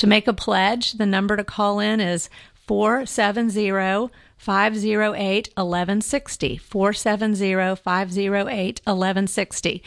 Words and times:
To 0.00 0.06
make 0.06 0.26
a 0.26 0.32
pledge, 0.32 0.92
the 0.92 1.04
number 1.04 1.36
to 1.36 1.44
call 1.44 1.78
in 1.78 2.00
is 2.00 2.30
470 2.66 4.08
508 4.38 5.48
1160. 5.54 6.56
470 6.56 7.76
508 7.76 8.80
1160. 8.84 9.82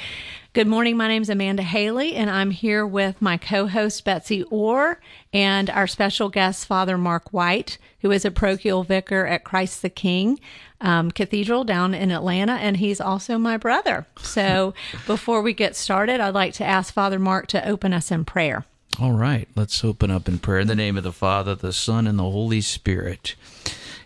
Good 0.54 0.68
morning. 0.68 0.98
My 0.98 1.08
name 1.08 1.24
is 1.24 1.32
Amanda 1.32 1.64
Hailey, 1.64 2.14
and 2.14 2.30
I'm 2.30 2.52
here 2.52 2.86
with 2.86 3.24
my 3.24 3.38
co 3.38 3.66
host, 3.66 4.06
Betsy 4.06 4.44
Orr, 4.52 5.02
and 5.34 5.72
our 5.72 5.88
special 5.88 6.30
guest, 6.30 6.68
Father 6.68 6.96
Mark 6.96 7.34
White, 7.34 7.80
who 8.02 8.12
is 8.12 8.24
a 8.24 8.30
parochial 8.30 8.84
vicar 8.84 9.26
at 9.26 9.44
Christ 9.44 9.82
the 9.82 9.90
King 9.90 10.40
um, 10.80 11.10
Cathedral 11.10 11.64
down 11.64 11.96
in 11.96 12.12
Atlanta, 12.12 12.54
and 12.54 12.78
he's 12.78 13.02
also 13.02 13.40
my 13.40 13.58
brother. 13.58 14.06
So 14.20 14.76
before 15.08 15.42
we 15.42 15.54
get 15.54 15.76
started, 15.76 16.20
I'd 16.20 16.36
like 16.36 16.54
to 16.54 16.64
ask 16.64 16.94
Father 16.94 17.18
Mark 17.18 17.48
to 17.48 17.68
open 17.68 17.94
us 17.94 18.12
in 18.12 18.26
prayer. 18.26 18.64
All 19.00 19.14
right, 19.14 19.48
let's 19.56 19.84
open 19.84 20.12
up 20.12 20.28
in 20.28 20.38
prayer. 20.38 20.60
In 20.60 20.68
the 20.68 20.76
name 20.76 20.98
of 20.98 21.04
the 21.04 21.12
Father, 21.12 21.56
the 21.56 21.74
Son, 21.74 22.06
and 22.06 22.20
the 22.20 22.30
Holy 22.30 22.62
Spirit. 22.62 23.34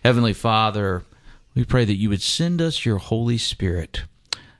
Heavenly 0.02 0.32
Father, 0.32 1.02
we 1.54 1.64
pray 1.64 1.84
that 1.84 1.96
you 1.96 2.08
would 2.08 2.22
send 2.22 2.62
us 2.62 2.86
your 2.86 2.96
Holy 2.96 3.36
Spirit 3.36 4.04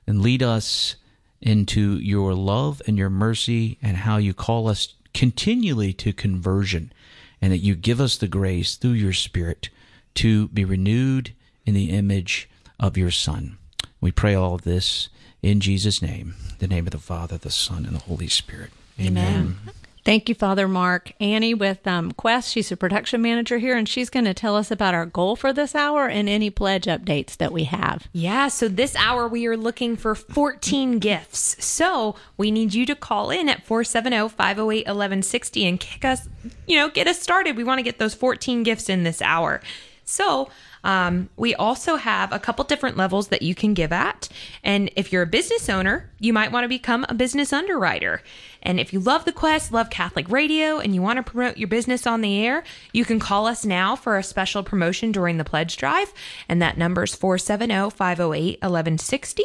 and 0.05 0.21
lead 0.21 0.43
us 0.43 0.97
into 1.41 1.97
your 1.97 2.35
love 2.35 2.79
and 2.85 2.95
your 2.95 3.09
mercy 3.09 3.79
and 3.81 3.97
how 3.97 4.17
you 4.17 4.35
call 4.35 4.67
us 4.67 4.93
continually 5.15 5.93
to 5.93 6.13
conversion 6.13 6.93
and 7.41 7.51
that 7.51 7.57
you 7.57 7.73
give 7.73 7.99
us 7.99 8.15
the 8.15 8.27
grace 8.27 8.75
through 8.75 8.91
your 8.91 9.13
Spirit 9.13 9.69
to 10.13 10.47
be 10.49 10.63
renewed 10.63 11.33
in 11.65 11.73
the 11.73 11.89
image 11.89 12.47
of 12.79 12.97
your 12.97 13.11
Son. 13.11 13.57
We 13.99 14.11
pray 14.11 14.35
all 14.35 14.53
of 14.53 14.61
this 14.61 15.09
in 15.41 15.59
Jesus' 15.59 16.03
name, 16.03 16.35
the 16.59 16.67
name 16.67 16.85
of 16.85 16.91
the 16.91 16.99
Father, 16.99 17.37
the 17.37 17.49
Son, 17.49 17.85
and 17.85 17.95
the 17.95 18.03
Holy 18.03 18.27
Spirit. 18.27 18.69
Amen. 18.99 19.57
Amen. 19.65 19.73
Thank 20.09 20.27
you, 20.27 20.33
Father 20.33 20.67
Mark. 20.67 21.11
Annie 21.19 21.53
with 21.53 21.85
um, 21.85 22.13
Quest, 22.13 22.51
she's 22.51 22.71
a 22.71 22.75
production 22.75 23.21
manager 23.21 23.59
here, 23.59 23.77
and 23.77 23.87
she's 23.87 24.09
going 24.09 24.25
to 24.25 24.33
tell 24.33 24.55
us 24.55 24.71
about 24.71 24.95
our 24.95 25.05
goal 25.05 25.35
for 25.35 25.53
this 25.53 25.75
hour 25.75 26.07
and 26.07 26.27
any 26.27 26.49
pledge 26.49 26.85
updates 26.85 27.37
that 27.37 27.51
we 27.51 27.65
have. 27.65 28.07
Yeah, 28.11 28.47
so 28.47 28.67
this 28.67 28.95
hour 28.95 29.27
we 29.27 29.45
are 29.45 29.55
looking 29.55 29.95
for 29.95 30.15
14 30.15 30.97
gifts. 30.97 31.63
So 31.63 32.15
we 32.37 32.49
need 32.49 32.73
you 32.73 32.87
to 32.87 32.95
call 32.95 33.29
in 33.29 33.47
at 33.49 33.63
470 33.67 34.29
508 34.29 34.87
1160 34.87 35.65
and 35.67 35.79
kick 35.79 36.03
us, 36.03 36.27
you 36.65 36.77
know, 36.77 36.89
get 36.89 37.05
us 37.05 37.21
started. 37.21 37.55
We 37.55 37.63
want 37.63 37.77
to 37.77 37.83
get 37.83 37.99
those 37.99 38.15
14 38.15 38.63
gifts 38.63 38.89
in 38.89 39.03
this 39.03 39.21
hour. 39.21 39.61
So, 40.05 40.49
um, 40.83 41.29
we 41.35 41.55
also 41.55 41.95
have 41.95 42.31
a 42.31 42.39
couple 42.39 42.63
different 42.65 42.97
levels 42.97 43.29
that 43.29 43.41
you 43.41 43.55
can 43.55 43.73
give 43.73 43.91
at. 43.91 44.29
And 44.63 44.89
if 44.95 45.11
you're 45.11 45.23
a 45.23 45.27
business 45.27 45.69
owner, 45.69 46.09
you 46.19 46.33
might 46.33 46.51
want 46.51 46.63
to 46.63 46.69
become 46.69 47.05
a 47.09 47.13
business 47.13 47.51
underwriter. 47.53 48.21
And 48.61 48.79
if 48.79 48.91
you 48.91 48.99
love 48.99 49.25
the 49.25 49.31
quest, 49.31 49.71
love 49.71 49.89
Catholic 49.89 50.29
radio, 50.29 50.79
and 50.79 50.93
you 50.93 51.01
want 51.01 51.17
to 51.17 51.31
promote 51.31 51.57
your 51.57 51.67
business 51.67 52.05
on 52.05 52.21
the 52.21 52.45
air, 52.45 52.63
you 52.93 53.05
can 53.05 53.19
call 53.19 53.47
us 53.47 53.65
now 53.65 53.95
for 53.95 54.17
a 54.17 54.23
special 54.23 54.63
promotion 54.63 55.11
during 55.11 55.37
the 55.37 55.45
pledge 55.45 55.77
drive. 55.77 56.13
And 56.47 56.61
that 56.61 56.77
number 56.77 57.03
is 57.03 57.15
470 57.15 57.91
508 57.91 58.61
1160. 58.61 59.43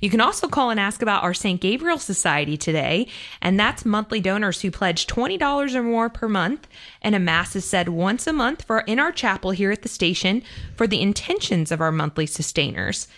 You 0.00 0.10
can 0.10 0.20
also 0.20 0.48
call 0.48 0.70
and 0.70 0.80
ask 0.80 1.02
about 1.02 1.22
our 1.22 1.34
St. 1.34 1.60
Gabriel 1.60 1.98
Society 1.98 2.56
today, 2.56 3.06
and 3.40 3.58
that's 3.58 3.84
monthly 3.84 4.20
donors 4.20 4.60
who 4.60 4.70
pledge 4.70 5.06
$20 5.06 5.74
or 5.74 5.82
more 5.82 6.08
per 6.08 6.28
month, 6.28 6.68
and 7.00 7.14
a 7.14 7.18
Mass 7.18 7.56
is 7.56 7.64
said 7.64 7.88
once 7.88 8.26
a 8.26 8.32
month 8.32 8.64
for 8.64 8.80
in 8.80 8.98
our 8.98 9.12
chapel 9.12 9.50
here 9.50 9.70
at 9.70 9.82
the 9.82 9.88
station 9.88 10.42
for 10.76 10.86
the 10.86 11.00
intentions 11.00 11.72
of 11.72 11.80
our 11.80 11.92
monthly 11.92 12.26
sustainers. 12.26 13.08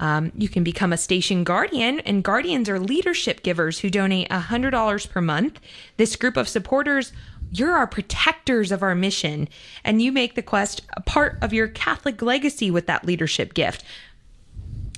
Um, 0.00 0.32
you 0.36 0.48
can 0.48 0.64
become 0.64 0.92
a 0.92 0.96
station 0.96 1.44
guardian, 1.44 2.00
and 2.00 2.24
guardians 2.24 2.68
are 2.68 2.80
leadership 2.80 3.42
givers 3.42 3.78
who 3.78 3.90
donate 3.90 4.28
$100 4.28 5.10
per 5.10 5.20
month. 5.20 5.60
This 5.96 6.16
group 6.16 6.36
of 6.36 6.48
supporters 6.48 7.12
you're 7.52 7.74
our 7.74 7.86
protectors 7.86 8.72
of 8.72 8.82
our 8.82 8.94
mission, 8.94 9.48
and 9.84 10.02
you 10.02 10.10
make 10.10 10.34
the 10.34 10.42
quest 10.42 10.82
a 10.96 11.00
part 11.00 11.38
of 11.40 11.52
your 11.52 11.68
Catholic 11.68 12.20
legacy 12.20 12.70
with 12.70 12.86
that 12.86 13.04
leadership 13.04 13.54
gift. 13.54 13.84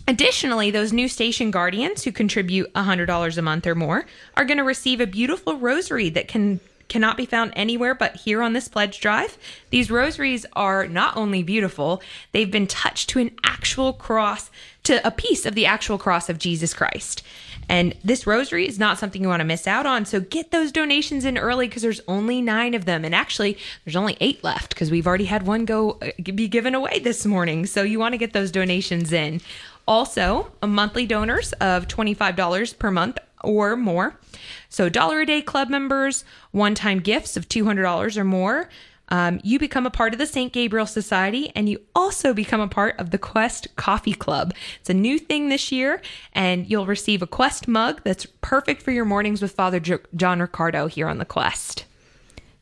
Additionally, 0.08 0.70
those 0.70 0.92
new 0.92 1.08
station 1.08 1.50
guardians 1.50 2.04
who 2.04 2.12
contribute 2.12 2.72
$100 2.74 3.38
a 3.38 3.42
month 3.42 3.66
or 3.66 3.74
more 3.74 4.06
are 4.36 4.44
going 4.44 4.58
to 4.58 4.64
receive 4.64 5.00
a 5.00 5.06
beautiful 5.06 5.56
rosary 5.56 6.08
that 6.10 6.28
can 6.28 6.60
cannot 6.88 7.16
be 7.16 7.26
found 7.26 7.52
anywhere 7.56 7.96
but 7.96 8.14
here 8.16 8.42
on 8.42 8.52
this 8.52 8.68
pledge 8.68 9.00
drive. 9.00 9.36
These 9.70 9.90
rosaries 9.90 10.46
are 10.52 10.86
not 10.86 11.16
only 11.16 11.42
beautiful, 11.42 12.00
they've 12.30 12.50
been 12.50 12.68
touched 12.68 13.08
to 13.10 13.18
an 13.18 13.32
actual 13.42 13.92
cross, 13.92 14.50
to 14.84 15.04
a 15.04 15.10
piece 15.10 15.46
of 15.46 15.56
the 15.56 15.66
actual 15.66 15.98
cross 15.98 16.28
of 16.28 16.38
Jesus 16.38 16.72
Christ. 16.72 17.24
And 17.68 17.96
this 18.04 18.26
rosary 18.26 18.68
is 18.68 18.78
not 18.78 18.98
something 18.98 19.20
you 19.20 19.28
want 19.28 19.40
to 19.40 19.44
miss 19.44 19.66
out 19.66 19.86
on. 19.86 20.04
So 20.04 20.20
get 20.20 20.52
those 20.52 20.70
donations 20.70 21.24
in 21.24 21.36
early 21.36 21.66
because 21.66 21.82
there's 21.82 22.00
only 22.06 22.40
nine 22.40 22.74
of 22.74 22.84
them. 22.84 23.04
And 23.04 23.12
actually, 23.12 23.58
there's 23.84 23.96
only 23.96 24.16
eight 24.20 24.44
left 24.44 24.68
because 24.68 24.90
we've 24.90 25.06
already 25.06 25.24
had 25.24 25.44
one 25.44 25.64
go 25.64 25.98
uh, 26.00 26.10
be 26.22 26.46
given 26.46 26.76
away 26.76 27.00
this 27.00 27.26
morning. 27.26 27.66
So 27.66 27.82
you 27.82 27.98
want 27.98 28.12
to 28.12 28.18
get 28.18 28.32
those 28.32 28.52
donations 28.52 29.12
in. 29.12 29.40
Also, 29.86 30.52
monthly 30.66 31.06
donors 31.06 31.52
of 31.54 31.86
$25 31.86 32.78
per 32.78 32.90
month 32.90 33.18
or 33.42 33.76
more. 33.76 34.18
So, 34.68 34.88
dollar 34.88 35.20
a 35.20 35.26
day 35.26 35.42
club 35.42 35.68
members, 35.68 36.24
one 36.50 36.74
time 36.74 36.98
gifts 36.98 37.36
of 37.36 37.48
$200 37.48 38.16
or 38.16 38.24
more. 38.24 38.68
Um, 39.08 39.40
you 39.44 39.58
become 39.58 39.86
a 39.86 39.90
part 39.90 40.12
of 40.12 40.18
the 40.18 40.26
St. 40.26 40.52
Gabriel 40.52 40.86
Society 40.86 41.52
and 41.54 41.68
you 41.68 41.80
also 41.94 42.34
become 42.34 42.60
a 42.60 42.68
part 42.68 42.98
of 42.98 43.10
the 43.10 43.18
Quest 43.18 43.74
Coffee 43.76 44.14
Club. 44.14 44.52
It's 44.80 44.90
a 44.90 44.94
new 44.94 45.18
thing 45.18 45.48
this 45.48 45.70
year, 45.70 46.02
and 46.32 46.68
you'll 46.68 46.86
receive 46.86 47.22
a 47.22 47.26
Quest 47.26 47.68
mug 47.68 48.00
that's 48.04 48.26
perfect 48.40 48.82
for 48.82 48.90
your 48.90 49.04
mornings 49.04 49.40
with 49.40 49.52
Father 49.52 49.80
John 49.80 50.40
Riccardo 50.40 50.88
here 50.88 51.08
on 51.08 51.18
the 51.18 51.24
Quest. 51.24 51.84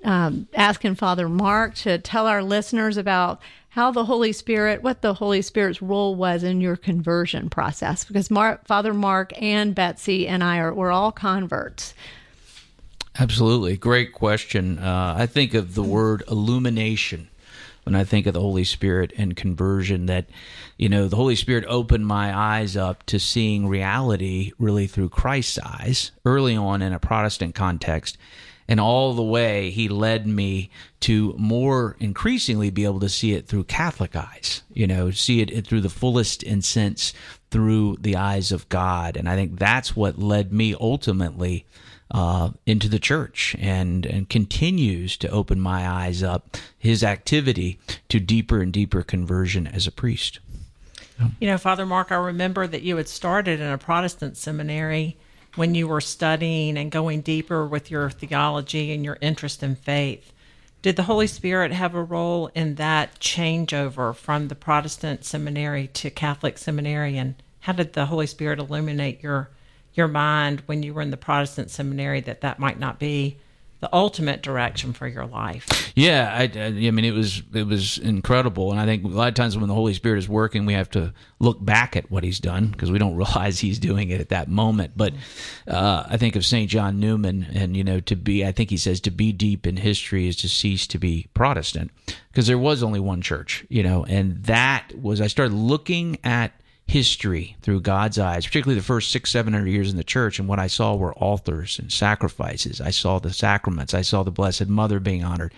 um, 0.03 0.47
asking 0.53 0.95
father 0.95 1.29
mark 1.29 1.75
to 1.75 1.97
tell 1.97 2.27
our 2.27 2.43
listeners 2.43 2.97
about 2.97 3.41
how 3.69 3.91
the 3.91 4.05
holy 4.05 4.31
spirit 4.31 4.83
what 4.83 5.01
the 5.01 5.13
holy 5.15 5.41
spirit's 5.41 5.81
role 5.81 6.15
was 6.15 6.43
in 6.43 6.61
your 6.61 6.75
conversion 6.75 7.49
process 7.49 8.03
because 8.03 8.29
mark, 8.29 8.65
father 8.65 8.93
mark 8.93 9.31
and 9.41 9.75
betsy 9.75 10.27
and 10.27 10.43
i 10.43 10.57
are 10.57 10.73
we're 10.73 10.91
all 10.91 11.11
converts 11.11 11.93
Absolutely. 13.19 13.77
Great 13.77 14.11
question. 14.11 14.79
Uh, 14.79 15.15
I 15.17 15.27
think 15.27 15.53
of 15.53 15.75
the 15.75 15.83
word 15.83 16.23
illumination 16.27 17.29
when 17.83 17.95
I 17.95 18.03
think 18.05 18.25
of 18.25 18.33
the 18.33 18.39
Holy 18.39 18.63
Spirit 18.63 19.11
and 19.17 19.35
conversion, 19.35 20.05
that, 20.05 20.25
you 20.77 20.87
know, 20.87 21.07
the 21.07 21.17
Holy 21.17 21.35
Spirit 21.35 21.65
opened 21.67 22.07
my 22.07 22.35
eyes 22.35 22.77
up 22.77 23.05
to 23.07 23.19
seeing 23.19 23.67
reality 23.67 24.53
really 24.57 24.87
through 24.87 25.09
Christ's 25.09 25.59
eyes 25.59 26.11
early 26.25 26.55
on 26.55 26.81
in 26.81 26.93
a 26.93 26.99
Protestant 26.99 27.55
context. 27.55 28.17
And 28.73 28.79
all 28.79 29.13
the 29.13 29.21
way, 29.21 29.69
he 29.69 29.87
led 29.87 30.25
me 30.25 30.71
to 31.01 31.35
more 31.37 31.95
increasingly 31.99 32.71
be 32.71 32.85
able 32.85 33.01
to 33.01 33.07
see 33.07 33.33
it 33.33 33.45
through 33.45 33.65
Catholic 33.65 34.15
eyes, 34.15 34.63
you 34.73 34.87
know, 34.87 35.11
see 35.11 35.41
it 35.41 35.67
through 35.67 35.81
the 35.81 35.89
fullest 35.89 36.41
in 36.41 36.63
sense 36.63 37.13
through 37.51 37.97
the 38.01 38.15
eyes 38.15 38.51
of 38.51 38.67
God. 38.69 39.15
And 39.15 39.29
I 39.29 39.35
think 39.35 39.59
that's 39.59 39.95
what 39.95 40.17
led 40.17 40.51
me 40.51 40.73
ultimately 40.73 41.67
uh, 42.09 42.49
into 42.65 42.89
the 42.89 42.97
church 42.97 43.55
and, 43.59 44.07
and 44.07 44.27
continues 44.27 45.17
to 45.17 45.29
open 45.29 45.61
my 45.61 45.87
eyes 45.87 46.23
up 46.23 46.57
his 46.75 47.03
activity 47.03 47.77
to 48.09 48.19
deeper 48.19 48.59
and 48.59 48.73
deeper 48.73 49.03
conversion 49.03 49.67
as 49.67 49.85
a 49.85 49.91
priest. 49.91 50.39
You 51.39 51.45
know, 51.45 51.59
Father 51.59 51.85
Mark, 51.85 52.11
I 52.11 52.15
remember 52.15 52.65
that 52.65 52.81
you 52.81 52.97
had 52.97 53.07
started 53.07 53.59
in 53.59 53.67
a 53.67 53.77
Protestant 53.77 54.35
seminary 54.35 55.15
when 55.55 55.75
you 55.75 55.87
were 55.87 56.01
studying 56.01 56.77
and 56.77 56.91
going 56.91 57.21
deeper 57.21 57.65
with 57.67 57.91
your 57.91 58.09
theology 58.09 58.91
and 58.91 59.05
your 59.05 59.17
interest 59.21 59.61
in 59.61 59.75
faith. 59.75 60.31
Did 60.81 60.95
the 60.95 61.03
Holy 61.03 61.27
Spirit 61.27 61.71
have 61.71 61.95
a 61.95 62.03
role 62.03 62.49
in 62.55 62.75
that 62.75 63.19
changeover 63.19 64.15
from 64.15 64.47
the 64.47 64.55
Protestant 64.55 65.23
seminary 65.23 65.87
to 65.87 66.09
Catholic 66.09 66.57
seminary? 66.57 67.17
And 67.17 67.35
how 67.61 67.73
did 67.73 67.93
the 67.93 68.07
Holy 68.07 68.27
Spirit 68.27 68.59
illuminate 68.59 69.23
your 69.23 69.49
your 69.93 70.07
mind 70.07 70.63
when 70.65 70.81
you 70.81 70.93
were 70.93 71.01
in 71.01 71.11
the 71.11 71.17
Protestant 71.17 71.69
seminary 71.69 72.19
that 72.21 72.41
that 72.41 72.59
might 72.59 72.79
not 72.79 72.99
be 72.99 73.37
the 73.83 73.93
ultimate 73.93 74.41
direction 74.41 74.93
for 74.93 75.09
your 75.09 75.25
life. 75.25 75.91
Yeah, 75.93 76.33
I, 76.33 76.43
I, 76.57 76.69
mean, 76.71 77.03
it 77.03 77.11
was 77.11 77.43
it 77.53 77.67
was 77.67 77.97
incredible, 77.97 78.71
and 78.71 78.79
I 78.79 78.85
think 78.85 79.03
a 79.03 79.09
lot 79.09 79.27
of 79.27 79.33
times 79.33 79.57
when 79.57 79.67
the 79.67 79.73
Holy 79.73 79.93
Spirit 79.93 80.19
is 80.19 80.29
working, 80.29 80.65
we 80.65 80.71
have 80.71 80.89
to 80.91 81.13
look 81.39 81.63
back 81.63 81.97
at 81.97 82.09
what 82.09 82.23
He's 82.23 82.39
done 82.39 82.67
because 82.67 82.91
we 82.91 82.97
don't 82.97 83.15
realize 83.17 83.59
He's 83.59 83.79
doing 83.79 84.09
it 84.09 84.21
at 84.21 84.29
that 84.29 84.47
moment. 84.47 84.93
But 84.95 85.13
uh, 85.67 86.05
I 86.07 86.15
think 86.15 86.37
of 86.37 86.45
Saint 86.45 86.69
John 86.69 87.01
Newman, 87.01 87.45
and 87.53 87.75
you 87.75 87.83
know, 87.83 87.99
to 87.99 88.15
be, 88.15 88.45
I 88.45 88.53
think 88.53 88.69
he 88.69 88.77
says, 88.77 89.01
to 89.01 89.11
be 89.11 89.33
deep 89.33 89.67
in 89.67 89.75
history 89.75 90.29
is 90.29 90.37
to 90.37 90.47
cease 90.47 90.87
to 90.87 90.97
be 90.97 91.27
Protestant, 91.33 91.91
because 92.31 92.47
there 92.47 92.57
was 92.57 92.83
only 92.83 93.01
one 93.01 93.21
church, 93.21 93.65
you 93.67 93.83
know, 93.83 94.05
and 94.05 94.41
that 94.45 94.93
was 94.97 95.19
I 95.19 95.27
started 95.27 95.53
looking 95.53 96.19
at 96.23 96.53
history 96.85 97.55
through 97.61 97.79
God's 97.79 98.19
eyes, 98.19 98.45
particularly 98.45 98.79
the 98.79 98.85
first 98.85 99.09
six, 99.09 99.31
seven 99.31 99.53
hundred 99.53 99.69
years 99.69 99.89
in 99.89 99.97
the 99.97 100.03
church. 100.03 100.37
And 100.37 100.47
what 100.47 100.59
I 100.59 100.67
saw 100.67 100.95
were 100.95 101.13
altars 101.13 101.79
and 101.79 101.91
sacrifices. 101.91 102.81
I 102.81 102.91
saw 102.91 103.19
the 103.19 103.33
sacraments. 103.33 103.93
I 103.93 104.01
saw 104.01 104.21
the 104.23 104.31
Blessed 104.31 104.67
Mother 104.67 104.99
being 104.99 105.23
honored. 105.23 105.53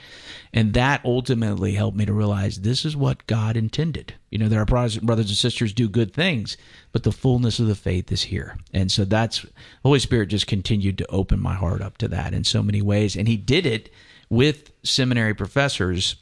And 0.54 0.74
that 0.74 1.04
ultimately 1.04 1.74
helped 1.74 1.98
me 1.98 2.06
to 2.06 2.14
realize 2.14 2.62
this 2.62 2.86
is 2.86 2.96
what 2.96 3.28
God 3.28 3.58
intended. 3.58 4.14
You 4.30 4.38
know, 4.38 4.48
there 4.48 4.62
are 4.62 4.66
Protestant 4.66 5.06
brothers 5.06 5.30
and 5.30 5.38
sisters 5.38 5.74
do 5.74 5.90
good 5.90 6.14
things, 6.14 6.58
but 6.92 7.04
the 7.04 7.12
fullness 7.12 7.60
of 7.60 7.68
the 7.68 7.76
faith 7.76 8.12
is 8.12 8.24
here. 8.24 8.58
And 8.72 8.92
so 8.92 9.04
that's, 9.04 9.46
Holy 9.84 10.00
Spirit 10.00 10.28
just 10.28 10.48
continued 10.48 10.98
to 11.00 11.08
open 11.08 11.40
my 11.40 11.56
heart 11.56 11.82
up 11.82 11.98
to 11.98 12.08
that 12.10 12.34
in 12.34 12.44
so 12.44 12.64
many 12.64 12.82
ways. 12.82 13.16
And 13.16 13.28
He 13.28 13.36
did 13.36 13.66
it 13.66 13.92
with 14.30 14.72
seminary 14.84 15.34
professors 15.34 16.16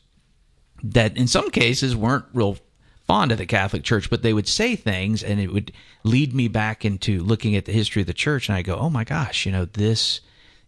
that 0.81 1.15
in 1.15 1.27
some 1.27 1.49
cases 1.49 1.95
weren't 1.95 2.25
real 2.33 2.57
fond 3.05 3.31
of 3.31 3.37
the 3.37 3.45
Catholic 3.45 3.83
Church, 3.83 4.09
but 4.09 4.21
they 4.21 4.33
would 4.33 4.47
say 4.47 4.75
things 4.75 5.23
and 5.23 5.39
it 5.39 5.51
would 5.51 5.71
lead 6.03 6.33
me 6.33 6.47
back 6.47 6.85
into 6.85 7.21
looking 7.23 7.55
at 7.55 7.65
the 7.65 7.71
history 7.71 8.01
of 8.01 8.07
the 8.07 8.13
church. 8.13 8.47
And 8.47 8.57
I 8.57 8.61
go, 8.61 8.75
oh 8.75 8.89
my 8.89 9.03
gosh, 9.03 9.45
you 9.45 9.51
know, 9.51 9.65
this 9.65 10.21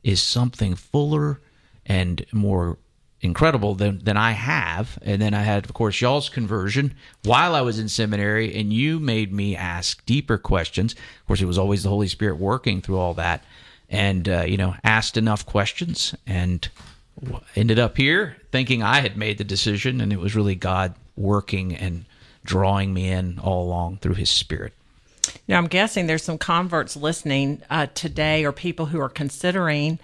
is 0.03 0.21
something 0.21 0.75
fuller 0.75 1.41
and 1.85 2.25
more 2.31 2.77
incredible 3.21 3.73
than, 3.75 4.03
than 4.03 4.17
I 4.17 4.31
have. 4.31 4.99
And 5.01 5.21
then 5.21 5.33
I 5.33 5.41
had, 5.41 5.65
of 5.65 5.73
course, 5.73 5.99
y'all's 6.01 6.29
conversion 6.29 6.93
while 7.23 7.55
I 7.55 7.61
was 7.61 7.79
in 7.79 7.89
seminary, 7.89 8.55
and 8.55 8.71
you 8.71 8.99
made 8.99 9.33
me 9.33 9.55
ask 9.55 10.05
deeper 10.05 10.37
questions. 10.37 10.93
Of 10.93 11.27
course, 11.27 11.41
it 11.41 11.45
was 11.45 11.57
always 11.57 11.83
the 11.83 11.89
Holy 11.89 12.07
Spirit 12.07 12.37
working 12.37 12.81
through 12.81 12.97
all 12.97 13.13
that. 13.15 13.43
And, 13.89 14.27
uh, 14.27 14.43
you 14.43 14.57
know, 14.57 14.75
asked 14.83 15.15
enough 15.15 15.45
questions 15.45 16.15
and 16.25 16.67
ended 17.55 17.79
up 17.79 17.97
here 17.97 18.37
thinking 18.51 18.83
I 18.83 18.99
had 18.99 19.15
made 19.15 19.37
the 19.37 19.43
decision, 19.43 20.01
and 20.01 20.11
it 20.11 20.19
was 20.19 20.35
really 20.35 20.55
God 20.55 20.95
working 21.15 21.75
and 21.75 22.05
drawing 22.45 22.93
me 22.93 23.09
in 23.09 23.39
all 23.39 23.65
along 23.65 23.97
through 23.97 24.13
his 24.13 24.29
spirit. 24.29 24.73
Now, 25.47 25.57
I'm 25.57 25.67
guessing 25.67 26.07
there's 26.07 26.23
some 26.23 26.37
converts 26.37 26.95
listening 26.95 27.61
uh, 27.69 27.87
today 27.93 28.45
or 28.45 28.51
people 28.51 28.87
who 28.87 29.01
are 29.01 29.09
considering 29.09 29.99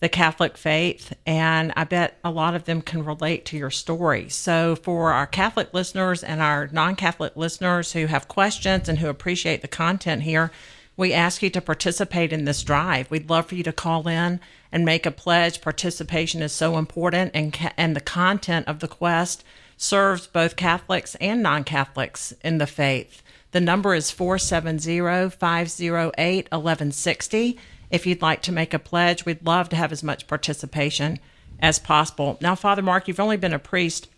the 0.00 0.08
Catholic 0.10 0.58
faith, 0.58 1.14
and 1.26 1.72
I 1.74 1.84
bet 1.84 2.18
a 2.22 2.30
lot 2.30 2.54
of 2.54 2.64
them 2.64 2.82
can 2.82 3.04
relate 3.04 3.46
to 3.46 3.56
your 3.56 3.70
story. 3.70 4.28
So, 4.28 4.76
for 4.76 5.12
our 5.12 5.26
Catholic 5.26 5.72
listeners 5.72 6.22
and 6.22 6.42
our 6.42 6.68
non 6.70 6.96
Catholic 6.96 7.34
listeners 7.34 7.92
who 7.92 8.06
have 8.06 8.28
questions 8.28 8.88
and 8.88 8.98
who 8.98 9.08
appreciate 9.08 9.62
the 9.62 9.68
content 9.68 10.22
here, 10.22 10.52
we 10.98 11.14
ask 11.14 11.42
you 11.42 11.50
to 11.50 11.60
participate 11.62 12.32
in 12.32 12.44
this 12.44 12.62
drive. 12.62 13.10
We'd 13.10 13.30
love 13.30 13.46
for 13.46 13.54
you 13.54 13.62
to 13.64 13.72
call 13.72 14.06
in 14.06 14.40
and 14.70 14.84
make 14.84 15.06
a 15.06 15.10
pledge. 15.10 15.62
Participation 15.62 16.42
is 16.42 16.52
so 16.52 16.76
important, 16.76 17.30
and, 17.34 17.56
and 17.78 17.96
the 17.96 18.00
content 18.00 18.68
of 18.68 18.80
the 18.80 18.88
quest 18.88 19.44
serves 19.76 20.26
both 20.26 20.56
Catholics 20.56 21.14
and 21.16 21.42
non 21.42 21.64
Catholics 21.64 22.32
in 22.42 22.58
the 22.58 22.66
faith. 22.66 23.22
The 23.52 23.60
number 23.60 23.94
is 23.94 24.10
470 24.10 25.30
508 25.30 26.44
1160. 26.50 27.58
If 27.90 28.06
you'd 28.06 28.22
like 28.22 28.42
to 28.42 28.52
make 28.52 28.74
a 28.74 28.78
pledge, 28.78 29.24
we'd 29.24 29.46
love 29.46 29.68
to 29.70 29.76
have 29.76 29.92
as 29.92 30.02
much 30.02 30.26
participation 30.26 31.18
as 31.60 31.78
possible. 31.78 32.36
Now, 32.40 32.54
Father 32.54 32.82
Mark, 32.82 33.08
you've 33.08 33.20
only 33.20 33.36
been 33.36 33.54
a 33.54 33.58
priest 33.58 34.08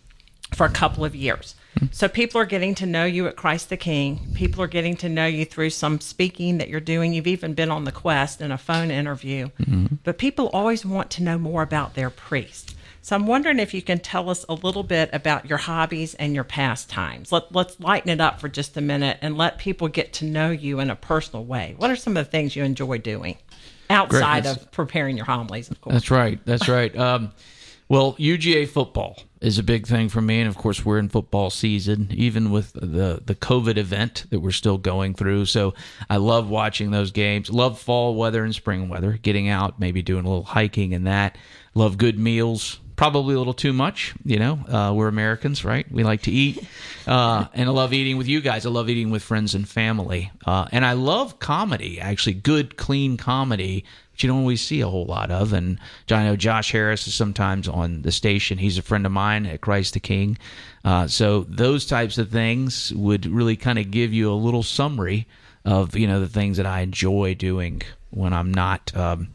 for 0.55 0.67
a 0.67 0.71
couple 0.71 1.05
of 1.05 1.15
years. 1.15 1.55
So 1.93 2.09
people 2.09 2.41
are 2.41 2.47
getting 2.47 2.75
to 2.77 2.87
know 2.87 3.05
you 3.05 3.29
at 3.29 3.37
Christ 3.37 3.69
the 3.69 3.77
King. 3.77 4.33
People 4.35 4.63
are 4.63 4.69
getting 4.69 4.97
to 4.97 5.09
know 5.09 5.27
you 5.27 5.45
through 5.45 5.71
some 5.71 6.01
speaking 6.01 6.59
that 6.59 6.69
you're 6.69 6.81
doing. 6.81 7.13
You've 7.13 7.27
even 7.27 7.55
been 7.55 7.71
on 7.71 7.85
the 7.85 7.93
quest 7.93 8.41
in 8.41 8.51
a 8.51 8.59
phone 8.59 8.91
interview. 8.91 9.49
Mm-hmm. 9.61 9.97
But 10.03 10.19
people 10.19 10.49
always 10.49 10.85
want 10.85 11.11
to 11.13 11.23
know 11.23 11.39
more 11.39 11.63
about 11.63 11.95
their 11.95 12.11
priest. 12.11 12.75
So 13.09 13.17
I'm 13.17 13.27
wondering 13.27 13.59
if 13.59 13.73
you 13.73 13.81
can 13.81 14.01
tell 14.01 14.29
us 14.29 14.45
a 14.51 14.53
little 14.53 14.83
bit 14.83 15.09
about 15.15 15.49
your 15.49 15.57
hobbies 15.57 16.13
and 16.17 16.35
your 16.35 16.45
pastimes. 16.45 17.33
Let, 17.33 17.51
let's 17.55 17.81
lighten 17.81 18.11
it 18.11 18.21
up 18.21 18.39
for 18.39 18.51
just 18.51 18.77
a 18.77 18.83
minute 18.83 19.17
and 19.23 19.35
let 19.39 19.57
people 19.57 19.89
get 19.89 20.13
to 20.15 20.27
know 20.27 20.51
you 20.51 20.79
in 20.79 20.91
a 20.91 20.95
personal 20.95 21.47
way. 21.47 21.75
What 21.79 21.91
are 21.91 21.97
some 21.97 22.19
of 22.19 22.27
the 22.27 22.31
things 22.31 22.55
you 22.55 22.65
enjoy 22.65 22.99
doing 22.99 23.39
outside 23.89 24.45
of 24.45 24.71
preparing 24.73 25.17
your 25.17 25.25
homilies, 25.25 25.71
of 25.71 25.81
course? 25.81 25.95
That's 25.95 26.11
right. 26.11 26.39
That's 26.45 26.69
right. 26.69 26.95
Um, 26.99 27.33
well, 27.89 28.13
UGA 28.17 28.69
football 28.69 29.23
is 29.41 29.59
a 29.59 29.63
big 29.63 29.87
thing 29.87 30.11
for 30.11 30.21
me, 30.21 30.41
and 30.41 30.49
of 30.51 30.59
course, 30.59 30.85
we're 30.85 30.99
in 30.99 31.09
football 31.09 31.49
season, 31.49 32.09
even 32.13 32.51
with 32.51 32.75
the 32.75 33.23
the 33.25 33.35
COVID 33.35 33.79
event 33.79 34.27
that 34.29 34.41
we're 34.41 34.51
still 34.51 34.77
going 34.77 35.15
through. 35.15 35.47
So 35.47 35.73
I 36.11 36.19
love 36.19 36.51
watching 36.51 36.91
those 36.91 37.11
games. 37.11 37.49
Love 37.49 37.81
fall 37.81 38.17
weather 38.17 38.45
and 38.45 38.55
spring 38.55 38.91
weather, 38.91 39.19
getting 39.23 39.49
out, 39.49 39.81
maybe 39.81 40.03
doing 40.03 40.27
a 40.27 40.29
little 40.29 40.45
hiking 40.45 40.93
and 40.93 41.07
that. 41.07 41.39
Love 41.73 41.97
good 41.97 42.19
meals 42.19 42.81
probably 42.99 43.37
a 43.37 43.39
little 43.39 43.55
too 43.55 43.73
much. 43.73 44.13
You 44.25 44.39
know, 44.41 44.55
uh, 44.69 44.93
we're 44.93 45.09
Americans, 45.09 45.65
right? 45.65 45.91
We 45.91 46.03
like 46.03 46.23
to 46.23 46.33
eat, 46.33 46.63
uh, 47.07 47.47
and 47.55 47.69
I 47.69 47.73
love 47.73 47.95
eating 47.95 48.19
with 48.19 48.27
you 48.27 48.43
guys. 48.43 48.67
I 48.67 48.71
love 48.71 48.91
eating 48.91 49.11
with 49.11 49.23
friends 49.23 49.55
and 49.55 49.67
family, 49.67 50.31
uh, 50.45 50.67
and 50.73 50.85
I 50.85 50.93
love 50.93 51.39
comedy. 51.39 52.01
Actually, 52.01 52.35
good, 52.35 52.77
clean 52.77 53.17
comedy, 53.17 53.85
which 54.13 54.25
you 54.25 54.29
don't 54.29 54.41
always 54.41 54.61
see 54.61 54.81
a 54.81 54.89
whole 54.89 55.07
lot 55.07 55.31
of. 55.31 55.53
And 55.53 55.79
I 56.11 56.25
know 56.25 56.37
Josh 56.37 56.73
Harris 56.73 57.07
is 57.07 57.15
sometimes 57.15 57.69
on 57.69 58.03
the 58.03 58.13
station. 58.13 58.59
He's 58.59 58.77
a 58.77 58.83
friend 58.83 59.07
of 59.07 59.13
mine 59.13 59.47
at 59.47 59.61
Christ 59.61 59.95
the 59.95 60.01
King. 60.01 60.37
Uh, 60.85 61.07
so 61.07 61.47
those 61.49 61.87
types 61.87 62.19
of 62.19 62.31
things 62.31 62.93
would 62.95 63.27
really 63.27 63.57
kind 63.57 63.79
of 63.79 63.93
give 63.93 64.13
you 64.13 64.31
a 64.31 64.35
little 64.35 64.65
summary 64.65 65.27
of 65.65 65.97
you 65.97 66.09
know 66.09 66.19
the 66.21 66.29
things 66.29 66.57
that 66.57 66.67
I 66.67 66.81
enjoy 66.81 67.35
doing 67.35 67.83
when 68.11 68.33
I'm 68.33 68.53
not. 68.53 68.95
Um, 68.97 69.29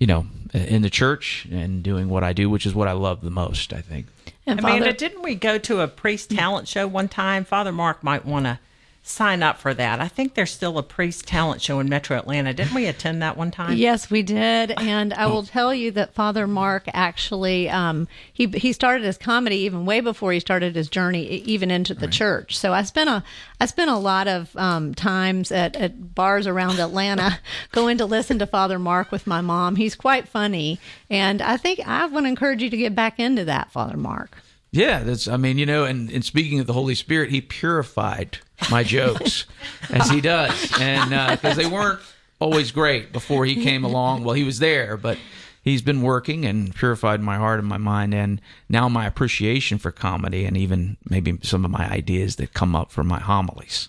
you 0.00 0.06
know, 0.06 0.26
in 0.52 0.82
the 0.82 0.90
church 0.90 1.46
and 1.52 1.82
doing 1.82 2.08
what 2.08 2.24
I 2.24 2.32
do, 2.32 2.50
which 2.50 2.66
is 2.66 2.74
what 2.74 2.88
I 2.88 2.92
love 2.92 3.20
the 3.20 3.30
most, 3.30 3.72
I 3.72 3.82
think. 3.82 4.06
And 4.46 4.58
Amanda, 4.58 4.86
Father, 4.86 4.96
didn't 4.96 5.22
we 5.22 5.36
go 5.36 5.58
to 5.58 5.80
a 5.80 5.86
priest 5.86 6.30
talent 6.30 6.66
show 6.66 6.88
one 6.88 7.06
time? 7.06 7.44
Father 7.44 7.70
Mark 7.70 8.02
might 8.02 8.24
want 8.24 8.46
to 8.46 8.58
sign 9.02 9.42
up 9.42 9.58
for 9.58 9.72
that. 9.74 10.00
I 10.00 10.08
think 10.08 10.34
there's 10.34 10.50
still 10.50 10.76
a 10.76 10.82
priest 10.82 11.26
talent 11.26 11.62
show 11.62 11.80
in 11.80 11.88
Metro 11.88 12.16
Atlanta. 12.16 12.52
Didn't 12.52 12.74
we 12.74 12.86
attend 12.86 13.22
that 13.22 13.36
one 13.36 13.50
time? 13.50 13.76
Yes, 13.76 14.10
we 14.10 14.22
did. 14.22 14.72
And 14.78 15.14
I 15.14 15.26
will 15.26 15.42
tell 15.42 15.74
you 15.74 15.90
that 15.92 16.12
Father 16.12 16.46
Mark 16.46 16.84
actually 16.92 17.68
um, 17.70 18.08
he 18.32 18.46
he 18.46 18.72
started 18.72 19.04
his 19.04 19.16
comedy 19.16 19.56
even 19.56 19.86
way 19.86 20.00
before 20.00 20.32
he 20.32 20.40
started 20.40 20.76
his 20.76 20.88
journey 20.88 21.26
even 21.26 21.70
into 21.70 21.94
the 21.94 22.06
right. 22.06 22.12
church. 22.12 22.58
So 22.58 22.72
I 22.72 22.82
spent 22.82 23.08
a 23.08 23.24
I 23.58 23.66
spent 23.66 23.90
a 23.90 23.96
lot 23.96 24.28
of 24.28 24.54
um, 24.56 24.94
times 24.94 25.50
at, 25.50 25.76
at 25.76 26.14
bars 26.14 26.46
around 26.46 26.78
Atlanta 26.78 27.38
going 27.72 27.98
to 27.98 28.06
listen 28.06 28.38
to 28.38 28.46
Father 28.46 28.78
Mark 28.78 29.10
with 29.10 29.26
my 29.26 29.40
mom. 29.40 29.76
He's 29.76 29.94
quite 29.94 30.28
funny, 30.28 30.78
and 31.08 31.40
I 31.40 31.56
think 31.56 31.80
I 31.86 32.06
want 32.06 32.24
to 32.24 32.28
encourage 32.28 32.62
you 32.62 32.70
to 32.70 32.76
get 32.76 32.94
back 32.94 33.18
into 33.18 33.44
that, 33.46 33.72
Father 33.72 33.96
Mark. 33.96 34.36
Yeah, 34.72 35.02
that's. 35.02 35.26
I 35.26 35.36
mean, 35.36 35.58
you 35.58 35.66
know, 35.66 35.84
and, 35.84 36.10
and 36.10 36.24
speaking 36.24 36.60
of 36.60 36.66
the 36.66 36.72
Holy 36.72 36.94
Spirit, 36.94 37.30
He 37.30 37.40
purified 37.40 38.38
my 38.70 38.82
jokes 38.84 39.46
as 39.90 40.08
He 40.10 40.20
does, 40.20 40.72
and 40.80 41.10
because 41.10 41.58
uh, 41.58 41.62
they 41.62 41.66
weren't 41.66 42.00
always 42.38 42.70
great 42.70 43.12
before 43.12 43.44
He 43.44 43.62
came 43.62 43.84
along. 43.84 44.24
Well, 44.24 44.34
He 44.34 44.44
was 44.44 44.60
there, 44.60 44.96
but 44.96 45.18
He's 45.62 45.82
been 45.82 46.02
working 46.02 46.46
and 46.46 46.74
purified 46.74 47.20
my 47.20 47.36
heart 47.36 47.58
and 47.58 47.68
my 47.68 47.78
mind, 47.78 48.14
and 48.14 48.40
now 48.68 48.88
my 48.88 49.06
appreciation 49.06 49.78
for 49.78 49.90
comedy, 49.90 50.44
and 50.44 50.56
even 50.56 50.96
maybe 51.08 51.38
some 51.42 51.64
of 51.64 51.70
my 51.70 51.86
ideas 51.90 52.36
that 52.36 52.54
come 52.54 52.76
up 52.76 52.90
from 52.92 53.08
my 53.08 53.20
homilies. 53.20 53.88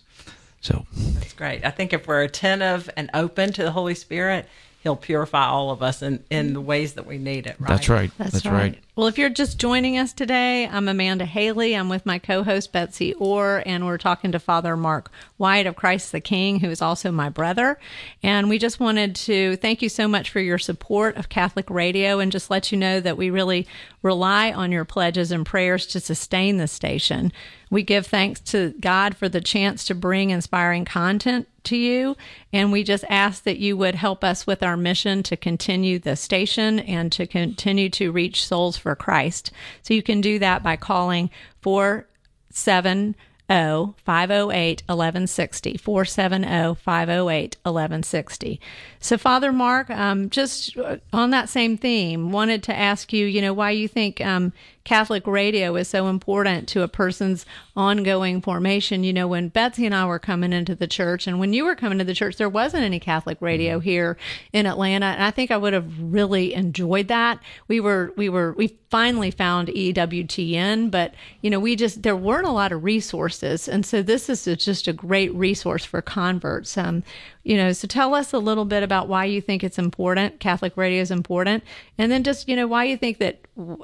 So 0.62 0.86
that's 0.96 1.34
great. 1.34 1.66
I 1.66 1.72
think 1.72 1.94
if 1.94 2.08
we're 2.08 2.24
attentive 2.24 2.90
and 2.98 3.10
open 3.14 3.54
to 3.54 3.64
the 3.64 3.72
Holy 3.72 3.96
Spirit, 3.96 4.48
He'll 4.84 4.96
purify 4.96 5.46
all 5.46 5.70
of 5.70 5.84
us 5.84 6.02
in, 6.02 6.24
in 6.32 6.54
the 6.54 6.62
ways 6.62 6.94
that 6.94 7.06
we 7.06 7.20
need 7.20 7.46
it. 7.46 7.56
Right? 7.60 7.70
That's 7.70 7.88
right. 7.88 8.12
That's, 8.18 8.32
that's 8.32 8.46
right. 8.48 8.54
right. 8.54 8.80
Well, 8.94 9.08
if 9.08 9.18
you're 9.18 9.30
just 9.30 9.58
joining 9.58 9.98
us 9.98 10.12
today, 10.12 10.68
I'm 10.68 10.90
Amanda 10.90 11.24
Hailey. 11.24 11.78
I'm 11.78 11.88
with 11.88 12.06
my 12.06 12.20
co 12.20 12.44
host, 12.44 12.74
Betsy 12.74 13.14
Orr, 13.14 13.64
and 13.66 13.86
we're 13.86 13.98
talking 13.98 14.34
to 14.34 14.40
Father 14.40 14.76
Mark 14.76 15.10
White 15.38 15.66
of 15.66 15.78
Christ 15.78 16.12
the 16.12 16.20
King, 16.20 16.60
who 16.60 16.70
is 16.70 16.82
also 16.82 17.10
my 17.10 17.30
brother. 17.30 17.80
And 18.22 18.50
we 18.50 18.60
just 18.60 18.82
wanted 18.82 19.16
to 19.16 19.56
thank 19.56 19.82
you 19.82 19.88
so 19.88 20.10
much 20.10 20.30
for 20.30 20.42
your 20.42 20.58
support 20.58 21.16
of 21.16 21.30
Catholic 21.30 21.70
Radio 21.70 22.20
and 22.20 22.34
just 22.34 22.50
let 22.50 22.74
you 22.74 22.78
know 22.78 23.00
that 23.00 23.16
we 23.16 23.30
really 23.30 23.66
rely 24.04 24.52
on 24.52 24.74
your 24.74 24.84
pledges 24.84 25.32
and 25.32 25.46
prayers 25.46 25.86
to 25.88 26.02
sustain 26.02 26.58
the 26.58 26.68
station. 26.68 27.32
We 27.70 27.84
give 27.84 28.08
thanks 28.08 28.42
to 28.52 28.74
God 28.82 29.16
for 29.16 29.30
the 29.30 29.40
chance 29.40 29.86
to 29.86 29.96
bring 29.96 30.32
inspiring 30.32 30.84
content 30.84 31.48
to 31.64 31.78
you. 31.78 32.18
And 32.52 32.72
we 32.72 32.84
just 32.84 33.06
ask 33.10 33.44
that 33.44 33.60
you 33.60 33.78
would 33.78 33.96
help 33.96 34.24
us 34.24 34.46
with 34.46 34.64
our 34.64 34.76
mission 34.76 35.24
to 35.24 35.38
continue 35.38 36.00
the 36.00 36.16
station 36.16 36.80
and 36.80 37.12
to 37.14 37.28
continue 37.28 37.90
to 37.92 38.12
reach 38.12 38.46
souls 38.46 38.78
for 38.82 38.96
Christ. 38.96 39.52
So 39.84 39.94
you 39.94 40.04
can 40.04 40.20
do 40.20 40.40
that 40.40 40.64
by 40.64 40.76
calling 40.76 41.30
470 41.62 43.16
508 43.52 44.84
1160. 44.88 45.78
470 45.78 46.76
508 46.76 47.58
1160. 47.64 48.62
So, 49.00 49.18
Father 49.18 49.52
Mark, 49.52 49.90
um, 49.90 50.30
just 50.30 50.78
on 51.12 51.32
that 51.32 51.50
same 51.50 51.78
theme, 51.78 52.32
wanted 52.32 52.64
to 52.64 52.76
ask 52.76 53.12
you, 53.12 53.26
you 53.26 53.42
know, 53.42 53.54
why 53.54 53.72
you 53.72 53.88
think 53.88 54.22
um, 54.22 54.54
Catholic 54.84 55.28
radio 55.28 55.76
is 55.76 55.88
so 55.88 56.08
important 56.08 56.68
to 56.70 56.82
a 56.82 56.88
person's 56.88 57.46
ongoing 57.76 58.42
formation. 58.42 59.04
You 59.04 59.14
know, 59.14 59.28
when 59.28 59.50
Betsy 59.50 59.86
and 59.86 59.94
I 59.94 60.06
were 60.06 60.20
coming 60.20 60.54
into 60.54 60.76
the 60.76 60.88
church, 60.88 61.28
and 61.28 61.40
when 61.40 61.54
you 61.54 61.66
were 61.66 61.76
coming 61.76 62.00
to 62.00 62.04
the 62.04 62.14
church, 62.14 62.38
there 62.38 62.50
wasn't 62.50 62.84
any 62.84 63.00
Catholic 63.00 63.38
radio 63.42 63.78
mm-hmm. 63.78 63.90
here 63.90 64.18
in 64.54 64.66
Atlanta, 64.66 65.08
and 65.08 65.24
I 65.24 65.32
think 65.32 65.52
I 65.52 65.58
would 65.58 65.74
have 65.74 65.92
really 66.00 66.54
enjoyed 66.54 67.08
that. 67.10 67.40
We 67.68 67.80
were, 67.80 68.14
we 68.16 68.30
were, 68.30 68.54
we 68.54 68.78
finally 68.90 69.32
found 69.32 69.70
EWTN, 69.70 70.92
but 70.92 71.14
you 71.42 71.50
know, 71.50 71.60
we 71.60 71.76
just 71.76 72.04
there 72.04 72.16
weren't 72.16 72.48
a 72.48 72.52
lot 72.52 72.72
of 72.72 72.84
resources, 72.84 73.68
and 73.68 73.86
so 73.86 74.02
this 74.02 74.30
is 74.30 74.46
just 74.64 74.88
a 74.88 74.94
great 74.94 75.34
resource 75.34 75.86
for 75.86 76.02
converts. 76.02 76.78
Um, 76.78 77.04
you 77.44 77.58
know, 77.58 77.72
so 77.72 77.88
tell 77.88 78.14
us 78.14 78.34
a 78.34 78.40
little 78.40 78.66
bit 78.66 78.84
about 78.84 79.08
why 79.08 79.26
you 79.26 79.42
think 79.42 79.64
it's 79.64 79.80
important, 79.80 80.40
Catholic 80.40 80.78
radio 80.78 81.02
is 81.02 81.10
important, 81.10 81.64
and 81.98 82.12
then 82.12 82.24
just, 82.24 82.48
you 82.48 82.56
know, 82.56 82.68
why 82.68 82.84
you 82.84 82.98
think 82.98 83.18
that 83.18 83.40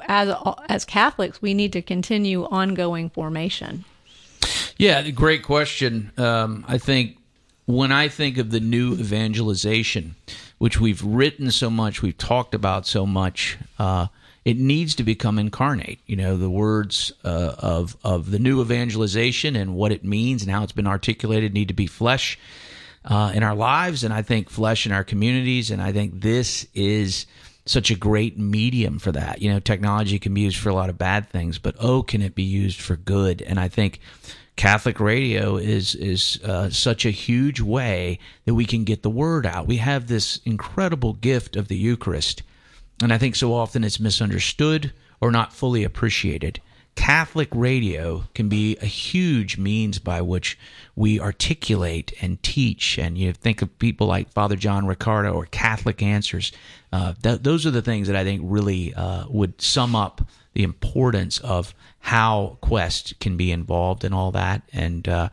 as 0.08 0.34
as 0.70 0.86
Catholics 0.86 1.42
we 1.42 1.54
need 1.54 1.74
to 1.74 1.82
continue 1.82 2.46
ongoing 2.46 3.10
formation. 3.10 3.86
Yeah, 4.78 5.10
great 5.10 5.44
question. 5.44 6.12
Um, 6.18 6.64
I 6.68 6.78
think 6.78 7.18
when 7.66 7.92
I 7.92 8.08
think 8.08 8.38
of 8.38 8.52
the 8.52 8.60
new 8.60 8.94
evangelization, 8.94 10.16
which 10.58 10.80
we've 10.80 11.04
written 11.04 11.52
so 11.52 11.70
much, 11.70 12.02
we've 12.02 12.18
talked 12.18 12.54
about 12.54 12.88
so 12.88 13.06
much, 13.06 13.58
uh, 13.80 14.08
it 14.46 14.58
needs 14.58 14.96
to 14.96 15.04
become 15.04 15.38
incarnate. 15.38 16.00
You 16.06 16.16
know, 16.16 16.38
the 16.38 16.50
words 16.50 17.12
uh, 17.26 17.56
of 17.58 17.98
of 18.04 18.32
the 18.32 18.40
new 18.40 18.62
evangelization 18.62 19.56
and 19.56 19.76
what 19.76 19.92
it 19.92 20.04
means 20.06 20.42
and 20.44 20.52
how 20.52 20.64
it's 20.64 20.72
been 20.72 20.88
articulated 20.88 21.54
need 21.54 21.68
to 21.68 21.74
be 21.74 21.88
flesh 21.88 22.40
uh, 23.04 23.32
in 23.34 23.44
our 23.44 23.56
lives, 23.56 24.04
and 24.04 24.14
I 24.14 24.22
think 24.22 24.50
flesh 24.50 24.86
in 24.86 24.92
our 24.92 25.04
communities. 25.04 25.72
And 25.72 25.82
I 25.82 25.92
think 25.92 26.22
this 26.22 26.68
is 26.74 27.26
such 27.68 27.92
a 27.92 27.96
great 27.96 28.38
medium 28.38 29.00
for 29.00 29.12
that. 29.12 29.42
You 29.42 29.52
know, 29.52 29.60
technology 29.60 30.20
can 30.20 30.34
be 30.34 30.42
used 30.42 30.58
for 30.58 30.70
a 30.70 30.74
lot 30.74 30.90
of 30.90 30.98
bad 30.98 31.30
things, 31.30 31.60
but 31.60 31.76
oh, 31.80 32.02
can 32.04 32.22
it 32.22 32.36
be 32.36 32.44
used 32.44 32.82
for 32.82 32.96
good? 32.96 33.42
And 33.42 33.60
I 33.60 33.68
think 33.68 34.00
Catholic 34.56 35.00
radio 35.00 35.58
is 35.58 35.94
is 35.96 36.40
uh, 36.44 36.70
such 36.70 37.06
a 37.06 37.12
huge 37.12 37.62
way 37.62 38.20
that 38.46 38.56
we 38.56 38.66
can 38.66 38.84
get 38.84 39.04
the 39.04 39.10
word 39.10 39.46
out. 39.46 39.68
We 39.68 39.78
have 39.78 40.08
this 40.08 40.40
incredible 40.46 41.14
gift 41.14 41.56
of 41.56 41.68
the 41.68 41.78
Eucharist, 41.78 42.42
and 43.02 43.14
I 43.14 43.20
think 43.20 43.36
so 43.36 43.54
often 43.54 43.84
it's 43.84 44.00
misunderstood 44.00 44.94
or 45.22 45.32
not 45.32 45.54
fully 45.54 45.84
appreciated. 45.84 46.60
Catholic 46.98 47.48
radio 47.54 48.24
can 48.34 48.50
be 48.50 48.76
a 48.82 48.86
huge 48.88 49.58
means 49.58 50.00
by 50.00 50.20
which 50.20 50.58
we 50.96 51.20
articulate 51.20 52.12
and 52.22 52.42
teach. 52.42 52.98
And 52.98 53.18
you 53.18 53.32
think 53.34 53.62
of 53.62 53.78
people 53.78 54.08
like 54.08 54.34
Father 54.34 54.56
John 54.56 54.88
Riccardo 54.88 55.32
or 55.32 55.46
Catholic 55.46 56.02
Answers. 56.02 56.52
Uh, 56.92 57.14
th- 57.22 57.44
those 57.44 57.68
are 57.68 57.72
the 57.72 57.84
things 57.84 58.08
that 58.08 58.16
I 58.16 58.24
think 58.24 58.42
really 58.44 58.96
uh, 58.96 59.26
would 59.30 59.62
sum 59.62 59.96
up 59.96 60.28
the 60.54 60.64
importance 60.64 61.40
of 61.40 61.76
how 62.00 62.58
Quest 62.62 63.20
can 63.20 63.38
be 63.38 63.52
involved 63.52 64.04
in 64.04 64.12
all 64.12 64.32
that 64.32 64.64
and 64.74 65.08
uh, 65.08 65.30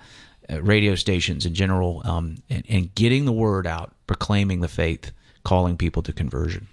radio 0.61 0.95
stations 0.95 1.47
in 1.47 1.55
general 1.55 2.03
um, 2.05 2.37
and, 2.51 2.65
and 2.69 2.95
getting 2.95 3.25
the 3.25 3.33
word 3.33 3.67
out, 3.67 3.95
proclaiming 4.07 4.61
the 4.61 4.69
faith, 4.69 5.13
calling 5.45 5.79
people 5.79 6.03
to 6.03 6.13
conversion. 6.13 6.69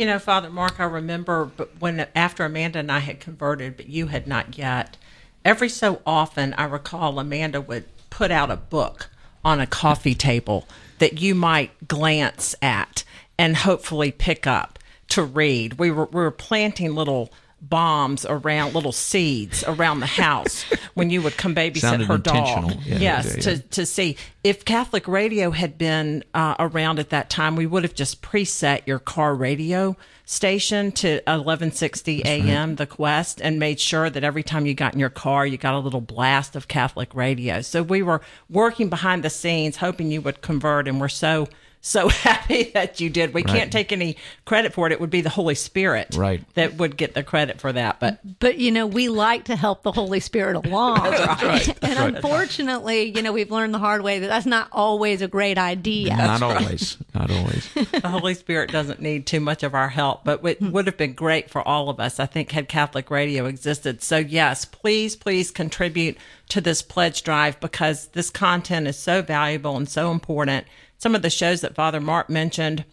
You 0.00 0.06
know, 0.06 0.18
Father 0.18 0.48
Mark, 0.48 0.80
I 0.80 0.84
remember 0.84 1.50
when 1.78 2.06
after 2.14 2.46
Amanda 2.46 2.78
and 2.78 2.90
I 2.90 3.00
had 3.00 3.20
converted, 3.20 3.76
but 3.76 3.90
you 3.90 4.06
had 4.06 4.26
not 4.26 4.56
yet. 4.56 4.96
Every 5.44 5.68
so 5.68 6.00
often, 6.06 6.54
I 6.54 6.64
recall 6.64 7.18
Amanda 7.18 7.60
would 7.60 7.84
put 8.08 8.30
out 8.30 8.50
a 8.50 8.56
book 8.56 9.10
on 9.44 9.60
a 9.60 9.66
coffee 9.66 10.14
table 10.14 10.66
that 11.00 11.20
you 11.20 11.34
might 11.34 11.86
glance 11.86 12.54
at 12.62 13.04
and 13.36 13.58
hopefully 13.58 14.10
pick 14.10 14.46
up 14.46 14.78
to 15.10 15.22
read. 15.22 15.74
We 15.74 15.90
were, 15.90 16.06
we 16.06 16.22
were 16.22 16.30
planting 16.30 16.94
little 16.94 17.30
bombs 17.60 18.24
around 18.28 18.74
little 18.74 18.92
seeds 18.92 19.62
around 19.66 20.00
the 20.00 20.06
house 20.06 20.62
when 20.94 21.10
you 21.10 21.22
would 21.22 21.36
come 21.36 21.54
babysit 21.54 21.80
Sounded 21.80 22.08
her 22.08 22.18
dog. 22.18 22.72
Yeah, 22.84 22.98
yes, 22.98 23.34
yeah. 23.36 23.42
to 23.42 23.58
to 23.58 23.86
see 23.86 24.16
if 24.42 24.64
Catholic 24.64 25.06
radio 25.06 25.50
had 25.50 25.76
been 25.76 26.24
uh, 26.32 26.54
around 26.58 26.98
at 26.98 27.10
that 27.10 27.28
time, 27.28 27.56
we 27.56 27.66
would 27.66 27.82
have 27.82 27.94
just 27.94 28.22
preset 28.22 28.86
your 28.86 28.98
car 28.98 29.34
radio 29.34 29.96
station 30.24 30.92
to 30.92 31.14
1160 31.26 32.22
a.m. 32.24 32.70
Right. 32.70 32.78
the 32.78 32.86
Quest 32.86 33.40
and 33.42 33.58
made 33.58 33.80
sure 33.80 34.08
that 34.08 34.22
every 34.22 34.44
time 34.44 34.64
you 34.64 34.74
got 34.74 34.94
in 34.94 35.00
your 35.00 35.10
car, 35.10 35.44
you 35.44 35.58
got 35.58 35.74
a 35.74 35.78
little 35.78 36.00
blast 36.00 36.54
of 36.54 36.68
Catholic 36.68 37.14
radio. 37.14 37.60
So 37.62 37.82
we 37.82 38.02
were 38.02 38.20
working 38.48 38.88
behind 38.88 39.24
the 39.24 39.30
scenes, 39.30 39.76
hoping 39.76 40.10
you 40.10 40.22
would 40.22 40.40
convert, 40.40 40.86
and 40.86 41.00
we're 41.00 41.08
so 41.08 41.48
so 41.80 42.08
happy 42.08 42.64
that 42.74 43.00
you 43.00 43.10
did. 43.10 43.32
We 43.32 43.42
right. 43.42 43.54
can't 43.54 43.72
take 43.72 43.92
any 43.92 44.16
credit 44.44 44.72
for 44.72 44.86
it. 44.86 44.92
It 44.92 45.00
would 45.00 45.10
be 45.10 45.22
the 45.22 45.30
Holy 45.30 45.54
Spirit 45.54 46.14
right. 46.16 46.42
that 46.54 46.74
would 46.74 46.96
get 46.96 47.14
the 47.14 47.22
credit 47.22 47.60
for 47.60 47.72
that. 47.72 48.00
But 48.00 48.20
but 48.38 48.58
you 48.58 48.70
know, 48.70 48.86
we 48.86 49.08
like 49.08 49.44
to 49.44 49.56
help 49.56 49.82
the 49.82 49.92
Holy 49.92 50.20
Spirit 50.20 50.56
along. 50.56 51.02
that's 51.10 51.42
right. 51.42 51.78
and 51.82 51.98
right. 51.98 52.14
unfortunately, 52.14 53.16
you 53.16 53.22
know, 53.22 53.32
we've 53.32 53.50
learned 53.50 53.74
the 53.74 53.78
hard 53.78 54.02
way 54.02 54.18
that 54.18 54.28
that's 54.28 54.46
not 54.46 54.68
always 54.72 55.22
a 55.22 55.28
great 55.28 55.58
idea. 55.58 56.16
Not 56.16 56.42
always. 56.42 56.98
Not 57.14 57.30
always. 57.30 57.72
the 57.74 58.08
Holy 58.08 58.34
Spirit 58.34 58.70
doesn't 58.70 59.00
need 59.00 59.26
too 59.26 59.40
much 59.40 59.62
of 59.62 59.74
our 59.74 59.88
help, 59.88 60.24
but 60.24 60.44
it 60.44 60.60
would 60.60 60.86
have 60.86 60.96
been 60.96 61.14
great 61.14 61.50
for 61.50 61.66
all 61.66 61.88
of 61.88 61.98
us. 61.98 62.20
I 62.20 62.26
think 62.26 62.52
had 62.52 62.68
Catholic 62.68 63.10
radio 63.10 63.46
existed. 63.46 64.02
So 64.02 64.18
yes, 64.18 64.64
please, 64.64 65.16
please 65.16 65.50
contribute 65.50 66.18
to 66.50 66.60
this 66.60 66.82
pledge 66.82 67.22
drive 67.22 67.58
because 67.60 68.08
this 68.08 68.28
content 68.28 68.86
is 68.86 68.98
so 68.98 69.22
valuable 69.22 69.76
and 69.76 69.88
so 69.88 70.10
important 70.10 70.66
some 71.00 71.14
of 71.14 71.22
the 71.22 71.30
shows 71.30 71.62
that 71.62 71.74
Father 71.74 71.98
Mark 71.98 72.28
mentioned 72.28 72.84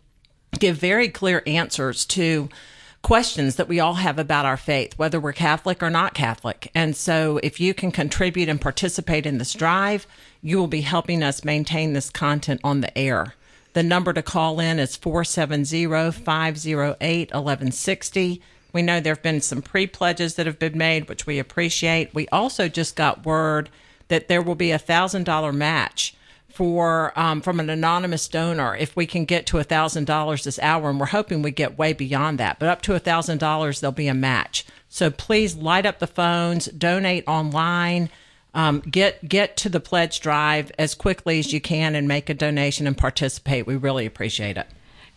give 0.57 0.77
very 0.77 1.09
clear 1.09 1.43
answers 1.45 2.05
to 2.05 2.47
questions 3.01 3.57
that 3.57 3.67
we 3.67 3.81
all 3.81 3.95
have 3.95 4.17
about 4.17 4.45
our 4.45 4.55
faith, 4.55 4.97
whether 4.97 5.19
we're 5.19 5.33
Catholic 5.33 5.83
or 5.83 5.89
not 5.89 6.13
Catholic. 6.13 6.71
And 6.73 6.95
so 6.95 7.37
if 7.43 7.59
you 7.59 7.73
can 7.73 7.91
contribute 7.91 8.47
and 8.47 8.61
participate 8.61 9.25
in 9.25 9.39
this 9.39 9.53
drive, 9.53 10.07
you 10.41 10.57
will 10.57 10.67
be 10.67 10.81
helping 10.81 11.21
us 11.21 11.43
maintain 11.43 11.91
this 11.91 12.09
content 12.09 12.61
on 12.63 12.79
the 12.79 12.97
air. 12.97 13.35
The 13.73 13.83
number 13.83 14.13
to 14.13 14.21
call 14.21 14.61
in 14.61 14.79
is 14.79 14.95
470 14.95 15.85
508 16.11 17.33
1160. 17.33 18.41
We 18.71 18.81
know 18.81 19.01
there 19.01 19.15
have 19.15 19.21
been 19.23 19.41
some 19.41 19.61
pre 19.61 19.85
pledges 19.85 20.35
that 20.35 20.45
have 20.45 20.59
been 20.59 20.77
made, 20.77 21.09
which 21.09 21.27
we 21.27 21.39
appreciate. 21.39 22.15
We 22.15 22.29
also 22.29 22.69
just 22.69 22.95
got 22.95 23.25
word 23.25 23.69
that 24.07 24.29
there 24.29 24.41
will 24.41 24.55
be 24.55 24.71
a 24.71 24.79
$1,000 24.79 25.53
match 25.53 26.15
for 26.57 27.13
um, 27.15 27.39
from 27.39 27.59
an 27.59 27.69
anonymous 27.69 28.27
donor 28.27 28.75
if 28.75 28.95
we 28.95 29.05
can 29.05 29.25
get 29.25 29.45
to 29.45 29.59
a 29.59 29.63
thousand 29.63 30.05
dollars 30.05 30.43
this 30.43 30.57
hour 30.57 30.89
and 30.89 30.99
we're 30.99 31.05
hoping 31.05 31.43
we 31.43 31.51
get 31.51 31.77
way 31.77 31.93
beyond 31.93 32.39
that 32.39 32.57
but 32.57 32.67
up 32.67 32.81
to 32.81 32.95
a 32.95 32.99
thousand 32.99 33.37
dollars 33.37 33.79
there'll 33.79 33.91
be 33.91 34.07
a 34.07 34.13
match. 34.15 34.65
So 34.89 35.11
please 35.11 35.55
light 35.55 35.85
up 35.85 35.99
the 35.99 36.07
phones 36.07 36.65
donate 36.65 37.27
online 37.27 38.09
um, 38.55 38.79
get 38.79 39.29
get 39.29 39.55
to 39.57 39.69
the 39.69 39.79
pledge 39.79 40.19
drive 40.19 40.71
as 40.79 40.95
quickly 40.95 41.37
as 41.37 41.53
you 41.53 41.61
can 41.61 41.93
and 41.93 42.07
make 42.07 42.27
a 42.27 42.33
donation 42.33 42.87
and 42.87 42.97
participate. 42.97 43.67
We 43.67 43.75
really 43.75 44.07
appreciate 44.07 44.57
it 44.57 44.65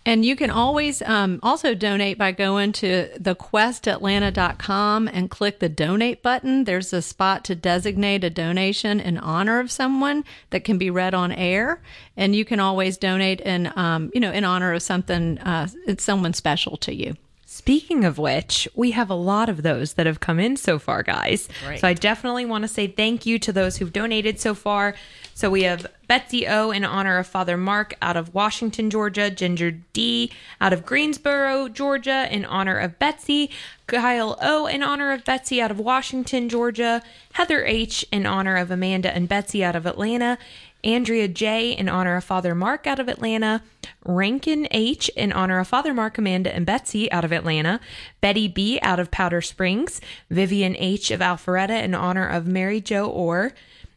and 0.07 0.25
you 0.25 0.35
can 0.35 0.51
always 0.51 1.03
um, 1.03 1.41
also 1.43 1.75
donate 1.75 2.17
by 2.17 2.33
going 2.33 2.73
to 2.73 3.11
thequestatlanta.com 3.19 5.09
and 5.09 5.31
click 5.31 5.59
the 5.59 5.69
donate 5.69 6.23
button. 6.23 6.65
There's 6.65 6.93
a 6.95 7.03
spot 7.03 7.45
to 7.45 7.55
designate 7.55 8.25
a 8.25 8.31
donation 8.31 8.99
in 8.99 9.19
honor 9.19 9.61
of 9.61 9.71
someone 9.71 10.25
that 10.51 10.65
can 10.65 10.79
be 10.79 10.89
read 10.91 11.13
on 11.13 11.33
air. 11.33 11.83
And 12.17 12.35
you 12.35 12.47
can 12.47 12.61
always 12.61 12.97
donate 12.97 13.43
in, 13.43 13.71
um, 13.77 14.11
you 14.15 14.21
know, 14.21 14.33
in 14.33 14.45
honor 14.45 14.73
of 14.73 14.83
something, 14.83 15.39
uh, 15.39 15.69
someone 15.99 16.33
special 16.33 16.79
to 16.79 16.95
you. 16.95 17.17
Speaking 17.61 18.07
of 18.07 18.17
which, 18.17 18.67
we 18.75 18.93
have 18.93 19.11
a 19.11 19.15
lot 19.15 19.51
of 19.51 19.63
those 19.63 19.93
that 19.93 20.07
have 20.07 20.19
come 20.19 20.41
in 20.41 20.57
so 20.57 20.79
far, 20.79 21.03
guys. 21.03 21.47
Great. 21.63 21.81
So 21.81 21.89
I 21.89 21.93
definitely 21.93 22.47
want 22.47 22.63
to 22.63 22.69
say 22.69 22.87
thank 22.87 23.27
you 23.27 23.39
to 23.39 23.53
those 23.53 23.77
who've 23.77 23.93
donated 23.93 24.41
so 24.41 24.55
far. 24.55 24.95
So 25.35 25.51
we 25.51 25.65
have 25.65 25.87
Betsy 26.09 26.49
O 26.49 26.71
in 26.71 26.85
honor 26.85 27.19
of 27.19 27.27
Father 27.27 27.59
Mark 27.59 27.95
out 28.01 28.17
of 28.17 28.33
Washington, 28.33 28.89
Georgia. 28.89 29.29
Ginger 29.29 29.73
D 29.93 30.33
out 30.59 30.73
of 30.73 30.87
Greensboro, 30.87 31.69
Georgia, 31.69 32.27
in 32.35 32.47
honor 32.47 32.79
of 32.79 32.99
Betsy. 32.99 33.51
Kyle 33.87 34.39
O 34.41 34.67
in 34.67 34.83
honor 34.83 35.13
of 35.13 35.27
Betsy 35.27 35.61
out 35.61 35.71
of 35.71 35.79
Washington, 35.79 36.49
Georgia. 36.49 37.03
Heather 37.35 37.67
H 37.67 38.07
in 38.11 38.25
honor 38.25 38.57
of 38.57 38.71
Amanda 38.71 39.15
and 39.15 39.29
Betsy 39.29 39.63
out 39.63 39.77
of 39.77 39.85
Atlanta. 39.85 40.39
Andrea 40.85 41.29
J 41.29 41.73
in 41.73 41.89
honor 41.89 42.17
of 42.17 42.25
Father 42.25 42.55
Mark 42.55 42.87
out 42.87 42.99
of 42.99 43.09
Atlanta. 43.09 43.63
Rankin 44.05 44.67
H 44.71 45.11
in 45.11 45.33
honor 45.33 45.59
of 45.59 45.69
Father 45.69 45.93
Mark, 45.93 46.17
Amanda, 46.17 46.55
and 46.55 46.65
Betsy 46.65 47.11
out 47.13 47.25
of 47.25 47.33
Atlanta. 47.33 47.81
Betty 48.21 48.49
B 48.49 48.79
out 48.83 48.99
of 48.99 49.11
Powder 49.11 49.41
Springs. 49.43 50.01
Vivian 50.31 50.77
H 50.77 51.11
of 51.11 51.21
Alpharetta 51.21 51.83
in 51.83 51.95
honor 51.95 52.27
of 52.27 52.47
Mary 52.47 52.81
Jo 52.81 53.09
Orr. 53.09 53.53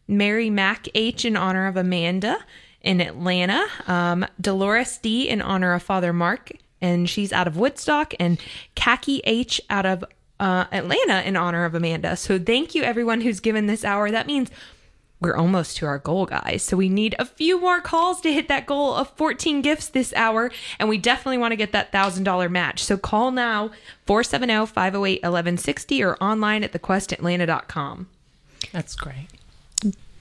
Mary 0.08 0.50
Mac 0.50 0.88
H 0.94 1.26
in 1.26 1.38
honor 1.38 1.68
of 1.68 1.78
Amanda 1.78 2.38
in 2.82 3.00
Atlanta. 3.00 3.66
Um, 3.88 4.26
Dolores 4.40 4.98
D 4.98 5.30
in 5.30 5.42
honor 5.42 5.74
of 5.74 5.84
Father 5.84 6.12
Mark, 6.12 6.52
and 6.82 7.10
she's 7.10 7.32
out 7.32 7.48
of 7.48 7.56
Woodstock. 7.58 8.14
And 8.20 8.40
Khaki 8.76 9.22
H 9.24 9.62
out 9.70 9.86
of 9.86 10.04
uh, 10.40 10.66
Atlanta 10.72 11.22
in 11.26 11.38
honor 11.38 11.64
of 11.64 11.74
Amanda. 11.74 12.18
So 12.18 12.38
thank 12.38 12.76
you 12.76 12.84
everyone 12.84 13.22
who's 13.22 13.40
given 13.40 13.68
this 13.68 13.86
hour. 13.86 14.12
That 14.12 14.28
means 14.28 14.52
we're 15.24 15.36
almost 15.36 15.78
to 15.78 15.86
our 15.86 15.98
goal, 15.98 16.26
guys. 16.26 16.62
So 16.64 16.76
we 16.76 16.90
need 16.90 17.16
a 17.18 17.26
few 17.26 17.60
more 17.60 17.80
calls 17.80 18.20
to 18.22 18.34
hit 18.34 18.50
that 18.50 18.66
goal 18.66 18.94
of 18.94 19.10
14 19.12 19.62
gifts 19.62 19.88
this 19.88 20.14
hour. 20.14 20.52
And 20.78 20.90
we 20.90 20.98
definitely 20.98 21.38
want 21.38 21.54
to 21.54 21.56
get 21.56 21.72
that 21.72 21.92
$1,000 21.92 22.52
match. 22.52 22.84
So 22.84 22.98
call 22.98 23.32
now 23.32 23.72
470 24.06 24.68
508 24.68 25.22
1160 25.24 26.04
or 26.04 26.18
online 26.18 26.64
at 26.64 26.74
thequestatlanta.com. 26.74 28.08
That's 28.72 28.96
great. 28.96 29.28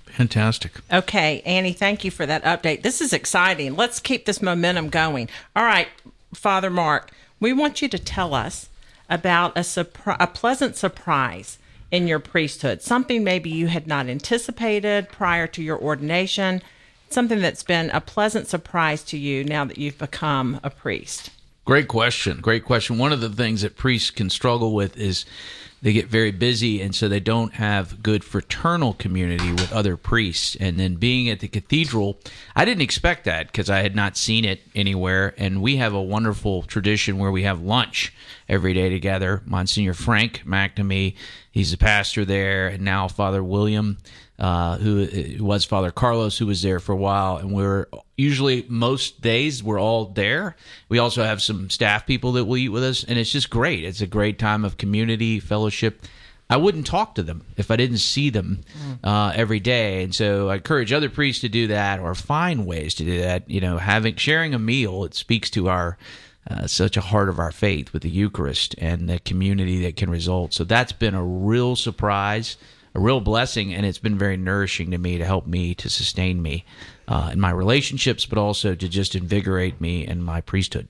Fantastic. 0.07 0.73
Okay, 0.93 1.43
Annie, 1.47 1.73
thank 1.73 2.05
you 2.05 2.11
for 2.11 2.27
that 2.27 2.45
update. 2.45 2.83
This 2.83 3.01
is 3.01 3.13
exciting. 3.13 3.75
Let's 3.77 3.99
keep 3.99 4.27
this 4.27 4.43
momentum 4.43 4.91
going. 4.91 5.29
All 5.57 5.65
right, 5.65 5.89
Father 6.35 6.69
Mark, 6.69 7.11
we 7.41 7.53
want 7.53 7.81
you 7.81 7.89
to 7.89 7.99
tell 7.99 8.35
us 8.35 8.69
about 9.09 9.57
a, 9.57 9.61
surpri- 9.61 10.17
a 10.21 10.27
pleasant 10.27 10.77
surprise 10.77 11.59
in 11.93 12.09
your 12.09 12.19
priesthood, 12.19 12.83
something 12.83 13.23
maybe 13.23 13.51
you 13.51 13.69
had 13.69 13.87
not 13.87 14.09
anticipated 14.09 15.09
prior 15.11 15.47
to 15.47 15.63
your 15.63 15.79
ordination, 15.79 16.63
something 17.11 17.41
that's 17.41 17.63
been 17.63 17.91
a 17.91 18.01
pleasant 18.01 18.49
surprise 18.49 19.05
to 19.05 19.19
you 19.19 19.45
now 19.45 19.65
that 19.65 19.77
you've 19.77 19.99
become 19.99 20.59
a 20.65 20.71
priest. 20.71 21.31
Great 21.67 21.87
question. 21.87 22.41
Great 22.41 22.65
question. 22.65 22.99
One 22.99 23.13
of 23.13 23.21
the 23.21 23.29
things 23.29 23.61
that 23.61 23.77
priests 23.77 24.11
can 24.11 24.31
struggle 24.31 24.75
with 24.75 24.97
is 24.97 25.27
they 25.83 25.93
get 25.93 26.07
very 26.07 26.31
busy 26.31 26.81
and 26.81 26.95
so 26.95 27.09
they 27.09 27.21
don't 27.21 27.55
have 27.55 28.03
good 28.03 28.23
fraternal 28.23 28.95
community 28.95 29.51
with 29.51 29.73
other 29.73 29.97
priests. 29.97 30.57
And 30.61 30.79
then 30.79 30.95
being 30.95 31.29
at 31.29 31.41
the 31.41 31.49
cathedral 31.49 32.19
i 32.55 32.65
didn't 32.65 32.83
expect 32.83 33.25
that 33.25 33.49
because 33.49 33.69
i 33.69 33.81
had 33.81 33.95
not 33.95 34.17
seen 34.17 34.45
it 34.45 34.61
anywhere. 34.75 35.35
And 35.37 35.61
we 35.61 35.77
have 35.77 35.93
a 35.93 36.03
wonderful 36.03 36.62
tradition 36.62 37.19
where 37.19 37.33
we 37.33 37.43
have 37.43 37.61
lunch 37.61 38.15
every 38.49 38.73
day 38.73 38.89
together. 38.89 39.43
Monsignor 39.45 39.95
frank 39.95 40.45
mcnamee 40.47 41.15
he's 41.51 41.73
the 41.73 41.77
pastor 41.77 42.25
there. 42.25 42.69
And 42.69 42.85
now 42.85 43.09
father 43.09 43.43
william 43.43 43.99
uh, 44.43 44.77
who, 44.79 45.05
who 45.05 45.45
was 45.45 45.65
Father 45.65 45.93
Carlos, 45.93 46.37
who 46.37 46.47
was 46.47 46.63
there 46.63 46.81
for 46.81 46.91
a 46.91 46.97
while, 46.97 47.37
and 47.37 47.53
we're 47.53 47.87
usually 48.17 48.67
most 48.69 49.21
days 49.21 49.63
we're 49.63 49.81
all 49.81 50.07
there. 50.07 50.57
We 50.89 50.99
also 50.99 51.23
have 51.23 51.41
some 51.41 51.71
staff 51.71 52.07
people 52.07 52.33
that 52.33 52.45
will 52.47 52.57
eat 52.57 52.71
with 52.71 52.83
us, 52.83 53.05
and 53.05 53.21
it's 53.21 53.31
just 53.31 53.51
great. 53.51 53.85
It's 53.85 54.01
a 54.01 54.07
great 54.09 54.41
time 54.41 54.65
of 54.65 54.79
community 54.79 55.39
fellowship. 55.39 56.03
I 56.51 56.57
wouldn't 56.57 56.89
talk 56.89 57.15
to 57.15 57.23
them 57.23 57.45
if 57.57 57.71
I 57.71 57.77
didn't 57.77 57.99
see 57.99 58.31
them 58.31 58.65
uh, 59.05 59.33
every 59.33 59.61
day, 59.61 60.03
and 60.03 60.13
so 60.13 60.49
I 60.49 60.57
encourage 60.57 60.93
other 60.93 61.09
priests 61.09 61.43
to 61.43 61.49
do 61.49 61.69
that 61.69 62.01
or 62.01 62.13
find 62.17 62.67
ways 62.67 62.97
to 62.97 63.05
do 63.05 63.21
that. 63.21 63.49
You 63.49 63.61
know, 63.61 63.79
having 63.79 64.17
sharing 64.17 64.55
a 64.55 64.59
meal 64.59 65.05
it 65.05 65.15
speaks 65.15 65.51
to 65.51 65.69
our 65.69 65.97
uh, 66.51 66.67
such 66.67 66.97
a 66.97 67.01
heart 67.01 67.29
of 67.29 67.39
our 67.39 67.53
faith 67.53 67.93
with 67.93 68.03
the 68.03 68.11
Eucharist 68.11 68.75
and 68.79 69.09
the 69.09 69.21
community 69.21 69.83
that 69.83 69.95
can 69.95 70.11
result. 70.11 70.53
So 70.53 70.65
that's 70.65 70.91
been 70.91 71.15
a 71.15 71.23
real 71.23 71.77
surprise 71.77 72.57
a 72.95 73.01
real 73.01 73.21
blessing, 73.21 73.75
and 73.75 73.87
it's 73.87 73.99
been 73.99 74.19
very 74.19 74.37
nourishing 74.37 74.91
to 74.91 74.99
me 74.99 75.19
to 75.19 75.25
help 75.25 75.47
me 75.47 75.75
to 75.77 75.89
sustain 75.89 76.43
me 76.43 76.65
uh, 77.09 77.31
in 77.33 77.41
my 77.41 77.51
relationships, 77.51 78.27
but 78.27 78.39
also 78.39 78.75
to 78.75 78.89
just 78.89 79.15
invigorate 79.15 79.81
me 79.81 80.07
in 80.07 80.23
my 80.23 80.41
priesthood. 80.41 80.89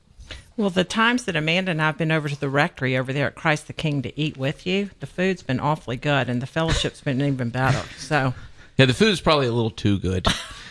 Well, 0.57 0.71
the 0.71 0.85
times 0.85 1.25
that 1.25 1.37
Amanda 1.37 1.71
and 1.71 1.81
I've 1.81 1.97
been 1.97 2.13
over 2.13 2.29
to 2.29 2.39
the 2.39 2.49
rectory 2.49 2.97
over 2.97 3.13
there 3.13 3.27
at 3.27 3.35
Christ 3.35 3.69
the 3.69 3.73
King 3.73 4.03
to 4.03 4.21
eat 4.21 4.37
with 4.37 4.67
you, 4.67 4.91
the 5.01 5.07
food's 5.07 5.43
been 5.43 5.61
awfully 5.61 5.97
good, 5.97 6.29
and 6.29 6.43
the 6.43 6.47
fellowship's 6.47 7.01
been 7.01 7.23
even 7.23 7.51
better. 7.51 7.83
So, 7.97 8.35
yeah, 8.77 8.85
the 8.87 8.95
food's 8.95 9.21
probably 9.21 9.47
a 9.47 9.53
little 9.53 9.71
too 9.71 9.99
good, 9.99 10.27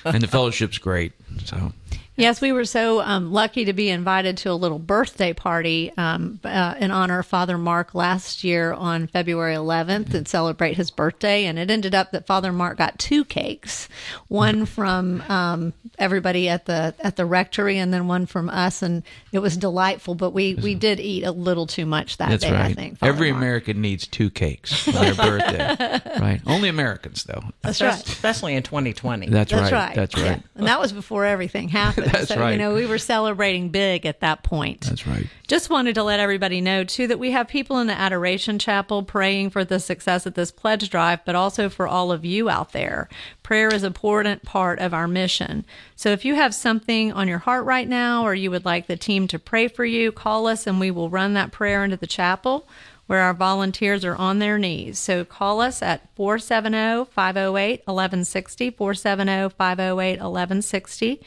and 0.05 0.21
the 0.21 0.27
fellowship's 0.27 0.77
great. 0.77 1.13
So, 1.45 1.73
Yes, 2.17 2.41
we 2.41 2.51
were 2.51 2.65
so 2.65 3.01
um, 3.01 3.31
lucky 3.31 3.65
to 3.65 3.73
be 3.73 3.89
invited 3.89 4.37
to 4.39 4.51
a 4.51 4.53
little 4.53 4.77
birthday 4.79 5.31
party 5.33 5.91
um, 5.97 6.39
uh, 6.43 6.75
in 6.77 6.91
honor 6.91 7.19
of 7.19 7.25
Father 7.25 7.57
Mark 7.57 7.95
last 7.95 8.43
year 8.43 8.73
on 8.73 9.07
February 9.07 9.55
11th 9.55 10.13
and 10.13 10.27
celebrate 10.27 10.75
his 10.75 10.91
birthday. 10.91 11.45
And 11.45 11.57
it 11.57 11.71
ended 11.71 11.95
up 11.95 12.11
that 12.11 12.27
Father 12.27 12.51
Mark 12.51 12.77
got 12.77 12.99
two 12.99 13.23
cakes, 13.23 13.87
one 14.27 14.65
from 14.65 15.21
um, 15.29 15.73
everybody 15.97 16.49
at 16.49 16.65
the 16.65 16.93
at 16.99 17.15
the 17.15 17.25
rectory, 17.25 17.77
and 17.77 17.93
then 17.93 18.07
one 18.07 18.25
from 18.25 18.49
us. 18.49 18.81
And 18.81 19.03
it 19.31 19.39
was 19.39 19.55
delightful. 19.55 20.13
But 20.13 20.31
we 20.31 20.55
we 20.55 20.75
did 20.75 20.99
eat 20.99 21.23
a 21.23 21.31
little 21.31 21.65
too 21.65 21.85
much 21.85 22.17
that 22.17 22.29
that's 22.29 22.43
day. 22.43 22.51
right. 22.51 22.65
I 22.71 22.73
think 22.73 22.99
Father 22.99 23.13
every 23.13 23.31
Mark. 23.31 23.41
American 23.41 23.81
needs 23.81 24.05
two 24.05 24.29
cakes 24.29 24.85
on 24.89 24.93
their 24.95 25.15
birthday, 25.15 26.01
right? 26.19 26.41
Only 26.45 26.67
Americans, 26.67 27.23
though. 27.23 27.41
That's 27.61 27.81
right. 27.81 27.93
especially 27.95 28.53
in 28.55 28.63
2020. 28.63 29.29
That's, 29.29 29.49
That's 29.49 29.71
right. 29.71 29.87
right. 29.87 29.95
That's 29.95 30.17
Yeah. 30.17 30.29
right. 30.29 30.43
And 30.55 30.67
that 30.67 30.79
was 30.79 30.91
before 30.91 31.25
everything 31.25 31.69
happened. 31.69 32.00
That's 32.11 32.29
so, 32.29 32.39
right. 32.39 32.51
you 32.51 32.57
know, 32.57 32.73
we 32.73 32.85
were 32.85 32.97
celebrating 32.97 33.69
big 33.69 34.05
at 34.05 34.19
that 34.21 34.43
point. 34.43 34.81
That's 34.81 35.05
right. 35.07 35.27
Just 35.47 35.69
wanted 35.69 35.95
to 35.95 36.03
let 36.03 36.19
everybody 36.19 36.61
know, 36.61 36.83
too, 36.83 37.07
that 37.07 37.19
we 37.19 37.31
have 37.31 37.47
people 37.47 37.79
in 37.79 37.87
the 37.87 37.93
Adoration 37.93 38.57
Chapel 38.57 39.03
praying 39.03 39.49
for 39.49 39.65
the 39.65 39.79
success 39.79 40.25
of 40.25 40.33
this 40.33 40.51
pledge 40.51 40.89
drive, 40.89 41.23
but 41.25 41.35
also 41.35 41.69
for 41.69 41.87
all 41.87 42.11
of 42.11 42.23
you 42.23 42.49
out 42.49 42.71
there. 42.71 43.09
Prayer 43.43 43.73
is 43.73 43.83
an 43.83 43.87
important 43.87 44.43
part 44.43 44.79
of 44.79 44.93
our 44.93 45.07
mission. 45.07 45.65
So 45.95 46.09
if 46.09 46.23
you 46.23 46.35
have 46.35 46.55
something 46.55 47.11
on 47.11 47.27
your 47.27 47.39
heart 47.39 47.65
right 47.65 47.87
now 47.87 48.23
or 48.23 48.33
you 48.33 48.49
would 48.51 48.65
like 48.65 48.87
the 48.87 48.97
team 48.97 49.27
to 49.27 49.39
pray 49.39 49.67
for 49.67 49.85
you, 49.85 50.11
call 50.11 50.47
us 50.47 50.65
and 50.65 50.79
we 50.79 50.91
will 50.91 51.09
run 51.09 51.33
that 51.33 51.51
prayer 51.51 51.83
into 51.83 51.97
the 51.97 52.07
chapel 52.07 52.67
where 53.11 53.19
our 53.19 53.33
volunteers 53.33 54.05
are 54.05 54.15
on 54.15 54.39
their 54.39 54.57
knees. 54.57 54.97
So 54.97 55.25
call 55.25 55.59
us 55.59 55.81
at 55.81 56.07
470 56.15 57.11
508 57.11 57.81
1160, 57.85 58.69
470 58.71 59.49
508 59.49 60.11
1160. 60.11 61.21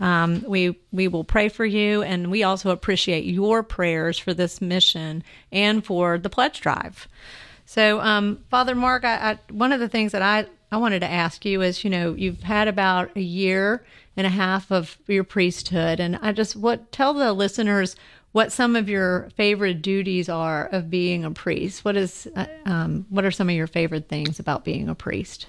Um, 0.00 0.44
we 0.46 0.78
we 0.92 1.08
will 1.08 1.24
pray 1.24 1.48
for 1.48 1.64
you, 1.64 2.02
and 2.02 2.30
we 2.30 2.42
also 2.42 2.70
appreciate 2.70 3.24
your 3.24 3.62
prayers 3.62 4.18
for 4.18 4.34
this 4.34 4.60
mission 4.60 5.22
and 5.50 5.84
for 5.84 6.18
the 6.18 6.28
pledge 6.28 6.60
drive. 6.60 7.08
So, 7.64 8.00
um, 8.00 8.44
Father 8.50 8.74
Mark, 8.74 9.04
I, 9.04 9.32
I, 9.32 9.38
one 9.50 9.72
of 9.72 9.80
the 9.80 9.88
things 9.88 10.12
that 10.12 10.22
I 10.22 10.46
I 10.70 10.76
wanted 10.76 11.00
to 11.00 11.10
ask 11.10 11.44
you 11.44 11.62
is, 11.62 11.84
you 11.84 11.90
know, 11.90 12.14
you've 12.14 12.42
had 12.42 12.68
about 12.68 13.16
a 13.16 13.20
year 13.20 13.84
and 14.16 14.26
a 14.26 14.30
half 14.30 14.70
of 14.70 14.98
your 15.06 15.24
priesthood, 15.24 15.98
and 16.00 16.18
I 16.20 16.32
just 16.32 16.56
what 16.56 16.92
tell 16.92 17.14
the 17.14 17.32
listeners 17.32 17.96
what 18.32 18.52
some 18.52 18.76
of 18.76 18.86
your 18.86 19.30
favorite 19.36 19.80
duties 19.80 20.28
are 20.28 20.66
of 20.66 20.90
being 20.90 21.24
a 21.24 21.30
priest. 21.30 21.86
What 21.86 21.96
is 21.96 22.28
uh, 22.36 22.44
um, 22.66 23.06
what 23.08 23.24
are 23.24 23.30
some 23.30 23.48
of 23.48 23.54
your 23.54 23.66
favorite 23.66 24.08
things 24.08 24.38
about 24.38 24.62
being 24.62 24.90
a 24.90 24.94
priest? 24.94 25.46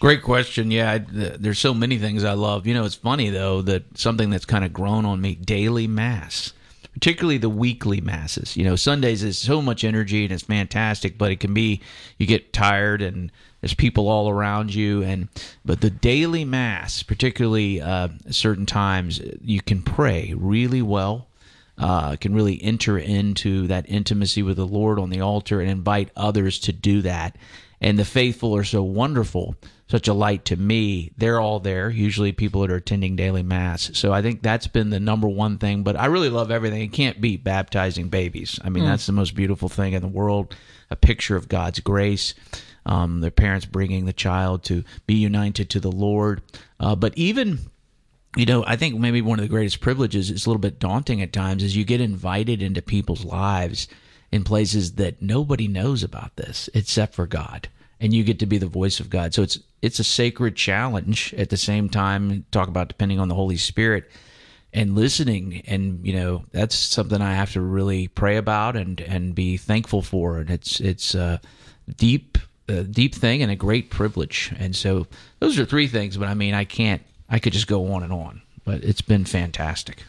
Great 0.00 0.22
question. 0.22 0.70
Yeah, 0.70 0.92
I, 0.92 0.98
th- 1.00 1.34
there's 1.40 1.58
so 1.58 1.74
many 1.74 1.98
things 1.98 2.22
I 2.22 2.34
love. 2.34 2.66
You 2.66 2.74
know, 2.74 2.84
it's 2.84 2.94
funny 2.94 3.30
though 3.30 3.62
that 3.62 3.98
something 3.98 4.30
that's 4.30 4.44
kind 4.44 4.64
of 4.64 4.72
grown 4.72 5.04
on 5.04 5.20
me: 5.20 5.34
daily 5.34 5.88
mass, 5.88 6.52
particularly 6.94 7.38
the 7.38 7.48
weekly 7.48 8.00
masses. 8.00 8.56
You 8.56 8.64
know, 8.64 8.76
Sundays 8.76 9.24
is 9.24 9.38
so 9.38 9.60
much 9.60 9.82
energy 9.82 10.22
and 10.22 10.32
it's 10.32 10.44
fantastic, 10.44 11.18
but 11.18 11.32
it 11.32 11.40
can 11.40 11.52
be 11.52 11.80
you 12.16 12.26
get 12.26 12.52
tired 12.52 13.02
and 13.02 13.32
there's 13.60 13.74
people 13.74 14.08
all 14.08 14.30
around 14.30 14.72
you, 14.72 15.02
and 15.02 15.28
but 15.64 15.80
the 15.80 15.90
daily 15.90 16.44
mass, 16.44 17.02
particularly 17.02 17.80
uh, 17.80 18.08
certain 18.30 18.66
times, 18.66 19.20
you 19.40 19.60
can 19.60 19.82
pray 19.82 20.32
really 20.36 20.82
well. 20.82 21.26
Uh, 21.76 22.16
can 22.16 22.34
really 22.34 22.60
enter 22.60 22.98
into 22.98 23.68
that 23.68 23.88
intimacy 23.88 24.42
with 24.42 24.56
the 24.56 24.66
Lord 24.66 24.98
on 24.98 25.10
the 25.10 25.20
altar 25.20 25.60
and 25.60 25.70
invite 25.70 26.10
others 26.16 26.58
to 26.58 26.72
do 26.72 27.02
that 27.02 27.36
and 27.80 27.98
the 27.98 28.04
faithful 28.04 28.56
are 28.56 28.64
so 28.64 28.82
wonderful 28.82 29.54
such 29.88 30.06
a 30.06 30.12
light 30.12 30.44
to 30.44 30.56
me. 30.56 31.12
They're 31.16 31.40
all 31.40 31.60
there 31.60 31.88
usually 31.88 32.32
people 32.32 32.60
that 32.60 32.70
are 32.70 32.76
attending 32.76 33.16
daily 33.16 33.42
mass. 33.42 33.90
So 33.94 34.12
i 34.12 34.22
think 34.22 34.42
that's 34.42 34.66
been 34.66 34.90
the 34.90 35.00
number 35.00 35.28
one 35.28 35.58
thing 35.58 35.82
but 35.82 35.96
i 35.96 36.06
really 36.06 36.30
love 36.30 36.50
everything. 36.50 36.82
It 36.82 36.92
can't 36.92 37.20
beat 37.20 37.44
baptizing 37.44 38.08
babies. 38.08 38.58
I 38.62 38.68
mean 38.68 38.84
that's 38.84 39.06
the 39.06 39.12
most 39.12 39.34
beautiful 39.34 39.68
thing 39.68 39.92
in 39.92 40.02
the 40.02 40.08
world 40.08 40.54
a 40.90 40.96
picture 40.96 41.36
of 41.36 41.48
god's 41.48 41.80
grace 41.80 42.34
um, 42.86 43.20
their 43.20 43.30
parents 43.30 43.66
bringing 43.66 44.06
the 44.06 44.12
child 44.14 44.64
to 44.64 44.84
be 45.06 45.14
united 45.14 45.70
to 45.70 45.80
the 45.80 45.92
lord. 45.92 46.42
Uh, 46.80 46.96
but 46.96 47.12
even 47.16 47.58
you 48.36 48.46
know, 48.46 48.62
I 48.66 48.76
think 48.76 48.98
maybe 48.98 49.22
one 49.22 49.38
of 49.38 49.42
the 49.42 49.48
greatest 49.48 49.80
privileges, 49.80 50.30
it's 50.30 50.46
a 50.46 50.48
little 50.48 50.60
bit 50.60 50.78
daunting 50.78 51.22
at 51.22 51.32
times, 51.32 51.64
is 51.64 51.74
you 51.74 51.84
get 51.84 52.00
invited 52.00 52.62
into 52.62 52.82
people's 52.82 53.24
lives 53.24 53.88
in 54.30 54.44
places 54.44 54.92
that 54.94 55.22
nobody 55.22 55.68
knows 55.68 56.02
about 56.02 56.36
this 56.36 56.68
except 56.74 57.14
for 57.14 57.26
God. 57.26 57.68
And 58.00 58.14
you 58.14 58.22
get 58.22 58.38
to 58.40 58.46
be 58.46 58.58
the 58.58 58.66
voice 58.66 59.00
of 59.00 59.10
God. 59.10 59.34
So 59.34 59.42
it's 59.42 59.58
it's 59.82 59.98
a 59.98 60.04
sacred 60.04 60.56
challenge 60.56 61.34
at 61.36 61.50
the 61.50 61.56
same 61.56 61.88
time, 61.88 62.44
talk 62.50 62.68
about 62.68 62.88
depending 62.88 63.18
on 63.20 63.28
the 63.28 63.34
Holy 63.34 63.56
Spirit 63.56 64.10
and 64.72 64.94
listening 64.94 65.62
and 65.66 66.04
you 66.06 66.12
know 66.12 66.44
that's 66.52 66.74
something 66.74 67.22
I 67.22 67.34
have 67.34 67.52
to 67.52 67.60
really 67.60 68.08
pray 68.08 68.36
about 68.36 68.76
and 68.76 69.00
and 69.00 69.34
be 69.34 69.56
thankful 69.56 70.02
for 70.02 70.38
and 70.38 70.50
it's 70.50 70.80
it's 70.80 71.14
a 71.14 71.40
deep 71.96 72.36
a 72.68 72.82
deep 72.84 73.14
thing 73.14 73.42
and 73.42 73.50
a 73.50 73.56
great 73.56 73.90
privilege 73.90 74.52
and 74.58 74.76
so 74.76 75.06
those 75.40 75.58
are 75.58 75.64
three 75.64 75.88
things 75.88 76.16
but 76.16 76.28
I 76.28 76.34
mean 76.34 76.52
I 76.52 76.64
can't 76.64 77.02
I 77.30 77.38
could 77.38 77.54
just 77.54 77.66
go 77.66 77.92
on 77.92 78.02
and 78.02 78.12
on 78.12 78.42
but 78.64 78.84
it's 78.84 79.00
been 79.00 79.24
fantastic 79.24 80.04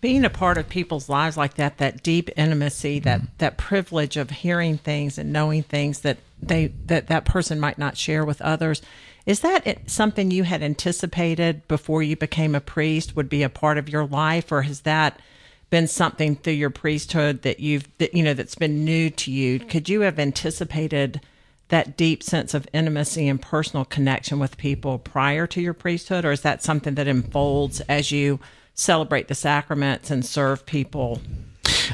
being 0.00 0.24
a 0.24 0.30
part 0.30 0.58
of 0.58 0.68
people's 0.68 1.08
lives 1.08 1.36
like 1.36 1.54
that 1.54 1.78
that 1.78 2.02
deep 2.02 2.30
intimacy 2.36 2.98
that 3.00 3.20
mm. 3.20 3.28
that 3.38 3.56
privilege 3.56 4.16
of 4.16 4.30
hearing 4.30 4.78
things 4.78 5.18
and 5.18 5.32
knowing 5.32 5.62
things 5.62 6.00
that 6.00 6.18
they 6.40 6.68
that 6.86 7.08
that 7.08 7.24
person 7.24 7.58
might 7.58 7.78
not 7.78 7.96
share 7.96 8.24
with 8.24 8.40
others 8.42 8.82
is 9.28 9.40
that 9.40 9.90
something 9.90 10.30
you 10.30 10.42
had 10.42 10.62
anticipated 10.62 11.68
before 11.68 12.02
you 12.02 12.16
became 12.16 12.54
a 12.54 12.62
priest 12.62 13.14
would 13.14 13.28
be 13.28 13.42
a 13.42 13.50
part 13.50 13.76
of 13.76 13.86
your 13.86 14.06
life, 14.06 14.50
or 14.50 14.62
has 14.62 14.80
that 14.80 15.20
been 15.68 15.86
something 15.86 16.34
through 16.34 16.54
your 16.54 16.70
priesthood 16.70 17.42
that 17.42 17.60
you've 17.60 17.86
that 17.98 18.14
you 18.14 18.22
know 18.22 18.32
that's 18.32 18.54
been 18.54 18.86
new 18.86 19.10
to 19.10 19.30
you? 19.30 19.58
Could 19.58 19.90
you 19.90 20.00
have 20.00 20.18
anticipated 20.18 21.20
that 21.68 21.94
deep 21.94 22.22
sense 22.22 22.54
of 22.54 22.66
intimacy 22.72 23.28
and 23.28 23.42
personal 23.42 23.84
connection 23.84 24.38
with 24.38 24.56
people 24.56 24.98
prior 24.98 25.46
to 25.48 25.60
your 25.60 25.74
priesthood, 25.74 26.24
or 26.24 26.32
is 26.32 26.40
that 26.40 26.62
something 26.62 26.94
that 26.94 27.06
unfolds 27.06 27.82
as 27.82 28.10
you 28.10 28.40
celebrate 28.78 29.28
the 29.28 29.34
sacraments 29.34 30.10
and 30.10 30.24
serve 30.24 30.64
people 30.64 31.20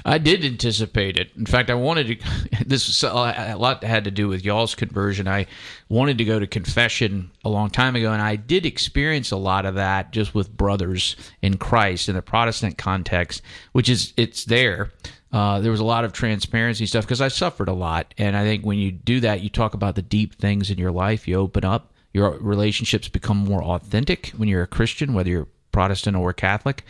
I 0.05 0.19
did 0.19 0.45
anticipate 0.45 1.17
it. 1.17 1.31
In 1.37 1.47
fact, 1.47 1.71
I 1.71 1.75
wanted 1.75 2.21
to. 2.21 2.65
This 2.67 2.87
was 2.87 3.03
a 3.03 3.57
lot 3.57 3.85
had 3.85 4.05
to 4.05 4.11
do 4.11 4.27
with 4.27 4.43
y'all's 4.43 4.75
conversion. 4.75 5.29
I 5.29 5.47
wanted 5.91 6.17
to 6.19 6.25
go 6.25 6.39
to 6.39 6.47
confession 6.47 7.31
a 7.45 7.51
long 7.51 7.69
time 7.69 7.95
ago, 7.95 8.13
and 8.13 8.23
I 8.23 8.37
did 8.37 8.65
experience 8.65 9.31
a 9.31 9.37
lot 9.37 9.67
of 9.67 9.75
that 9.75 10.13
just 10.13 10.35
with 10.35 10.57
brothers 10.57 11.15
in 11.43 11.59
Christ 11.59 12.09
in 12.09 12.15
the 12.15 12.23
Protestant 12.23 12.79
context, 12.79 13.43
which 13.73 13.91
is 13.91 14.15
it's 14.17 14.45
there. 14.47 14.93
Uh, 15.31 15.61
there 15.61 15.71
was 15.71 15.81
a 15.81 15.85
lot 15.85 16.05
of 16.05 16.13
transparency 16.13 16.87
stuff 16.87 17.05
because 17.05 17.21
I 17.21 17.29
suffered 17.29 17.69
a 17.69 17.75
lot, 17.75 18.15
and 18.17 18.35
I 18.35 18.45
think 18.45 18.65
when 18.65 18.79
you 18.79 18.91
do 18.91 19.21
that, 19.21 19.43
you 19.43 19.51
talk 19.51 19.75
about 19.75 19.95
the 19.95 20.03
deep 20.03 20.37
things 20.37 20.71
in 20.71 20.79
your 20.79 20.93
life. 20.93 21.29
You 21.29 21.37
open 21.37 21.65
up. 21.65 21.93
Your 22.15 22.39
relationships 22.39 23.09
become 23.09 23.39
more 23.39 23.63
authentic 23.63 24.29
when 24.37 24.49
you're 24.49 24.63
a 24.63 24.69
Christian, 24.69 25.13
whether 25.13 25.29
you're 25.31 25.49
Protestant 25.75 26.17
or 26.17 26.33
Catholic. 26.33 26.85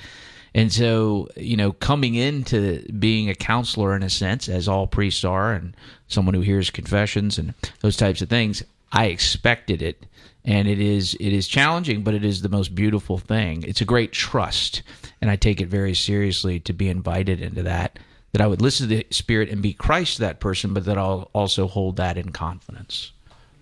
And 0.55 0.73
so, 0.73 1.29
you 1.37 1.57
know, 1.57 1.73
coming 1.73 2.15
into 2.15 2.85
being 2.93 3.29
a 3.29 3.35
counselor 3.35 3.97
in 3.97 4.05
a 4.05 4.11
sense, 4.11 4.49
as 4.49 4.69
all 4.69 4.87
priests 4.87 5.25
are, 5.25 5.53
and 5.53 5.75
someone 6.07 6.35
who 6.35 6.43
hears 6.43 6.71
confessions 6.71 7.39
and 7.39 7.55
those 7.81 7.97
types 7.97 8.23
of 8.23 8.29
things, 8.29 8.63
I 8.93 9.07
expected 9.07 9.83
it. 9.83 10.07
And 10.45 10.69
it 10.69 10.79
is 10.79 11.15
it 11.15 11.33
is 11.33 11.49
challenging, 11.49 12.03
but 12.03 12.15
it 12.15 12.25
is 12.25 12.43
the 12.43 12.51
most 12.51 12.75
beautiful 12.75 13.17
thing. 13.17 13.65
It's 13.67 13.81
a 13.81 13.87
great 13.87 14.13
trust, 14.13 14.83
and 15.21 15.31
I 15.31 15.37
take 15.37 15.63
it 15.63 15.69
very 15.69 15.95
seriously 15.95 16.61
to 16.61 16.75
be 16.75 16.91
invited 16.91 17.41
into 17.41 17.63
that. 17.63 17.99
That 18.33 18.43
I 18.43 18.47
would 18.47 18.61
listen 18.61 18.89
to 18.89 18.97
the 18.97 19.07
Spirit 19.11 19.49
and 19.49 19.63
be 19.63 19.73
Christ 19.73 20.17
to 20.17 20.23
that 20.23 20.41
person, 20.41 20.75
but 20.75 20.85
that 20.85 20.99
I'll 20.99 21.31
also 21.33 21.67
hold 21.67 21.97
that 21.97 22.19
in 22.19 22.31
confidence. 22.31 23.13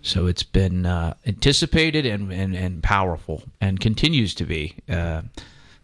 So 0.03 0.27
it's 0.27 0.43
been 0.43 0.85
uh, 0.85 1.15
anticipated 1.25 2.05
and, 2.05 2.31
and, 2.31 2.55
and 2.55 2.83
powerful, 2.83 3.43
and 3.59 3.79
continues 3.79 4.35
to 4.35 4.45
be. 4.45 4.75
Uh, 4.87 5.23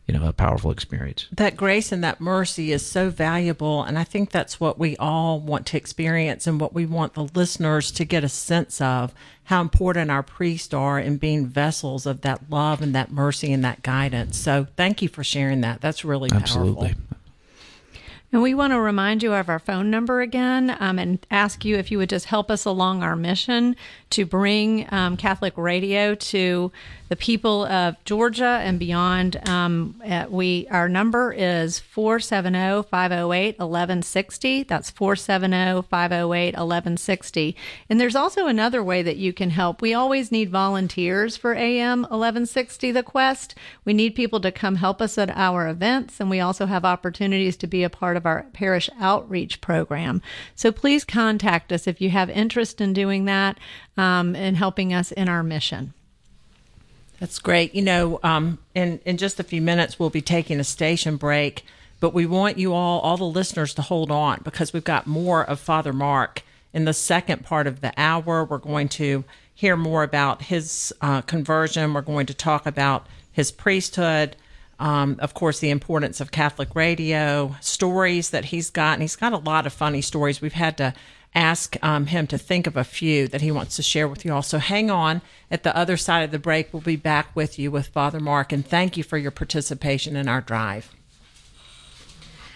you 0.09 0.17
know 0.17 0.27
a 0.27 0.33
powerful 0.33 0.71
experience 0.71 1.27
that 1.31 1.55
grace 1.55 1.91
and 1.91 2.03
that 2.03 2.19
mercy 2.19 2.71
is 2.71 2.83
so 2.83 3.11
valuable 3.11 3.83
and 3.83 3.99
i 3.99 4.03
think 4.03 4.31
that's 4.31 4.59
what 4.59 4.79
we 4.79 4.97
all 4.97 5.39
want 5.39 5.67
to 5.67 5.77
experience 5.77 6.47
and 6.47 6.59
what 6.59 6.73
we 6.73 6.83
want 6.83 7.13
the 7.13 7.25
listeners 7.35 7.91
to 7.91 8.03
get 8.03 8.23
a 8.23 8.29
sense 8.29 8.81
of 8.81 9.13
how 9.43 9.61
important 9.61 10.09
our 10.09 10.23
priests 10.23 10.73
are 10.73 10.99
in 10.99 11.17
being 11.17 11.45
vessels 11.45 12.07
of 12.07 12.21
that 12.21 12.41
love 12.49 12.81
and 12.81 12.95
that 12.95 13.11
mercy 13.11 13.53
and 13.53 13.63
that 13.63 13.83
guidance 13.83 14.35
so 14.35 14.65
thank 14.75 15.03
you 15.03 15.07
for 15.07 15.23
sharing 15.23 15.61
that 15.61 15.79
that's 15.79 16.03
really 16.03 16.31
absolutely 16.33 16.87
powerful. 16.87 17.08
And 18.31 18.43
we 18.43 18.53
want 18.53 18.73
to 18.73 18.79
remind 18.79 19.23
you 19.23 19.33
of 19.33 19.49
our 19.49 19.57
phone 19.57 19.89
number 19.89 20.21
again 20.21 20.75
um, 20.79 20.99
and 20.99 21.25
ask 21.31 21.65
you 21.65 21.77
if 21.77 21.89
you 21.89 21.97
would 21.97 22.09
just 22.09 22.25
help 22.25 22.51
us 22.51 22.63
along 22.63 23.01
our 23.01 23.15
mission 23.15 23.75
to 24.11 24.25
bring 24.25 24.87
um, 24.93 25.17
Catholic 25.17 25.57
radio 25.57 26.13
to 26.13 26.71
the 27.09 27.15
people 27.15 27.65
of 27.65 27.95
Georgia 28.05 28.61
and 28.63 28.79
beyond. 28.79 29.47
Um, 29.47 30.01
uh, 30.07 30.25
we 30.29 30.67
our 30.69 30.87
number 30.87 31.33
is 31.33 31.79
470-508-1160. 31.79 34.67
That's 34.67 34.91
470-508-1160. 34.91 37.55
And 37.89 37.99
there's 37.99 38.15
also 38.15 38.45
another 38.47 38.81
way 38.83 39.01
that 39.01 39.17
you 39.17 39.33
can 39.33 39.49
help. 39.49 39.81
We 39.81 39.93
always 39.93 40.31
need 40.31 40.49
volunteers 40.51 41.35
for 41.35 41.55
AM 41.55 42.03
1160 42.03 42.91
The 42.91 43.03
Quest. 43.03 43.55
We 43.83 43.93
need 43.93 44.15
people 44.15 44.39
to 44.41 44.51
come 44.51 44.75
help 44.75 45.01
us 45.01 45.17
at 45.17 45.31
our 45.31 45.67
events 45.67 46.19
and 46.19 46.29
we 46.29 46.39
also 46.39 46.67
have 46.67 46.85
opportunities 46.85 47.57
to 47.57 47.65
be 47.67 47.83
a 47.83 47.89
part 47.89 48.15
of 48.17 48.27
our 48.27 48.45
parish 48.53 48.89
outreach 48.99 49.61
program. 49.61 50.21
So 50.55 50.71
please 50.71 51.03
contact 51.03 51.71
us 51.71 51.87
if 51.87 51.99
you 51.99 52.11
have 52.11 52.29
interest 52.29 52.79
in 52.79 52.93
doing 52.93 53.25
that 53.25 53.57
um, 53.97 54.35
and 54.35 54.55
helping 54.55 54.93
us 54.93 55.11
in 55.11 55.27
our 55.27 55.41
mission. 55.43 55.95
That's 57.19 57.39
great. 57.39 57.75
You 57.75 57.81
know, 57.81 58.19
um, 58.23 58.59
in 58.73 58.99
in 59.05 59.17
just 59.17 59.39
a 59.39 59.43
few 59.43 59.61
minutes, 59.61 59.99
we'll 59.99 60.09
be 60.09 60.21
taking 60.21 60.59
a 60.59 60.63
station 60.63 61.17
break, 61.17 61.65
but 61.99 62.13
we 62.13 62.25
want 62.25 62.57
you 62.57 62.73
all, 62.73 62.99
all 63.01 63.17
the 63.17 63.25
listeners, 63.25 63.73
to 63.75 63.81
hold 63.81 64.09
on 64.09 64.41
because 64.43 64.71
we've 64.73 64.83
got 64.83 65.05
more 65.05 65.43
of 65.43 65.59
Father 65.59 65.93
Mark 65.93 66.43
in 66.73 66.85
the 66.85 66.93
second 66.93 67.43
part 67.43 67.67
of 67.67 67.81
the 67.81 67.93
hour. 67.97 68.45
We're 68.45 68.57
going 68.57 68.87
to 68.89 69.25
hear 69.53 69.75
more 69.75 70.03
about 70.03 70.43
his 70.43 70.93
uh, 71.01 71.21
conversion. 71.21 71.93
We're 71.93 72.01
going 72.01 72.27
to 72.27 72.33
talk 72.33 72.65
about 72.65 73.05
his 73.31 73.51
priesthood. 73.51 74.37
Um, 74.79 75.17
of 75.19 75.33
course, 75.33 75.59
the 75.59 75.71
importance 75.71 76.21
of 76.21 76.31
Catholic 76.31 76.73
radio, 76.73 77.57
stories 77.59 78.29
that 78.29 78.45
he's 78.45 78.69
got, 78.69 78.93
and 78.93 79.01
he's 79.01 79.17
got 79.17 79.33
a 79.33 79.37
lot 79.37 79.65
of 79.65 79.73
funny 79.73 80.01
stories. 80.01 80.39
We've 80.39 80.53
had 80.53 80.77
to 80.77 80.93
ask 81.35 81.75
um, 81.83 82.07
him 82.07 82.27
to 82.27 82.37
think 82.37 82.67
of 82.67 82.75
a 82.75 82.83
few 82.83 83.27
that 83.27 83.41
he 83.41 83.51
wants 83.51 83.75
to 83.75 83.83
share 83.83 84.07
with 84.07 84.25
you 84.25 84.33
all. 84.33 84.41
So 84.41 84.57
hang 84.57 84.89
on. 84.89 85.21
At 85.51 85.63
the 85.63 85.75
other 85.75 85.97
side 85.97 86.23
of 86.23 86.31
the 86.31 86.39
break, 86.39 86.73
we'll 86.73 86.81
be 86.81 86.95
back 86.95 87.35
with 87.35 87.57
you 87.57 87.71
with 87.71 87.87
Father 87.87 88.19
Mark, 88.19 88.51
and 88.51 88.65
thank 88.65 88.97
you 88.97 89.03
for 89.03 89.17
your 89.17 89.31
participation 89.31 90.15
in 90.15 90.27
our 90.27 90.41
drive. 90.41 90.91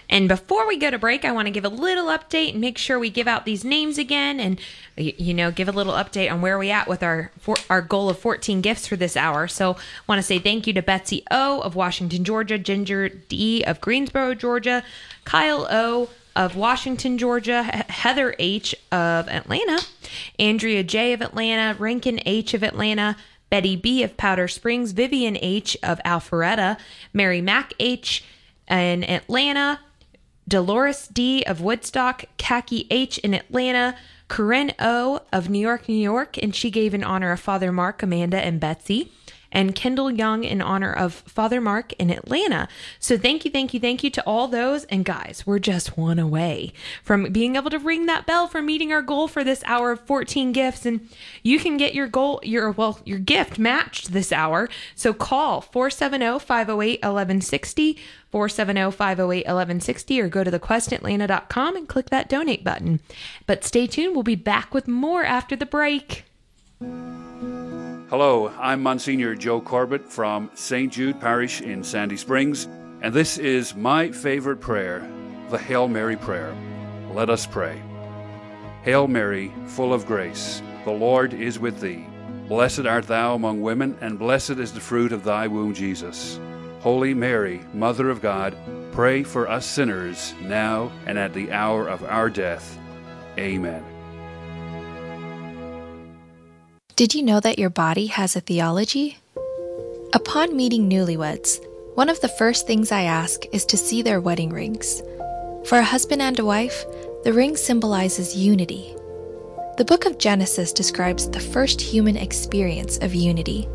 And 0.09 0.27
before 0.27 0.67
we 0.67 0.77
go 0.77 0.91
to 0.91 0.99
break, 0.99 1.25
I 1.25 1.31
want 1.31 1.47
to 1.47 1.51
give 1.51 1.65
a 1.65 1.69
little 1.69 2.05
update 2.05 2.51
and 2.51 2.61
make 2.61 2.77
sure 2.77 2.99
we 2.99 3.09
give 3.09 3.27
out 3.27 3.45
these 3.45 3.63
names 3.63 3.97
again 3.97 4.39
and 4.39 4.59
you 4.95 5.33
know, 5.33 5.49
give 5.49 5.67
a 5.67 5.71
little 5.71 5.93
update 5.93 6.31
on 6.31 6.41
where 6.41 6.59
we 6.59 6.69
at 6.69 6.87
with 6.87 7.01
our 7.01 7.31
for, 7.39 7.55
our 7.67 7.81
goal 7.81 8.09
of 8.09 8.19
14 8.19 8.61
gifts 8.61 8.85
for 8.85 8.95
this 8.95 9.17
hour. 9.17 9.47
So, 9.47 9.71
I 9.73 9.77
want 10.07 10.19
to 10.19 10.23
say 10.23 10.37
thank 10.37 10.67
you 10.67 10.73
to 10.73 10.83
Betsy 10.83 11.23
O 11.31 11.61
of 11.61 11.75
Washington, 11.75 12.23
Georgia, 12.23 12.59
Ginger 12.59 13.09
D 13.09 13.63
of 13.63 13.81
Greensboro, 13.81 14.35
Georgia, 14.35 14.83
Kyle 15.25 15.67
O 15.71 16.09
of 16.35 16.55
Washington, 16.55 17.17
Georgia, 17.17 17.63
Heather 17.63 18.35
H. 18.39 18.75
of 18.91 19.27
Atlanta, 19.27 19.79
Andrea 20.39 20.83
J. 20.83 21.13
of 21.13 21.21
Atlanta, 21.21 21.77
Rankin 21.79 22.19
H. 22.25 22.53
of 22.53 22.63
Atlanta, 22.63 23.15
Betty 23.49 23.75
B. 23.75 24.03
of 24.03 24.17
Powder 24.17 24.47
Springs, 24.47 24.91
Vivian 24.91 25.37
H. 25.37 25.77
of 25.83 25.99
Alpharetta, 26.05 26.77
Mary 27.13 27.41
Mac 27.41 27.73
H. 27.79 28.23
in 28.67 29.03
Atlanta, 29.03 29.79
Dolores 30.47 31.07
D. 31.07 31.43
of 31.43 31.61
Woodstock, 31.61 32.25
Khaki 32.37 32.87
H. 32.89 33.17
in 33.19 33.33
Atlanta, 33.33 33.95
Corinne 34.27 34.73
O. 34.79 35.21
of 35.31 35.49
New 35.49 35.59
York, 35.59 35.87
New 35.87 35.95
York, 35.95 36.37
and 36.41 36.55
she 36.55 36.71
gave 36.71 36.93
in 36.93 37.03
honor 37.03 37.31
of 37.31 37.39
Father 37.39 37.71
Mark, 37.71 38.01
Amanda, 38.01 38.43
and 38.43 38.59
Betsy 38.59 39.11
and 39.53 39.73
Kendall 39.73 40.11
Young 40.11 40.43
in 40.43 40.61
honor 40.61 40.91
of 40.91 41.13
Father 41.13 41.61
Mark 41.61 41.93
in 41.93 42.09
Atlanta. 42.09 42.67
So 42.99 43.17
thank 43.17 43.45
you, 43.45 43.51
thank 43.51 43.73
you, 43.73 43.79
thank 43.79 44.03
you 44.03 44.09
to 44.09 44.23
all 44.25 44.49
those. 44.49 44.83
And 44.85 45.05
guys, 45.05 45.43
we're 45.45 45.59
just 45.59 45.95
one 45.97 46.19
away 46.19 46.73
from 47.03 47.31
being 47.31 47.55
able 47.55 47.69
to 47.69 47.79
ring 47.79 48.07
that 48.07 48.25
bell 48.25 48.47
for 48.47 48.61
meeting 48.61 48.91
our 48.91 49.01
goal 49.01 49.29
for 49.29 49.43
this 49.43 49.63
hour 49.65 49.91
of 49.91 50.01
14 50.01 50.51
gifts. 50.51 50.85
And 50.85 51.07
you 51.43 51.59
can 51.59 51.77
get 51.77 51.93
your 51.93 52.07
goal, 52.07 52.41
your, 52.43 52.71
well, 52.71 52.99
your 53.05 53.19
gift 53.19 53.57
matched 53.57 54.11
this 54.11 54.33
hour. 54.33 54.67
So 54.95 55.13
call 55.13 55.61
470 55.61 56.39
508 56.39 57.01
1160. 57.01 57.99
470-508-1160 58.33 60.23
or 60.23 60.27
go 60.27 60.43
to 60.43 60.49
thequestatlanta.com 60.49 61.75
and 61.75 61.87
click 61.87 62.09
that 62.09 62.27
donate 62.27 62.63
button. 62.63 62.99
But 63.45 63.63
stay 63.63 63.85
tuned, 63.85 64.15
we'll 64.15 64.23
be 64.23 64.33
back 64.33 64.73
with 64.73 64.87
more 64.87 65.23
after 65.23 65.55
the 65.55 65.67
break. 65.67 66.25
Hello, 68.13 68.53
I'm 68.59 68.83
Monsignor 68.83 69.33
Joe 69.33 69.59
Corbett 69.59 70.07
from 70.07 70.51
St. 70.53 70.93
Jude 70.93 71.19
Parish 71.19 71.61
in 71.61 71.83
Sandy 71.83 72.15
Springs, 72.15 72.67
and 73.01 73.11
this 73.11 73.39
is 73.39 73.73
my 73.73 74.11
favorite 74.11 74.61
prayer, 74.61 75.11
the 75.49 75.57
Hail 75.57 75.87
Mary 75.87 76.15
prayer. 76.15 76.55
Let 77.11 77.31
us 77.31 77.47
pray. 77.47 77.81
Hail 78.83 79.07
Mary, 79.07 79.51
full 79.65 79.95
of 79.95 80.05
grace, 80.05 80.61
the 80.85 80.91
Lord 80.91 81.33
is 81.33 81.57
with 81.57 81.79
thee. 81.79 82.05
Blessed 82.47 82.85
art 82.85 83.07
thou 83.07 83.33
among 83.33 83.63
women, 83.63 83.97
and 83.99 84.19
blessed 84.19 84.59
is 84.59 84.71
the 84.71 84.79
fruit 84.79 85.11
of 85.11 85.23
thy 85.23 85.47
womb, 85.47 85.73
Jesus. 85.73 86.39
Holy 86.81 87.15
Mary, 87.15 87.61
Mother 87.73 88.11
of 88.11 88.21
God, 88.21 88.55
pray 88.91 89.23
for 89.23 89.49
us 89.49 89.65
sinners, 89.65 90.35
now 90.39 90.91
and 91.07 91.17
at 91.17 91.33
the 91.33 91.51
hour 91.51 91.87
of 91.87 92.03
our 92.03 92.29
death. 92.29 92.77
Amen. 93.39 93.83
Did 96.95 97.15
you 97.15 97.23
know 97.23 97.39
that 97.39 97.57
your 97.57 97.71
body 97.71 98.05
has 98.05 98.35
a 98.35 98.39
theology? 98.39 99.17
Upon 100.13 100.55
meeting 100.55 100.87
newlyweds, 100.87 101.59
one 101.95 102.07
of 102.07 102.21
the 102.21 102.27
first 102.27 102.67
things 102.67 102.91
I 102.91 103.01
ask 103.01 103.45
is 103.51 103.65
to 103.65 103.77
see 103.77 104.03
their 104.03 104.21
wedding 104.21 104.51
rings. 104.51 105.01
For 105.65 105.79
a 105.79 105.83
husband 105.83 106.21
and 106.21 106.37
a 106.37 106.45
wife, 106.45 106.85
the 107.23 107.33
ring 107.33 107.57
symbolizes 107.57 108.37
unity. 108.37 108.93
The 109.77 109.85
book 109.85 110.05
of 110.05 110.19
Genesis 110.19 110.71
describes 110.71 111.27
the 111.27 111.39
first 111.39 111.81
human 111.81 112.15
experience 112.15 112.99
of 112.99 113.15
unity. 113.15 113.67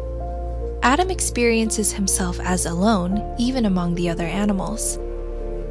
Adam 0.85 1.11
experiences 1.11 1.91
himself 1.91 2.39
as 2.39 2.67
alone, 2.67 3.35
even 3.37 3.67
among 3.67 3.97
the 3.97 4.09
other 4.09 4.27
animals. 4.27 4.97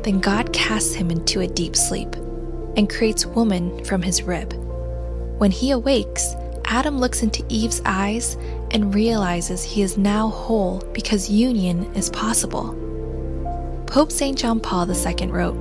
Then 0.04 0.20
God 0.20 0.52
casts 0.52 0.94
him 0.94 1.10
into 1.10 1.40
a 1.40 1.48
deep 1.48 1.78
sleep 1.78 2.14
and 2.76 2.90
creates 2.90 3.26
woman 3.26 3.86
from 3.86 4.02
his 4.02 4.22
rib. 4.22 4.54
When 5.38 5.52
he 5.52 5.72
awakes, 5.72 6.36
Adam 6.70 7.00
looks 7.00 7.24
into 7.24 7.46
Eve's 7.48 7.82
eyes 7.86 8.36
and 8.72 8.94
realizes 8.94 9.64
he 9.64 9.82
is 9.82 9.98
now 9.98 10.28
whole 10.28 10.80
because 10.94 11.30
union 11.30 11.86
is 11.96 12.10
possible. 12.10 12.76
Pope 13.88 14.12
St. 14.12 14.38
John 14.38 14.60
Paul 14.60 14.92
II 14.92 15.28
wrote, 15.28 15.56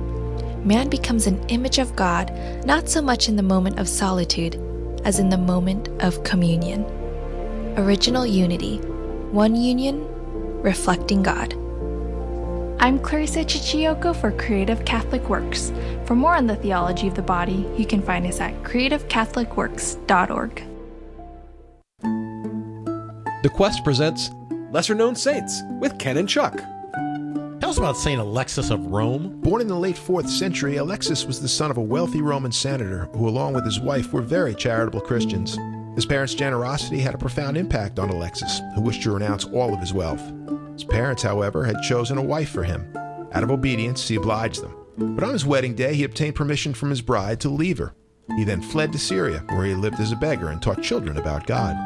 Man 0.65 0.89
becomes 0.89 1.25
an 1.25 1.41
image 1.47 1.79
of 1.79 1.95
God 1.95 2.33
not 2.65 2.89
so 2.89 3.01
much 3.01 3.29
in 3.29 3.37
the 3.37 3.43
moment 3.43 3.79
of 3.79 3.87
solitude 3.87 4.61
as 5.05 5.19
in 5.19 5.29
the 5.29 5.37
moment 5.37 5.87
of 6.03 6.25
communion. 6.25 6.83
Original 7.77 8.25
unity, 8.25 8.79
one 9.31 9.55
union, 9.55 10.05
reflecting 10.61 11.23
God. 11.23 11.53
I'm 12.81 12.99
Clarissa 12.99 13.45
Chichioko 13.45 14.13
for 14.13 14.33
Creative 14.33 14.83
Catholic 14.83 15.29
Works. 15.29 15.71
For 16.03 16.15
more 16.15 16.35
on 16.35 16.47
the 16.47 16.57
theology 16.57 17.07
of 17.07 17.15
the 17.15 17.21
body, 17.21 17.65
you 17.77 17.85
can 17.85 18.01
find 18.01 18.27
us 18.27 18.41
at 18.41 18.61
creativecatholicworks.org. 18.63 20.76
The 23.47 23.53
Quest 23.53 23.85
presents 23.85 24.31
Lesser 24.73 24.93
Known 24.93 25.15
Saints 25.15 25.63
with 25.79 25.97
Ken 25.97 26.17
and 26.17 26.27
Chuck. 26.27 26.57
Tell 27.61 27.69
us 27.69 27.77
about 27.77 27.95
St. 27.95 28.19
Alexis 28.19 28.71
of 28.71 28.87
Rome. 28.87 29.39
Born 29.39 29.61
in 29.61 29.69
the 29.69 29.79
late 29.79 29.95
4th 29.95 30.27
century, 30.27 30.75
Alexis 30.75 31.23
was 31.23 31.39
the 31.39 31.47
son 31.47 31.71
of 31.71 31.77
a 31.77 31.81
wealthy 31.81 32.21
Roman 32.21 32.51
senator 32.51 33.07
who, 33.13 33.29
along 33.29 33.53
with 33.53 33.63
his 33.63 33.79
wife, 33.79 34.11
were 34.11 34.21
very 34.21 34.53
charitable 34.53 34.99
Christians. 34.99 35.57
His 35.95 36.05
parents' 36.05 36.35
generosity 36.35 36.99
had 36.99 37.15
a 37.15 37.17
profound 37.17 37.55
impact 37.55 37.99
on 37.99 38.09
Alexis, 38.09 38.59
who 38.75 38.81
wished 38.81 39.03
to 39.03 39.11
renounce 39.11 39.45
all 39.45 39.73
of 39.73 39.79
his 39.79 39.93
wealth. 39.93 40.29
His 40.73 40.83
parents, 40.83 41.23
however, 41.23 41.63
had 41.63 41.81
chosen 41.83 42.17
a 42.17 42.21
wife 42.21 42.49
for 42.49 42.65
him. 42.65 42.91
Out 43.31 43.43
of 43.43 43.51
obedience, 43.51 44.05
he 44.09 44.17
obliged 44.17 44.61
them. 44.61 44.75
But 44.97 45.23
on 45.23 45.31
his 45.31 45.45
wedding 45.45 45.73
day, 45.73 45.93
he 45.93 46.03
obtained 46.03 46.35
permission 46.35 46.73
from 46.73 46.89
his 46.89 47.01
bride 47.01 47.39
to 47.39 47.49
leave 47.49 47.77
her. 47.77 47.95
He 48.35 48.43
then 48.43 48.61
fled 48.61 48.91
to 48.91 48.99
Syria, 48.99 49.45
where 49.51 49.63
he 49.63 49.73
lived 49.73 50.01
as 50.01 50.11
a 50.11 50.17
beggar 50.17 50.49
and 50.49 50.61
taught 50.61 50.83
children 50.83 51.15
about 51.15 51.47
God. 51.47 51.77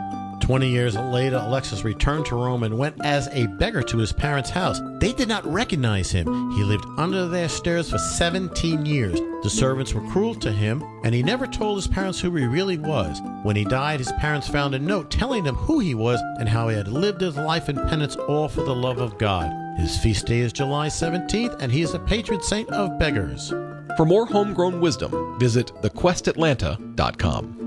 Twenty 0.41 0.69
years 0.69 0.97
later, 0.97 1.37
Alexis 1.37 1.85
returned 1.85 2.25
to 2.25 2.35
Rome 2.35 2.63
and 2.63 2.77
went 2.77 2.95
as 3.05 3.27
a 3.27 3.47
beggar 3.47 3.83
to 3.83 3.97
his 3.99 4.11
parents' 4.11 4.49
house. 4.49 4.81
They 4.99 5.13
did 5.13 5.29
not 5.29 5.45
recognize 5.45 6.11
him. 6.11 6.51
He 6.51 6.63
lived 6.63 6.85
under 6.97 7.27
their 7.27 7.47
stairs 7.47 7.91
for 7.91 7.97
17 7.97 8.85
years. 8.85 9.19
The 9.43 9.49
servants 9.49 9.93
were 9.93 10.05
cruel 10.09 10.35
to 10.35 10.51
him, 10.51 10.83
and 11.03 11.15
he 11.15 11.23
never 11.23 11.47
told 11.47 11.77
his 11.77 11.87
parents 11.87 12.19
who 12.19 12.35
he 12.35 12.45
really 12.45 12.77
was. 12.77 13.21
When 13.43 13.55
he 13.55 13.63
died, 13.63 13.99
his 13.99 14.11
parents 14.13 14.47
found 14.47 14.75
a 14.75 14.79
note 14.79 15.09
telling 15.11 15.43
them 15.43 15.55
who 15.55 15.79
he 15.79 15.95
was 15.95 16.19
and 16.39 16.49
how 16.49 16.67
he 16.67 16.75
had 16.75 16.87
lived 16.87 17.21
his 17.21 17.37
life 17.37 17.69
in 17.69 17.75
penance 17.87 18.15
all 18.15 18.49
for 18.49 18.63
the 18.63 18.75
love 18.75 18.97
of 18.97 19.17
God. 19.17 19.51
His 19.79 19.97
feast 19.99 20.25
day 20.25 20.39
is 20.39 20.51
July 20.51 20.87
17th, 20.87 21.61
and 21.61 21.71
he 21.71 21.81
is 21.81 21.93
a 21.93 21.99
patron 21.99 22.41
saint 22.41 22.69
of 22.71 22.99
beggars. 22.99 23.53
For 23.95 24.05
more 24.05 24.25
homegrown 24.25 24.81
wisdom, 24.81 25.39
visit 25.39 25.71
thequestatlanta.com. 25.81 27.60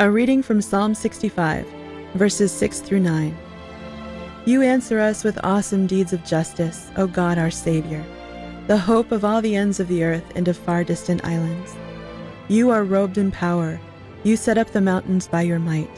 A 0.00 0.10
reading 0.10 0.42
from 0.42 0.62
Psalm 0.62 0.94
65, 0.94 1.66
verses 2.14 2.50
6 2.52 2.80
through 2.80 3.00
9. 3.00 3.36
You 4.46 4.62
answer 4.62 4.98
us 4.98 5.22
with 5.22 5.38
awesome 5.44 5.86
deeds 5.86 6.14
of 6.14 6.24
justice, 6.24 6.90
O 6.96 7.06
God 7.06 7.36
our 7.36 7.50
Savior, 7.50 8.02
the 8.66 8.78
hope 8.78 9.12
of 9.12 9.26
all 9.26 9.42
the 9.42 9.54
ends 9.54 9.78
of 9.78 9.88
the 9.88 10.02
earth 10.02 10.24
and 10.34 10.48
of 10.48 10.56
far 10.56 10.84
distant 10.84 11.22
islands. 11.26 11.76
You 12.48 12.70
are 12.70 12.82
robed 12.82 13.18
in 13.18 13.30
power. 13.30 13.78
You 14.22 14.38
set 14.38 14.56
up 14.56 14.70
the 14.70 14.80
mountains 14.80 15.28
by 15.28 15.42
your 15.42 15.58
might. 15.58 15.90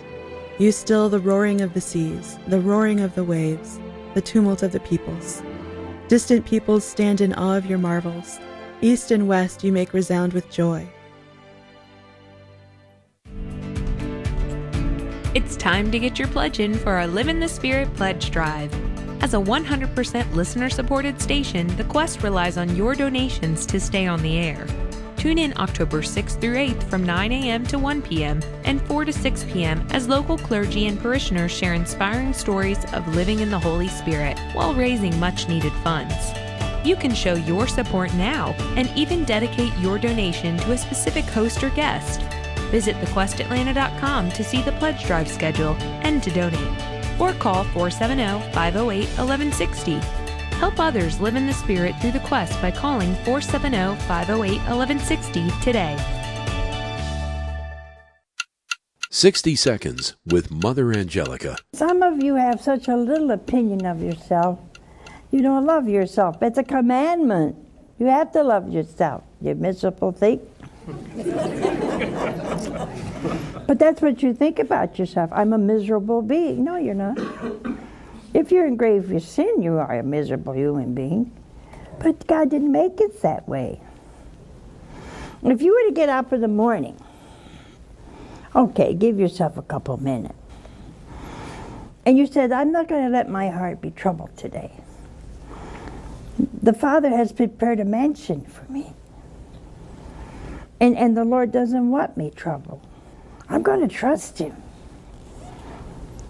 You 0.59 0.73
still 0.73 1.09
the 1.09 1.21
roaring 1.21 1.61
of 1.61 1.73
the 1.73 1.81
seas, 1.81 2.41
the 2.49 2.59
roaring 2.59 2.99
of 2.99 3.15
the 3.15 3.23
waves, 3.23 3.79
the 4.15 4.21
tumult 4.21 4.65
of 4.65 4.73
the 4.73 4.81
peoples. 4.81 5.45
Distant 6.09 6.45
peoples 6.45 6.83
stand 6.83 7.21
in 7.21 7.35
awe 7.35 7.57
of 7.57 7.67
your 7.67 7.79
marvels. 7.79 8.41
East 8.81 9.13
and 9.13 9.29
west 9.29 9.63
you 9.63 9.71
make 9.71 9.93
resound 9.93 10.33
with 10.33 10.51
joy. 10.51 10.89
It's 15.35 15.57
time 15.57 15.91
to 15.93 15.99
get 15.99 16.19
your 16.19 16.29
pledge 16.29 16.61
in 16.61 16.75
for 16.75 16.93
our 16.93 17.07
Live 17.07 17.27
in 17.27 17.41
the 17.41 17.49
Spirit 17.49 17.95
pledge 17.95 18.31
drive. 18.31 18.71
As 19.23 19.33
a 19.33 19.39
100% 19.39 20.35
listener 20.35 20.69
supported 20.69 21.23
station, 21.23 21.75
The 21.79 21.85
Quest 21.85 22.23
relies 22.23 22.59
on 22.59 22.77
your 22.77 22.95
donations 22.95 23.65
to 23.65 23.81
stay 23.81 24.07
on 24.07 24.21
the 24.21 24.37
air. 24.37 24.67
Tune 25.17 25.39
in 25.39 25.55
October 25.57 26.03
6th 26.03 26.39
through 26.39 26.57
8th 26.57 26.83
from 26.83 27.07
9 27.07 27.33
a.m. 27.33 27.65
to 27.69 27.79
1 27.79 28.03
p.m. 28.03 28.43
and 28.65 28.83
4 28.83 29.07
to 29.07 29.13
6 29.15 29.45
p.m. 29.45 29.87
as 29.93 30.07
local 30.07 30.37
clergy 30.37 30.87
and 30.87 31.01
parishioners 31.01 31.51
share 31.51 31.73
inspiring 31.73 32.35
stories 32.35 32.85
of 32.93 33.17
living 33.17 33.41
in 33.41 33.49
the 33.49 33.59
Holy 33.59 33.89
Spirit 33.89 34.39
while 34.53 34.75
raising 34.75 35.19
much 35.19 35.49
needed 35.49 35.73
funds. 35.83 36.15
You 36.85 36.95
can 36.95 37.15
show 37.15 37.37
your 37.37 37.67
support 37.67 38.13
now 38.17 38.51
and 38.77 38.91
even 38.95 39.25
dedicate 39.25 39.73
your 39.79 39.99
donation 39.99 40.59
to 40.59 40.73
a 40.73 40.79
specific 40.79 41.25
host 41.25 41.65
or 41.65 41.71
guest. 41.71 42.21
Visit 42.73 42.97
thequestatlanta.com 42.97 44.33
to 44.33 44.43
see 44.43 44.63
the 44.63 44.73
pledge 44.73 45.05
drive 45.05 45.29
schedule 45.29 45.75
and 46.03 46.23
to 46.23 46.31
donate. 46.31 47.21
Or 47.21 47.35
call 47.35 47.65
470 47.65 48.51
508 48.53 49.07
1160. 49.19 49.93
Help 50.57 50.81
others 50.81 51.21
live 51.21 51.37
in 51.37 51.47
the 51.47 51.53
Spirit 51.53 51.95
through 52.01 52.13
the 52.13 52.21
quest 52.21 52.61
by 52.63 52.71
calling 52.71 53.15
470 53.27 54.01
508 54.07 54.59
1160 54.59 55.51
today. 55.61 55.97
60 59.11 59.55
Seconds 59.55 60.17
with 60.25 60.51
Mother 60.51 60.93
Angelica. 60.93 61.59
Some 61.75 62.03
of 62.03 62.23
you 62.23 62.37
have 62.37 62.63
such 62.63 62.89
a 62.89 62.97
little 62.97 63.33
opinion 63.33 63.85
of 63.85 64.03
yourself. 64.03 64.59
You 65.31 65.43
don't 65.43 65.67
love 65.67 65.89
yourself. 65.89 66.43
It's 66.43 66.57
a 66.57 66.65
commandment. 66.65 67.55
You 67.99 68.07
have 68.07 68.33
to 68.33 68.43
love 68.43 68.73
yourself, 68.73 69.23
you 69.43 69.55
miserable 69.55 70.13
thing. 70.13 70.41
but 73.67 73.79
that's 73.79 74.03
what 74.03 74.23
you 74.23 74.35
think 74.35 74.59
about 74.59 74.99
yourself. 74.99 75.31
I'm 75.33 75.53
a 75.53 75.59
miserable 75.59 76.23
being. 76.23 76.65
No, 76.65 76.77
you're 76.77 76.95
not. 76.95 77.19
If 78.35 78.51
you're 78.51 78.67
in 78.67 78.77
grave 78.77 79.23
sin, 79.23 79.63
you 79.63 79.75
are 79.75 79.99
a 79.99 80.03
miserable 80.03 80.55
human 80.55 80.95
being. 80.95 81.31
But 82.01 82.27
God 82.27 82.51
didn't 82.51 82.73
make 82.73 83.01
it 83.01 83.23
that 83.23 83.49
way. 83.49 83.81
If 85.45 85.63
you 85.63 85.73
were 85.73 85.89
to 85.89 85.95
get 85.95 86.09
up 86.09 86.33
in 86.33 86.41
the 86.41 86.49
morning, 86.49 86.99
okay, 88.55 88.95
give 88.95 89.21
yourself 89.21 89.57
a 89.57 89.63
couple 89.63 89.97
minutes, 89.99 90.35
and 92.05 92.19
you 92.19 92.27
said, 92.27 92.51
I'm 92.51 92.73
not 92.73 92.89
going 92.89 93.05
to 93.05 93.11
let 93.11 93.29
my 93.29 93.49
heart 93.49 93.81
be 93.81 93.91
troubled 93.91 94.37
today. 94.37 94.73
The 96.63 96.73
Father 96.73 97.11
has 97.11 97.33
prepared 97.33 97.81
a 97.81 97.85
mansion 97.85 98.45
for 98.45 98.71
me. 98.73 98.93
And, 100.83 100.99
and 100.99 101.17
the 101.17 101.25
Lord 101.25 101.53
doesn't 101.53 101.93
want 101.93 102.17
me 102.17 102.33
trouble. 102.35 102.83
I'm 103.49 103.63
going 103.63 103.89
to 103.89 103.95
trust 103.95 104.41
Him. 104.41 104.61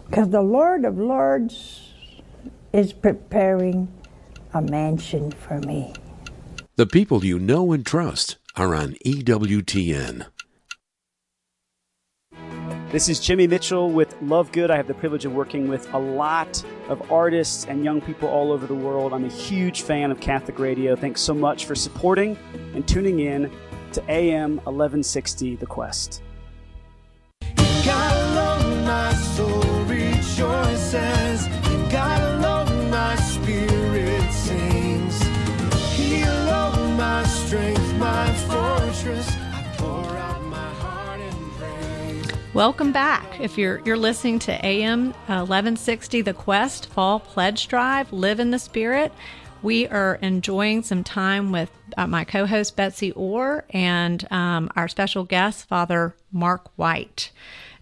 Because 0.06 0.28
the 0.28 0.42
Lord 0.42 0.84
of 0.84 0.98
Lords 0.98 1.94
is 2.70 2.92
preparing 2.92 3.88
a 4.52 4.60
mansion 4.60 5.30
for 5.30 5.58
me. 5.60 5.94
The 6.76 6.84
people 6.84 7.24
you 7.24 7.38
know 7.38 7.72
and 7.72 7.86
trust 7.86 8.36
are 8.54 8.74
on 8.74 8.96
E 9.06 9.22
EWTN. 9.22 10.26
This 12.90 13.08
is 13.08 13.20
Jimmy 13.20 13.46
Mitchell 13.46 13.90
with 13.90 14.20
Love 14.20 14.52
Good. 14.52 14.70
I 14.70 14.76
have 14.76 14.86
the 14.86 14.92
privilege 14.92 15.24
of 15.24 15.32
working 15.32 15.66
with 15.66 15.90
a 15.94 15.98
lot 15.98 16.62
of 16.90 17.10
artists 17.10 17.64
and 17.64 17.82
young 17.82 18.02
people 18.02 18.28
all 18.28 18.52
over 18.52 18.66
the 18.66 18.74
world. 18.74 19.14
I'm 19.14 19.24
a 19.24 19.28
huge 19.28 19.80
fan 19.80 20.10
of 20.10 20.20
Catholic 20.20 20.58
radio. 20.58 20.94
Thanks 20.94 21.22
so 21.22 21.32
much 21.32 21.64
for 21.64 21.74
supporting 21.74 22.36
and 22.74 22.86
tuning 22.86 23.20
in 23.20 23.50
to 23.92 24.02
AM 24.10 24.56
1160 24.64 25.56
The 25.56 25.66
Quest. 25.66 26.22
God 27.84 28.32
alone, 28.32 28.84
my 28.84 29.12
soul 29.12 29.60
rejoices. 29.84 31.46
God 31.92 32.22
alone, 32.22 32.90
my 32.90 33.16
spirit 33.16 34.32
sings. 34.32 35.22
He 35.94 36.22
alone, 36.22 36.96
my 36.96 37.22
strength, 37.24 37.94
my 37.96 38.32
fortress. 38.32 39.28
I 39.30 39.74
pour 39.76 40.16
out 40.16 40.42
my 40.44 40.56
heart 40.56 41.20
in 41.20 41.50
praise. 41.58 42.32
Welcome 42.54 42.92
back. 42.92 43.40
If 43.40 43.58
you're 43.58 43.82
you're 43.84 43.98
listening 43.98 44.38
to 44.40 44.64
AM 44.64 45.12
1160 45.26 46.22
The 46.22 46.32
Quest 46.32 46.86
Fall 46.86 47.20
Pledge 47.20 47.68
Drive, 47.68 48.10
Live 48.10 48.40
in 48.40 48.52
the 48.52 48.58
Spirit, 48.58 49.12
we 49.62 49.86
are 49.86 50.18
enjoying 50.22 50.82
some 50.82 51.04
time 51.04 51.52
with 51.52 51.70
uh, 51.96 52.06
my 52.06 52.24
co-host 52.24 52.76
Betsy 52.76 53.12
Orr 53.12 53.64
and 53.70 54.26
um, 54.30 54.70
our 54.76 54.88
special 54.88 55.24
guest 55.24 55.68
Father 55.68 56.14
Mark 56.32 56.70
White. 56.76 57.30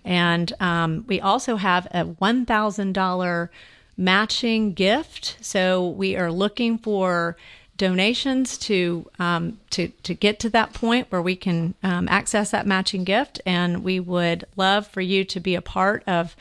And 0.04 0.52
um, 0.60 1.04
we 1.08 1.20
also 1.20 1.56
have 1.56 1.86
a 1.86 2.04
$1,000 2.04 3.48
matching 3.96 4.72
gift. 4.72 5.36
So 5.40 5.88
we 5.88 6.16
are 6.16 6.30
looking 6.30 6.78
for 6.78 7.36
donations 7.76 8.58
to 8.58 9.10
um, 9.18 9.58
to 9.70 9.88
to 10.02 10.12
get 10.12 10.38
to 10.40 10.50
that 10.50 10.74
point 10.74 11.06
where 11.08 11.22
we 11.22 11.34
can 11.34 11.72
um, 11.82 12.08
access 12.10 12.50
that 12.50 12.66
matching 12.66 13.04
gift, 13.04 13.40
and 13.46 13.82
we 13.82 13.98
would 13.98 14.44
love 14.54 14.86
for 14.86 15.00
you 15.00 15.24
to 15.24 15.40
be 15.40 15.54
a 15.54 15.62
part 15.62 16.02
of 16.06 16.36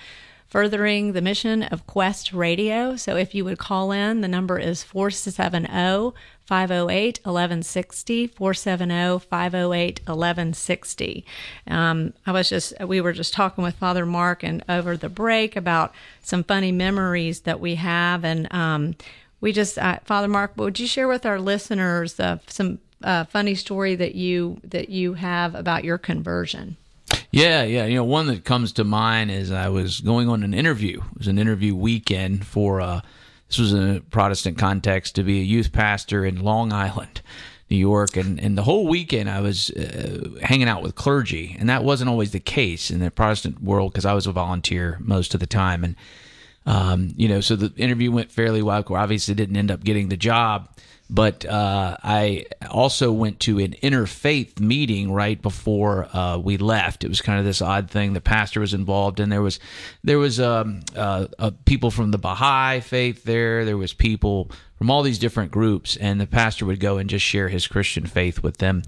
furthering 0.50 1.14
the 1.14 1.22
mission 1.22 1.64
of 1.64 1.86
Quest 1.86 2.34
Radio. 2.34 2.96
So 2.96 3.16
if 3.16 3.36
you 3.36 3.46
would 3.46 3.60
call 3.60 3.92
in, 3.92 4.22
the 4.22 4.28
number 4.28 4.58
is 4.58 4.84
470 4.84 6.14
508 6.46 7.20
1160, 7.24 8.28
470 8.28 9.20
508 9.20 10.00
1160. 10.00 11.26
Um, 11.68 12.14
I 12.26 12.32
was 12.32 12.50
just, 12.50 12.74
we 12.82 13.00
were 13.00 13.14
just 13.14 13.34
talking 13.34 13.64
with 13.64 13.76
Father 13.76 14.06
Mark 14.06 14.44
and 14.44 14.64
over 14.68 14.98
the 14.98 15.10
break 15.10 15.56
about 15.56 15.94
some 16.24 16.44
funny 16.44 16.72
memories 16.72 17.42
that 17.42 17.60
we 17.60 17.76
have. 17.76 18.26
And 18.26 18.52
um, 18.52 18.96
we 19.42 19.52
just, 19.52 19.78
uh, 19.78 20.00
Father 20.04 20.28
Mark, 20.28 20.54
would 20.58 20.80
you 20.80 20.88
share 20.88 21.08
with 21.08 21.28
our 21.28 21.40
listeners 21.40 22.20
uh, 22.20 22.40
some 22.48 22.80
uh, 23.04 23.26
funny 23.26 23.56
story 23.56 23.96
that 23.96 24.16
you 24.16 24.60
that 24.64 24.90
you 24.90 25.14
have 25.14 25.56
about 25.56 25.84
your 25.84 25.98
conversion? 25.98 26.76
Yeah, 27.32 27.64
yeah. 27.64 27.86
You 27.86 27.96
know, 27.96 28.04
one 28.04 28.28
that 28.28 28.44
comes 28.44 28.72
to 28.74 28.84
mind 28.84 29.30
is 29.30 29.52
I 29.52 29.70
was 29.70 30.02
going 30.02 30.30
on 30.30 30.44
an 30.44 30.54
interview. 30.54 31.02
It 31.12 31.18
was 31.18 31.28
an 31.28 31.38
interview 31.38 31.76
weekend 31.76 32.46
for 32.46 32.82
uh, 32.82 33.02
this 33.48 33.60
was 33.60 33.74
a 33.74 34.02
Protestant 34.10 34.58
context 34.58 35.16
to 35.16 35.24
be 35.24 35.40
a 35.40 35.44
youth 35.44 35.72
pastor 35.72 36.26
in 36.26 36.42
Long 36.44 36.74
Island, 36.74 37.22
New 37.70 37.78
York, 37.78 38.18
and 38.18 38.40
and 38.40 38.58
the 38.58 38.64
whole 38.64 38.88
weekend 38.88 39.30
I 39.30 39.42
was 39.42 39.70
uh, 39.72 40.40
hanging 40.42 40.68
out 40.68 40.82
with 40.82 40.96
clergy, 40.96 41.56
and 41.60 41.70
that 41.70 41.84
wasn't 41.84 42.10
always 42.10 42.32
the 42.32 42.40
case 42.40 42.90
in 42.90 43.00
the 43.00 43.12
Protestant 43.12 43.62
world 43.62 43.92
because 43.92 44.06
I 44.06 44.14
was 44.14 44.26
a 44.26 44.32
volunteer 44.32 44.98
most 45.00 45.34
of 45.36 45.40
the 45.40 45.48
time, 45.48 45.84
and 45.84 45.96
um, 46.70 47.16
you 47.18 47.28
know, 47.28 47.42
so 47.42 47.56
the 47.56 47.74
interview 47.82 48.12
went 48.12 48.32
fairly 48.32 48.62
well. 48.62 48.86
Obviously, 48.90 49.34
didn't 49.34 49.58
end 49.58 49.72
up 49.72 49.84
getting 49.84 50.10
the 50.10 50.16
job, 50.16 50.70
but 51.10 51.44
uh, 51.44 51.98
I 52.04 52.46
also 52.70 53.12
went 53.12 53.40
to 53.42 53.58
an 53.58 53.74
interfaith 53.82 54.60
meeting 54.60 55.12
right 55.12 55.42
before 55.42 56.16
uh, 56.16 56.38
we 56.38 56.58
left. 56.58 57.04
It 57.04 57.08
was 57.08 57.22
kind 57.22 57.40
of 57.40 57.46
this 57.46 57.64
odd 57.64 57.90
thing. 57.90 58.14
The 58.14 58.22
pastor 58.22 58.60
was 58.60 58.76
involved, 58.76 59.20
and 59.20 59.32
there 59.32 59.42
was 59.42 59.60
there 60.04 60.20
was 60.20 60.40
um, 60.40 60.82
uh, 60.96 61.26
uh, 61.40 61.52
people 61.66 61.90
from 61.90 62.12
the 62.12 62.20
Baha'i 62.20 62.82
faith 62.82 63.24
there. 63.24 63.66
There 63.66 63.76
was 63.76 63.92
people 63.92 64.52
from 64.78 64.92
all 64.92 65.02
these 65.02 65.18
different 65.18 65.50
groups, 65.50 65.98
and 65.98 66.22
the 66.22 66.28
pastor 66.28 66.68
would 66.68 66.80
go 66.80 67.00
and 67.00 67.10
just 67.10 67.26
share 67.26 67.50
his 67.50 67.66
Christian 67.66 68.06
faith 68.06 68.44
with 68.44 68.58
them. 68.58 68.84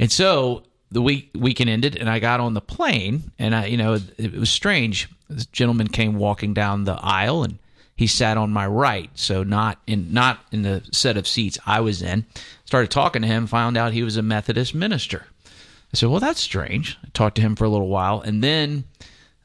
And 0.00 0.10
so 0.10 0.64
the 0.90 1.02
week 1.02 1.30
weekend 1.34 1.70
ended, 1.70 1.96
and 1.96 2.08
I 2.08 2.18
got 2.18 2.40
on 2.40 2.54
the 2.54 2.60
plane, 2.60 3.30
and 3.38 3.54
I, 3.54 3.66
you 3.66 3.76
know, 3.76 3.94
it, 3.94 4.02
it 4.18 4.32
was 4.34 4.50
strange. 4.50 5.08
This 5.28 5.46
gentleman 5.46 5.88
came 5.88 6.16
walking 6.16 6.54
down 6.54 6.84
the 6.84 6.98
aisle, 7.00 7.44
and 7.44 7.58
he 7.94 8.06
sat 8.06 8.36
on 8.36 8.50
my 8.50 8.66
right, 8.66 9.10
so 9.14 9.42
not 9.42 9.78
in 9.86 10.12
not 10.12 10.40
in 10.50 10.62
the 10.62 10.82
set 10.92 11.16
of 11.16 11.28
seats 11.28 11.58
I 11.66 11.80
was 11.80 12.02
in. 12.02 12.26
Started 12.64 12.90
talking 12.90 13.22
to 13.22 13.28
him, 13.28 13.46
found 13.46 13.76
out 13.76 13.92
he 13.92 14.02
was 14.02 14.16
a 14.16 14.22
Methodist 14.22 14.74
minister. 14.74 15.26
I 15.46 15.96
said, 15.96 16.08
"Well, 16.08 16.20
that's 16.20 16.40
strange." 16.40 16.98
I 17.04 17.08
talked 17.12 17.36
to 17.36 17.42
him 17.42 17.56
for 17.56 17.64
a 17.64 17.68
little 17.68 17.88
while, 17.88 18.20
and 18.20 18.42
then 18.42 18.84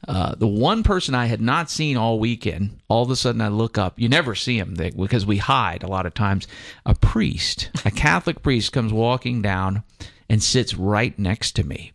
uh, 0.08 0.36
the 0.36 0.47
one 0.47 0.84
person 0.84 1.15
I 1.15 1.25
had 1.25 1.41
not 1.41 1.69
seen 1.69 1.97
all 1.97 2.19
weekend, 2.19 2.79
all 2.88 3.03
of 3.03 3.10
a 3.10 3.15
sudden 3.15 3.41
I 3.41 3.47
look 3.47 3.77
up. 3.77 3.99
You 3.99 4.10
never 4.10 4.36
see 4.36 4.58
him 4.58 4.75
because 4.75 5.25
we 5.25 5.38
hide 5.38 5.84
a 5.84 5.88
lot 5.88 6.05
of 6.05 6.13
times. 6.13 6.47
A 6.86 6.93
priest, 6.93 7.69
a 7.86 7.91
Catholic 7.91 8.41
priest, 8.43 8.71
comes 8.71 8.93
walking 8.93 9.41
down 9.41 9.84
and 10.29 10.41
sits 10.41 10.73
right 10.73 11.17
next 11.17 11.53
to 11.53 11.63
me. 11.63 11.91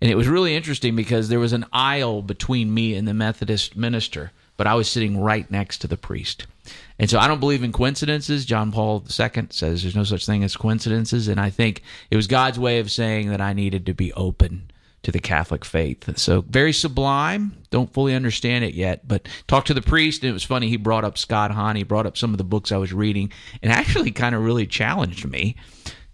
And 0.00 0.10
it 0.10 0.16
was 0.16 0.28
really 0.28 0.54
interesting 0.54 0.96
because 0.96 1.28
there 1.28 1.40
was 1.40 1.52
an 1.52 1.66
aisle 1.72 2.22
between 2.22 2.74
me 2.74 2.94
and 2.94 3.06
the 3.06 3.14
Methodist 3.14 3.76
minister, 3.76 4.32
but 4.56 4.66
I 4.66 4.74
was 4.74 4.88
sitting 4.88 5.20
right 5.20 5.48
next 5.50 5.78
to 5.78 5.86
the 5.86 5.96
priest. 5.96 6.46
And 6.98 7.08
so 7.08 7.18
I 7.18 7.28
don't 7.28 7.40
believe 7.40 7.64
in 7.64 7.72
coincidences. 7.72 8.44
John 8.44 8.72
Paul 8.72 9.04
II 9.04 9.46
says 9.50 9.82
there's 9.82 9.96
no 9.96 10.04
such 10.04 10.26
thing 10.26 10.44
as 10.44 10.56
coincidences. 10.56 11.28
And 11.28 11.40
I 11.40 11.50
think 11.50 11.82
it 12.10 12.16
was 12.16 12.26
God's 12.26 12.58
way 12.58 12.78
of 12.78 12.90
saying 12.90 13.30
that 13.30 13.40
I 13.40 13.52
needed 13.52 13.86
to 13.86 13.94
be 13.94 14.12
open 14.14 14.70
to 15.02 15.10
the 15.10 15.18
Catholic 15.18 15.64
faith. 15.64 16.16
So 16.18 16.42
very 16.42 16.72
sublime. 16.72 17.56
Don't 17.70 17.92
fully 17.92 18.14
understand 18.14 18.64
it 18.64 18.74
yet, 18.74 19.06
but 19.06 19.26
talked 19.48 19.66
to 19.66 19.74
the 19.74 19.82
priest, 19.82 20.22
and 20.22 20.30
it 20.30 20.34
was 20.34 20.44
funny. 20.44 20.68
He 20.68 20.76
brought 20.76 21.04
up 21.04 21.18
Scott 21.18 21.50
Hahn. 21.50 21.76
He 21.76 21.82
brought 21.82 22.06
up 22.06 22.16
some 22.16 22.32
of 22.32 22.38
the 22.38 22.44
books 22.44 22.70
I 22.70 22.76
was 22.76 22.92
reading, 22.92 23.32
and 23.62 23.72
actually 23.72 24.12
kind 24.12 24.34
of 24.34 24.44
really 24.44 24.66
challenged 24.66 25.28
me 25.28 25.56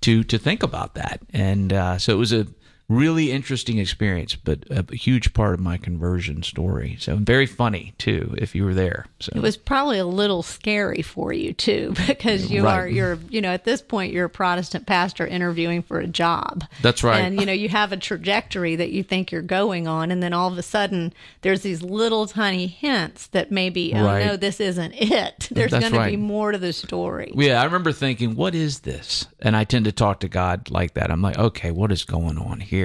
to 0.00 0.24
to 0.24 0.38
think 0.38 0.62
about 0.62 0.94
that. 0.94 1.20
And 1.32 1.72
uh, 1.72 1.98
so 1.98 2.12
it 2.12 2.18
was 2.18 2.32
a 2.32 2.46
really 2.88 3.30
interesting 3.30 3.78
experience, 3.78 4.34
but 4.34 4.64
a, 4.70 4.84
huge 4.94 5.34
part 5.34 5.52
of 5.54 5.60
my 5.60 5.76
conversion 5.76 6.42
story. 6.42 6.96
So 6.98 7.16
very 7.16 7.44
funny 7.46 7.92
too, 7.98 8.34
if 8.38 8.54
you 8.54 8.64
were 8.64 8.72
there. 8.74 9.06
So 9.20 9.32
It 9.34 9.42
was 9.42 9.56
probably 9.58 9.98
a 9.98 10.06
little 10.06 10.42
scary 10.42 11.02
for 11.02 11.32
you 11.32 11.52
too, 11.52 11.92
because 12.06 12.50
you 12.50 12.64
Right. 12.64 12.78
are 12.78 12.88
you're 12.88 13.18
you 13.28 13.40
know 13.42 13.50
at 13.50 13.64
this 13.64 13.82
point 13.82 14.12
you're 14.12 14.24
a 14.26 14.30
Protestant 14.30 14.86
pastor 14.86 15.26
interviewing 15.26 15.82
for 15.82 15.98
a 16.00 16.06
job. 16.06 16.64
That's 16.82 17.04
right. 17.04 17.20
And 17.20 17.38
you 17.38 17.44
know 17.46 17.52
you 17.52 17.68
have 17.68 17.92
a 17.92 17.96
trajectory 17.98 18.76
that 18.76 18.90
you 18.90 19.02
think 19.02 19.30
you're 19.32 19.42
going 19.42 19.86
on, 19.86 20.10
and 20.10 20.22
then 20.22 20.32
all 20.32 20.50
of 20.50 20.56
a 20.56 20.62
sudden 20.62 21.12
there's 21.42 21.60
these 21.62 21.82
little 21.82 22.26
tiny 22.26 22.66
hints 22.66 23.26
that 23.28 23.50
maybe 23.52 23.92
oh 23.94 24.04
Right. 24.04 24.24
no 24.26 24.36
this 24.36 24.60
isn't 24.60 24.92
it. 24.94 25.48
There's 25.58 25.70
going 25.72 25.92
to 25.92 26.04
be 26.06 26.16
more 26.16 26.52
to 26.52 26.58
the 26.58 26.72
story. 26.72 27.32
Yeah, 27.34 27.60
I 27.60 27.64
remember 27.64 27.90
thinking, 27.92 28.34
what 28.36 28.54
is 28.54 28.80
this? 28.80 29.26
And 29.40 29.56
I 29.56 29.64
tend 29.64 29.86
to 29.86 29.92
talk 29.92 30.20
to 30.20 30.28
God 30.28 30.70
like 30.70 30.94
that. 30.94 31.10
I'm 31.10 31.20
like, 31.22 31.36
okay, 31.38 31.70
what 31.70 31.90
is 31.90 32.04
going 32.04 32.38
on 32.38 32.60
here? 32.60 32.77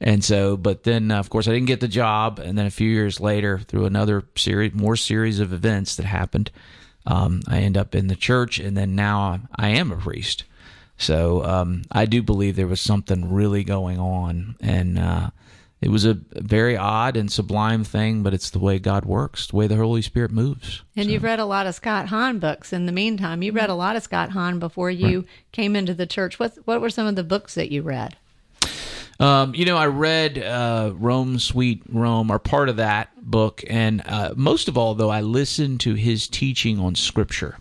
And 0.00 0.24
so, 0.24 0.56
but 0.56 0.82
then, 0.82 1.10
uh, 1.10 1.18
of 1.18 1.30
course, 1.30 1.48
I 1.48 1.52
didn't 1.52 1.66
get 1.66 1.80
the 1.80 1.88
job. 1.88 2.38
And 2.38 2.58
then 2.58 2.66
a 2.66 2.70
few 2.70 2.88
years 2.88 3.20
later, 3.20 3.58
through 3.58 3.86
another 3.86 4.24
series, 4.36 4.74
more 4.74 4.96
series 4.96 5.40
of 5.40 5.52
events 5.52 5.96
that 5.96 6.06
happened, 6.06 6.50
um, 7.06 7.42
I 7.48 7.60
end 7.60 7.76
up 7.76 7.94
in 7.94 8.08
the 8.08 8.16
church. 8.16 8.58
And 8.58 8.76
then 8.76 8.94
now 8.94 9.20
I'm, 9.32 9.48
I 9.56 9.68
am 9.68 9.92
a 9.92 9.96
priest. 9.96 10.44
So 10.96 11.44
um, 11.44 11.82
I 11.90 12.06
do 12.06 12.22
believe 12.22 12.56
there 12.56 12.66
was 12.66 12.80
something 12.80 13.32
really 13.32 13.64
going 13.64 13.98
on. 13.98 14.56
And 14.60 14.98
uh, 14.98 15.30
it 15.80 15.90
was 15.90 16.04
a 16.04 16.18
very 16.32 16.76
odd 16.76 17.16
and 17.16 17.30
sublime 17.30 17.84
thing, 17.84 18.22
but 18.22 18.32
it's 18.32 18.50
the 18.50 18.58
way 18.58 18.78
God 18.78 19.04
works, 19.04 19.48
the 19.48 19.56
way 19.56 19.66
the 19.66 19.76
Holy 19.76 20.00
Spirit 20.02 20.30
moves. 20.30 20.82
And 20.96 21.10
you've 21.10 21.22
read 21.22 21.40
a 21.40 21.44
lot 21.44 21.66
of 21.66 21.74
Scott 21.74 22.08
Hahn 22.08 22.38
books 22.38 22.72
in 22.72 22.86
the 22.86 22.92
meantime. 22.92 23.42
You 23.42 23.52
read 23.52 23.68
a 23.70 23.74
lot 23.74 23.94
of 23.94 24.02
Scott 24.02 24.30
Hahn 24.30 24.58
before 24.58 24.90
you 24.90 25.26
came 25.52 25.76
into 25.76 25.92
the 25.92 26.06
church. 26.06 26.38
What 26.38 26.54
what 26.64 26.80
were 26.80 26.90
some 26.90 27.06
of 27.06 27.16
the 27.16 27.24
books 27.24 27.54
that 27.54 27.70
you 27.70 27.82
read? 27.82 28.16
Um, 29.20 29.54
you 29.54 29.64
know, 29.64 29.76
I 29.76 29.86
read 29.86 30.38
uh, 30.38 30.92
Rome, 30.94 31.38
Sweet 31.38 31.82
Home, 31.92 32.30
or 32.30 32.38
part 32.38 32.68
of 32.68 32.76
that 32.76 33.10
book, 33.16 33.62
and 33.68 34.02
uh, 34.06 34.34
most 34.36 34.68
of 34.68 34.76
all, 34.76 34.94
though, 34.94 35.10
I 35.10 35.20
listened 35.20 35.80
to 35.80 35.94
his 35.94 36.26
teaching 36.26 36.80
on 36.80 36.94
Scripture. 36.94 37.58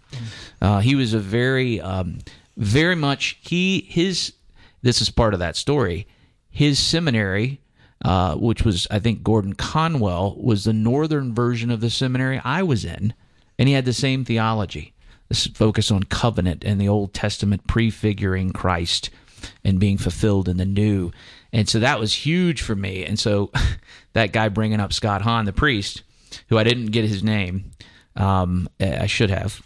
Uh, 0.61 0.79
he 0.79 0.95
was 0.95 1.13
a 1.13 1.19
very, 1.19 1.79
um, 1.79 2.19
very 2.57 2.95
much 2.95 3.37
he 3.41 3.85
his. 3.87 4.33
This 4.81 5.01
is 5.01 5.09
part 5.09 5.33
of 5.33 5.39
that 5.39 5.55
story. 5.55 6.07
His 6.49 6.79
seminary, 6.79 7.61
uh, 8.03 8.35
which 8.35 8.63
was 8.63 8.87
I 8.89 8.99
think 8.99 9.23
Gordon 9.23 9.53
Conwell, 9.53 10.35
was 10.39 10.63
the 10.63 10.73
northern 10.73 11.33
version 11.33 11.69
of 11.69 11.81
the 11.81 11.89
seminary 11.89 12.41
I 12.43 12.63
was 12.63 12.83
in, 12.83 13.13
and 13.59 13.67
he 13.67 13.75
had 13.75 13.85
the 13.85 13.93
same 13.93 14.25
theology. 14.25 14.93
This 15.29 15.47
focus 15.47 15.91
on 15.91 16.03
covenant 16.03 16.63
and 16.65 16.81
the 16.81 16.89
Old 16.89 17.13
Testament 17.13 17.67
prefiguring 17.67 18.51
Christ 18.51 19.09
and 19.63 19.79
being 19.79 19.97
fulfilled 19.97 20.47
in 20.47 20.57
the 20.57 20.65
new. 20.65 21.11
And 21.53 21.69
so 21.69 21.79
that 21.79 21.99
was 21.99 22.13
huge 22.13 22.61
for 22.61 22.75
me. 22.75 23.05
And 23.05 23.17
so 23.17 23.51
that 24.13 24.33
guy 24.33 24.49
bringing 24.49 24.79
up 24.79 24.91
Scott 24.91 25.21
Hahn, 25.21 25.45
the 25.45 25.53
priest, 25.53 26.03
who 26.49 26.57
I 26.57 26.63
didn't 26.63 26.87
get 26.87 27.05
his 27.05 27.23
name, 27.23 27.71
um, 28.15 28.67
I 28.79 29.05
should 29.05 29.29
have, 29.29 29.61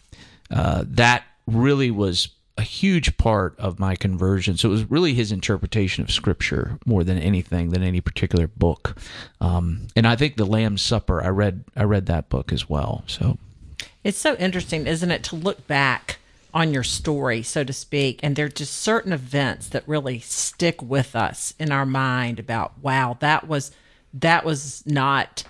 uh, 0.52 0.84
that 0.86 1.24
really 1.48 1.90
was 1.90 2.30
a 2.58 2.62
huge 2.62 3.18
part 3.18 3.58
of 3.60 3.80
my 3.80 3.96
conversion. 3.96 4.58
So 4.58 4.70
it 4.70 4.72
was 4.72 4.90
really 4.90 5.14
his 5.14 5.32
interpretation 5.32 6.04
of 6.04 6.12
Scripture 6.12 6.80
more 6.86 7.04
than 7.04 7.18
anything, 7.18 7.70
than 7.70 7.84
any 7.84 8.02
particular 8.02 8.48
book. 8.48 8.98
Um, 9.40 9.88
and 9.96 10.08
I 10.08 10.16
think 10.16 10.36
the 10.36 10.46
Lamb's 10.46 10.82
Supper, 10.82 11.24
I 11.24 11.30
read, 11.30 11.64
I 11.76 11.84
read 11.84 12.08
that 12.08 12.30
book 12.30 12.52
as 12.52 12.70
well. 12.70 13.04
So 13.08 13.38
It's 14.04 14.18
so 14.18 14.36
interesting, 14.36 14.88
isn't 14.88 15.12
it, 15.12 15.24
to 15.26 15.36
look 15.36 15.68
back 15.68 16.18
on 16.54 16.74
your 16.74 16.84
story, 16.84 17.44
so 17.44 17.64
to 17.64 17.74
speak, 17.74 18.20
and 18.24 18.36
there 18.36 18.46
are 18.46 18.50
just 18.50 18.74
certain 18.74 19.14
events 19.14 19.70
that 19.70 19.88
really 19.88 20.20
stick 20.20 20.82
with 20.82 21.16
us 21.16 21.54
in 21.60 21.72
our 21.72 21.86
mind 21.86 22.40
about, 22.40 22.74
wow, 22.82 23.18
that 23.20 23.48
was 23.48 23.72
that 24.14 24.46
was 24.46 24.84
not 24.86 25.44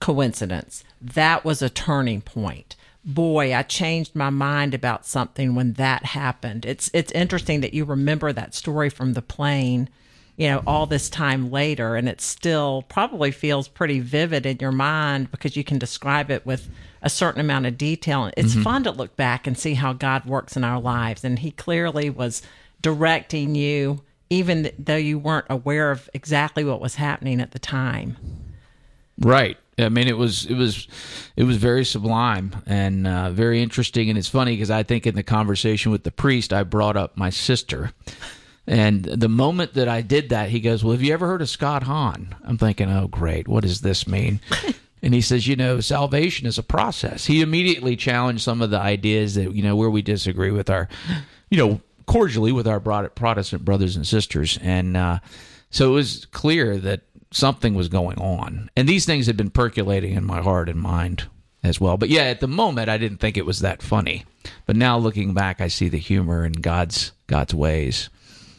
coincidence. 0.00 0.84
That 1.00 1.44
was 1.44 1.62
a 1.62 1.70
turning 1.70 2.20
point. 2.20 2.76
Boy, 3.04 3.54
I 3.54 3.62
changed 3.62 4.14
my 4.14 4.30
mind 4.30 4.74
about 4.74 5.06
something 5.06 5.54
when 5.54 5.72
that 5.74 6.04
happened. 6.04 6.64
It's 6.64 6.90
it's 6.92 7.12
interesting 7.12 7.60
that 7.62 7.74
you 7.74 7.84
remember 7.84 8.32
that 8.32 8.54
story 8.54 8.90
from 8.90 9.14
the 9.14 9.22
plane 9.22 9.88
you 10.36 10.48
know, 10.48 10.62
all 10.66 10.86
this 10.86 11.10
time 11.10 11.50
later, 11.50 11.94
and 11.94 12.08
it 12.08 12.20
still 12.20 12.82
probably 12.88 13.30
feels 13.30 13.68
pretty 13.68 14.00
vivid 14.00 14.46
in 14.46 14.56
your 14.60 14.72
mind 14.72 15.30
because 15.30 15.56
you 15.56 15.64
can 15.64 15.78
describe 15.78 16.30
it 16.30 16.46
with 16.46 16.68
a 17.02 17.10
certain 17.10 17.40
amount 17.40 17.66
of 17.66 17.76
detail. 17.76 18.30
It's 18.36 18.54
Mhm. 18.54 18.62
fun 18.62 18.84
to 18.84 18.90
look 18.92 19.16
back 19.16 19.46
and 19.46 19.58
see 19.58 19.74
how 19.74 19.92
God 19.92 20.24
works 20.24 20.56
in 20.56 20.64
our 20.64 20.80
lives, 20.80 21.24
and 21.24 21.38
He 21.40 21.50
clearly 21.50 22.08
was 22.10 22.42
directing 22.80 23.54
you, 23.54 24.02
even 24.30 24.70
though 24.78 24.96
you 24.96 25.18
weren't 25.18 25.46
aware 25.50 25.90
of 25.90 26.08
exactly 26.14 26.64
what 26.64 26.80
was 26.80 26.94
happening 26.96 27.40
at 27.40 27.50
the 27.52 27.58
time. 27.58 28.16
Right. 29.18 29.56
I 29.78 29.88
mean, 29.88 30.06
it 30.06 30.16
was 30.18 30.44
it 30.46 30.54
was 30.54 30.86
it 31.36 31.44
was 31.44 31.56
very 31.56 31.84
sublime 31.84 32.54
and 32.66 33.06
uh, 33.06 33.30
very 33.30 33.62
interesting, 33.62 34.08
and 34.10 34.18
it's 34.18 34.28
funny 34.28 34.52
because 34.54 34.70
I 34.70 34.82
think 34.82 35.06
in 35.06 35.14
the 35.14 35.22
conversation 35.22 35.90
with 35.92 36.04
the 36.04 36.10
priest, 36.10 36.52
I 36.52 36.62
brought 36.62 36.96
up 36.96 37.16
my 37.16 37.30
sister, 37.30 37.92
and 38.66 39.04
the 39.04 39.28
moment 39.30 39.72
that 39.74 39.88
I 39.88 40.02
did 40.02 40.28
that, 40.28 40.50
he 40.50 40.60
goes, 40.60 40.84
"Well, 40.84 40.92
have 40.92 41.02
you 41.02 41.12
ever 41.12 41.26
heard 41.26 41.40
of 41.40 41.48
Scott 41.48 41.84
Hahn?" 41.84 42.34
I'm 42.44 42.58
thinking, 42.58 42.90
"Oh, 42.90 43.08
great, 43.08 43.48
what 43.48 43.62
does 43.62 43.80
this 43.80 44.06
mean?" 44.06 44.40
and 45.02 45.12
he 45.14 45.20
says, 45.20 45.46
"You 45.46 45.56
know, 45.56 45.80
salvation 45.80 46.46
is 46.46 46.58
a 46.58 46.62
process." 46.62 47.26
He 47.26 47.40
immediately 47.40 47.96
challenged 47.96 48.42
some 48.42 48.62
of 48.62 48.70
the 48.70 48.78
ideas 48.78 49.34
that 49.34 49.54
you 49.54 49.62
know 49.62 49.76
where 49.76 49.90
we 49.90 50.02
disagree 50.02 50.50
with 50.50 50.70
our, 50.70 50.88
you 51.50 51.58
know, 51.58 51.80
cordially 52.06 52.52
with 52.52 52.66
our 52.66 52.80
Protestant 52.80 53.64
brothers 53.64 53.96
and 53.96 54.06
sisters, 54.06 54.58
and 54.62 54.96
uh, 54.96 55.18
so 55.70 55.90
it 55.90 55.94
was 55.94 56.26
clear 56.26 56.78
that 56.78 57.02
something 57.32 57.74
was 57.74 57.88
going 57.88 58.18
on. 58.18 58.70
And 58.76 58.88
these 58.88 59.06
things 59.06 59.26
had 59.26 59.36
been 59.36 59.50
percolating 59.50 60.14
in 60.14 60.24
my 60.24 60.40
heart 60.42 60.68
and 60.68 60.78
mind 60.78 61.24
as 61.62 61.80
well. 61.80 61.96
But 61.96 62.08
yeah, 62.08 62.24
at 62.24 62.40
the 62.40 62.48
moment 62.48 62.88
I 62.88 62.98
didn't 62.98 63.18
think 63.18 63.36
it 63.36 63.46
was 63.46 63.60
that 63.60 63.82
funny. 63.82 64.24
But 64.66 64.76
now 64.76 64.98
looking 64.98 65.34
back 65.34 65.60
I 65.60 65.68
see 65.68 65.88
the 65.88 65.98
humor 65.98 66.44
in 66.44 66.52
God's 66.52 67.12
God's 67.26 67.54
ways. 67.54 68.10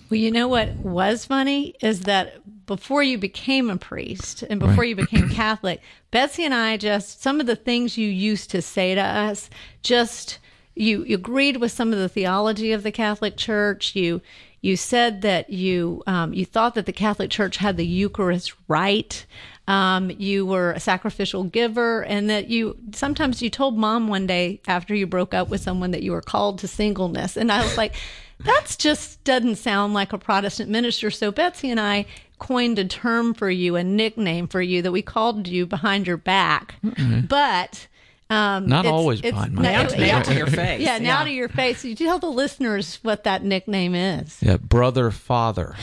Well, 0.10 0.20
you 0.20 0.32
know 0.32 0.48
what 0.48 0.76
was 0.78 1.26
funny 1.26 1.76
is 1.82 2.02
that 2.02 2.36
before 2.66 3.04
you 3.04 3.18
became 3.18 3.70
a 3.70 3.78
priest 3.78 4.44
and 4.44 4.60
before 4.60 4.76
Right. 4.84 4.90
you 4.90 4.96
became 4.96 5.30
Catholic, 5.44 5.82
Betsy 6.12 6.46
and 6.46 6.54
I 6.54 6.78
just 6.78 7.22
some 7.22 7.40
of 7.40 7.46
the 7.46 7.56
things 7.56 7.98
you 7.98 8.08
used 8.08 8.50
to 8.52 8.62
say 8.62 8.96
to 8.96 9.02
us, 9.02 9.50
just 9.82 10.40
you, 10.76 11.04
you 11.04 11.16
agreed 11.16 11.58
with 11.58 11.72
some 11.72 11.94
of 11.94 12.00
the 12.00 12.10
theology 12.10 12.72
of 12.72 12.84
the 12.84 12.92
Catholic 12.92 13.38
Church. 13.38 13.96
You 13.96 14.22
you 14.62 14.78
said 14.78 15.22
that 15.24 15.50
you 15.50 16.02
um, 16.08 16.34
you 16.34 16.46
thought 16.46 16.76
that 16.76 16.86
the 16.86 16.94
Catholic 16.94 17.30
Church 17.30 17.58
had 17.58 17.78
the 17.78 17.86
Eucharist 17.86 18.54
right. 18.68 19.26
Um, 19.68 20.10
you 20.10 20.46
were 20.46 20.72
a 20.72 20.80
sacrificial 20.80 21.44
giver, 21.44 22.04
and 22.04 22.30
that 22.30 22.50
you 22.50 22.78
sometimes 22.94 23.42
you 23.42 23.50
told 23.50 23.78
mom 23.78 24.08
one 24.08 24.26
day 24.26 24.62
after 24.68 24.96
you 24.96 25.06
broke 25.08 25.34
up 25.34 25.50
with 25.50 25.62
someone 25.62 25.92
that 25.92 26.02
you 26.04 26.12
were 26.12 26.22
called 26.22 26.60
to 26.60 26.68
singleness, 26.68 27.38
and 27.38 27.52
I 27.52 27.64
was 27.64 27.78
like, 27.78 27.94
that's 28.40 28.76
just 28.76 29.24
doesn't 29.24 29.56
sound 29.58 29.94
like 29.94 30.12
a 30.12 30.18
Protestant 30.18 30.70
minister. 30.70 31.12
So 31.12 31.32
Betsy 31.32 31.70
and 31.70 31.80
I 31.80 32.06
coined 32.44 32.78
a 32.78 32.86
term 32.86 33.34
for 33.34 33.50
you, 33.50 33.76
a 33.76 33.84
nickname 33.84 34.48
for 34.48 34.62
you 34.62 34.82
that 34.82 34.92
we 34.92 35.02
called 35.02 35.48
you 35.48 35.66
behind 35.66 36.06
your 36.08 36.18
back, 36.18 36.76
Mhm. 36.86 37.28
but. 37.28 37.88
Um, 38.30 38.68
Not 38.68 38.86
it's- 38.86 38.92
always 38.94 39.20
it's 39.20 39.30
behind 39.32 39.54
my 39.54 39.62
now- 39.62 39.84
back. 39.88 40.00
Now 40.00 40.22
to 40.24 40.34
your 40.34 40.48
face. 40.62 40.82
Yeah, 40.82 40.98
now 40.98 41.24
to 41.24 41.30
your 41.30 41.50
face. 41.50 41.86
You 41.86 41.94
tell 41.94 42.18
the 42.20 42.32
listeners 42.32 42.98
what 43.04 43.26
that 43.26 43.44
nickname 43.44 43.94
is. 43.94 44.38
Yeah, 44.42 44.58
brother 44.58 45.12
father. 45.12 45.76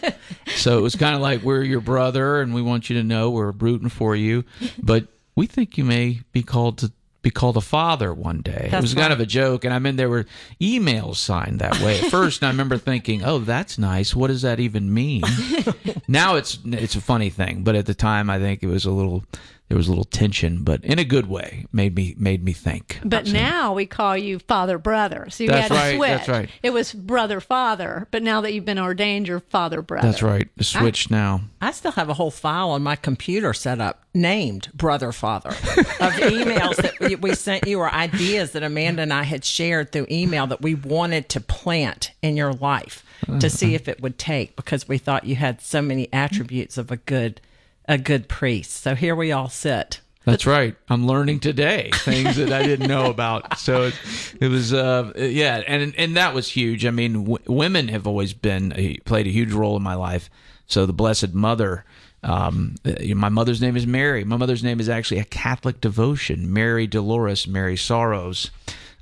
so 0.56 0.78
it 0.78 0.82
was 0.82 0.96
kind 0.96 1.14
of 1.14 1.20
like 1.20 1.42
we're 1.42 1.62
your 1.62 1.80
brother 1.80 2.40
and 2.40 2.54
we 2.54 2.62
want 2.62 2.90
you 2.90 2.96
to 2.96 3.04
know 3.04 3.30
we're 3.30 3.52
rooting 3.52 3.88
for 3.90 4.16
you, 4.16 4.44
but 4.82 5.06
we 5.36 5.46
think 5.46 5.78
you 5.78 5.84
may 5.84 6.20
be 6.32 6.42
called 6.42 6.78
to 6.78 6.92
be 7.22 7.30
called 7.30 7.56
a 7.56 7.60
father 7.60 8.12
one 8.12 8.42
day. 8.42 8.64
it 8.66 8.70
That's 8.72 8.82
was 8.82 8.94
kind 8.94 9.12
of 9.12 9.20
a 9.20 9.26
joke 9.26 9.64
and 9.64 9.72
I 9.72 9.78
mean 9.78 9.96
there 9.96 10.08
were 10.08 10.26
emails 10.60 11.16
signed 11.16 11.60
that 11.60 11.80
way 11.80 12.00
at 12.00 12.10
first 12.10 12.42
and 12.42 12.48
I 12.48 12.50
remember 12.50 12.76
thinking, 12.76 13.22
"Oh, 13.24 13.38
that's 13.38 13.78
nice. 13.78 14.14
What 14.14 14.26
does 14.28 14.42
that 14.42 14.60
even 14.60 14.92
mean?" 14.92 15.22
now 16.08 16.34
it's 16.36 16.58
it's 16.66 16.96
a 16.96 17.00
funny 17.00 17.30
thing, 17.30 17.62
but 17.62 17.74
at 17.76 17.86
the 17.86 17.94
time 17.94 18.28
I 18.28 18.38
think 18.38 18.62
it 18.62 18.66
was 18.66 18.84
a 18.84 18.90
little 18.90 19.24
there 19.72 19.78
was 19.78 19.88
a 19.88 19.90
little 19.90 20.04
tension, 20.04 20.64
but 20.64 20.84
in 20.84 20.98
a 20.98 21.04
good 21.04 21.30
way. 21.30 21.64
Made 21.72 21.96
me 21.96 22.14
made 22.18 22.44
me 22.44 22.52
think. 22.52 23.00
But 23.02 23.32
now 23.32 23.72
we 23.72 23.86
call 23.86 24.18
you 24.18 24.38
father 24.38 24.76
brother. 24.76 25.28
So 25.30 25.44
you 25.44 25.48
That's 25.48 25.68
had 25.68 25.68
to 25.68 25.74
right, 25.74 25.96
switch. 25.96 26.08
that's 26.10 26.28
right. 26.28 26.50
It 26.62 26.74
was 26.74 26.92
brother 26.92 27.40
father, 27.40 28.06
but 28.10 28.22
now 28.22 28.42
that 28.42 28.52
you've 28.52 28.66
been 28.66 28.78
ordained, 28.78 29.28
you're 29.28 29.40
father 29.40 29.80
brother. 29.80 30.06
That's 30.06 30.22
right. 30.22 30.46
The 30.58 30.64
switch 30.64 31.10
now. 31.10 31.40
I 31.62 31.70
still 31.70 31.92
have 31.92 32.10
a 32.10 32.14
whole 32.14 32.30
file 32.30 32.68
on 32.68 32.82
my 32.82 32.96
computer 32.96 33.54
set 33.54 33.80
up 33.80 34.04
named 34.12 34.68
Brother 34.74 35.10
Father 35.10 35.48
of 35.48 35.54
emails 35.56 36.76
that 36.76 37.00
we, 37.00 37.16
we 37.16 37.34
sent 37.34 37.66
you 37.66 37.80
or 37.80 37.90
ideas 37.90 38.52
that 38.52 38.62
Amanda 38.62 39.00
and 39.00 39.12
I 39.12 39.22
had 39.22 39.42
shared 39.42 39.90
through 39.90 40.08
email 40.10 40.46
that 40.48 40.60
we 40.60 40.74
wanted 40.74 41.30
to 41.30 41.40
plant 41.40 42.10
in 42.20 42.36
your 42.36 42.52
life 42.52 43.06
to 43.40 43.48
see 43.48 43.68
uh-huh. 43.68 43.74
if 43.76 43.88
it 43.88 44.02
would 44.02 44.18
take 44.18 44.54
because 44.54 44.86
we 44.86 44.98
thought 44.98 45.24
you 45.24 45.36
had 45.36 45.62
so 45.62 45.80
many 45.80 46.12
attributes 46.12 46.76
of 46.76 46.90
a 46.90 46.98
good 46.98 47.40
a 47.86 47.98
good 47.98 48.28
priest. 48.28 48.72
So 48.72 48.94
here 48.94 49.14
we 49.14 49.32
all 49.32 49.48
sit. 49.48 50.00
That's 50.24 50.46
right. 50.46 50.76
I'm 50.88 51.06
learning 51.06 51.40
today 51.40 51.90
things 51.92 52.36
that 52.36 52.52
I 52.52 52.62
didn't 52.62 52.86
know 52.86 53.10
about. 53.10 53.58
So 53.58 53.84
it, 53.84 54.00
it 54.40 54.48
was, 54.48 54.72
uh, 54.72 55.12
yeah, 55.16 55.62
and 55.66 55.92
and 55.96 56.16
that 56.16 56.32
was 56.32 56.48
huge. 56.48 56.86
I 56.86 56.90
mean, 56.90 57.24
w- 57.24 57.44
women 57.46 57.88
have 57.88 58.06
always 58.06 58.32
been 58.32 58.72
a, 58.76 58.98
played 58.98 59.26
a 59.26 59.30
huge 59.30 59.52
role 59.52 59.76
in 59.76 59.82
my 59.82 59.94
life. 59.94 60.30
So 60.66 60.86
the 60.86 60.92
Blessed 60.92 61.34
Mother. 61.34 61.84
Um, 62.24 62.76
uh, 62.84 62.92
my 63.16 63.30
mother's 63.30 63.60
name 63.60 63.76
is 63.76 63.84
Mary. 63.84 64.22
My 64.22 64.36
mother's 64.36 64.62
name 64.62 64.78
is 64.78 64.88
actually 64.88 65.18
a 65.18 65.24
Catholic 65.24 65.80
devotion, 65.80 66.52
Mary 66.52 66.86
Dolores, 66.86 67.48
Mary 67.48 67.76
Sorrows, 67.76 68.52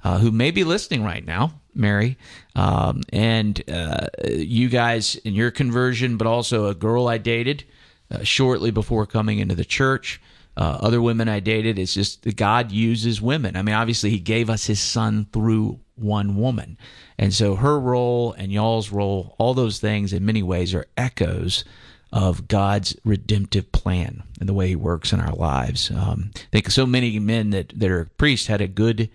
uh, 0.02 0.20
who 0.20 0.30
may 0.30 0.50
be 0.50 0.64
listening 0.64 1.04
right 1.04 1.22
now, 1.22 1.60
Mary. 1.74 2.16
Um, 2.56 3.02
and 3.12 3.62
uh, 3.70 4.06
you 4.26 4.70
guys 4.70 5.16
in 5.16 5.34
your 5.34 5.50
conversion, 5.50 6.16
but 6.16 6.26
also 6.26 6.68
a 6.68 6.74
girl 6.74 7.08
I 7.08 7.18
dated 7.18 7.64
uh, 8.10 8.22
shortly 8.22 8.70
before 8.70 9.06
coming 9.06 9.38
into 9.38 9.54
the 9.54 9.64
church. 9.64 10.20
Uh, 10.56 10.78
other 10.80 11.00
women 11.00 11.28
I 11.28 11.40
dated, 11.40 11.78
it's 11.78 11.94
just 11.94 12.22
that 12.24 12.36
God 12.36 12.72
uses 12.72 13.22
women. 13.22 13.56
I 13.56 13.62
mean, 13.62 13.74
obviously, 13.74 14.10
He 14.10 14.18
gave 14.18 14.50
us 14.50 14.66
His 14.66 14.80
Son 14.80 15.26
through 15.32 15.80
one 15.94 16.36
woman. 16.36 16.76
And 17.18 17.32
so 17.32 17.54
her 17.56 17.78
role 17.78 18.32
and 18.32 18.50
y'all's 18.50 18.90
role, 18.90 19.36
all 19.38 19.54
those 19.54 19.78
things 19.78 20.12
in 20.12 20.24
many 20.24 20.42
ways 20.42 20.74
are 20.74 20.86
echoes 20.96 21.64
of 22.12 22.48
God's 22.48 22.96
redemptive 23.04 23.70
plan 23.72 24.22
and 24.40 24.48
the 24.48 24.54
way 24.54 24.68
He 24.68 24.76
works 24.76 25.12
in 25.12 25.20
our 25.20 25.34
lives. 25.34 25.90
Um, 25.90 26.32
I 26.34 26.40
think 26.52 26.70
so 26.70 26.86
many 26.86 27.18
men 27.18 27.50
that, 27.50 27.72
that 27.78 27.90
are 27.90 28.10
priests 28.16 28.48
had 28.48 28.60
a 28.60 28.68
good 28.68 29.08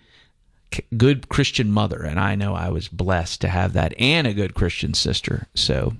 good 0.96 1.28
Christian 1.28 1.70
mother, 1.70 2.02
and 2.02 2.18
I 2.18 2.34
know 2.34 2.54
I 2.54 2.70
was 2.70 2.88
blessed 2.88 3.40
to 3.42 3.48
have 3.48 3.72
that 3.74 3.94
and 3.98 4.26
a 4.26 4.34
good 4.34 4.54
Christian 4.54 4.94
sister. 4.94 5.46
So 5.54 5.94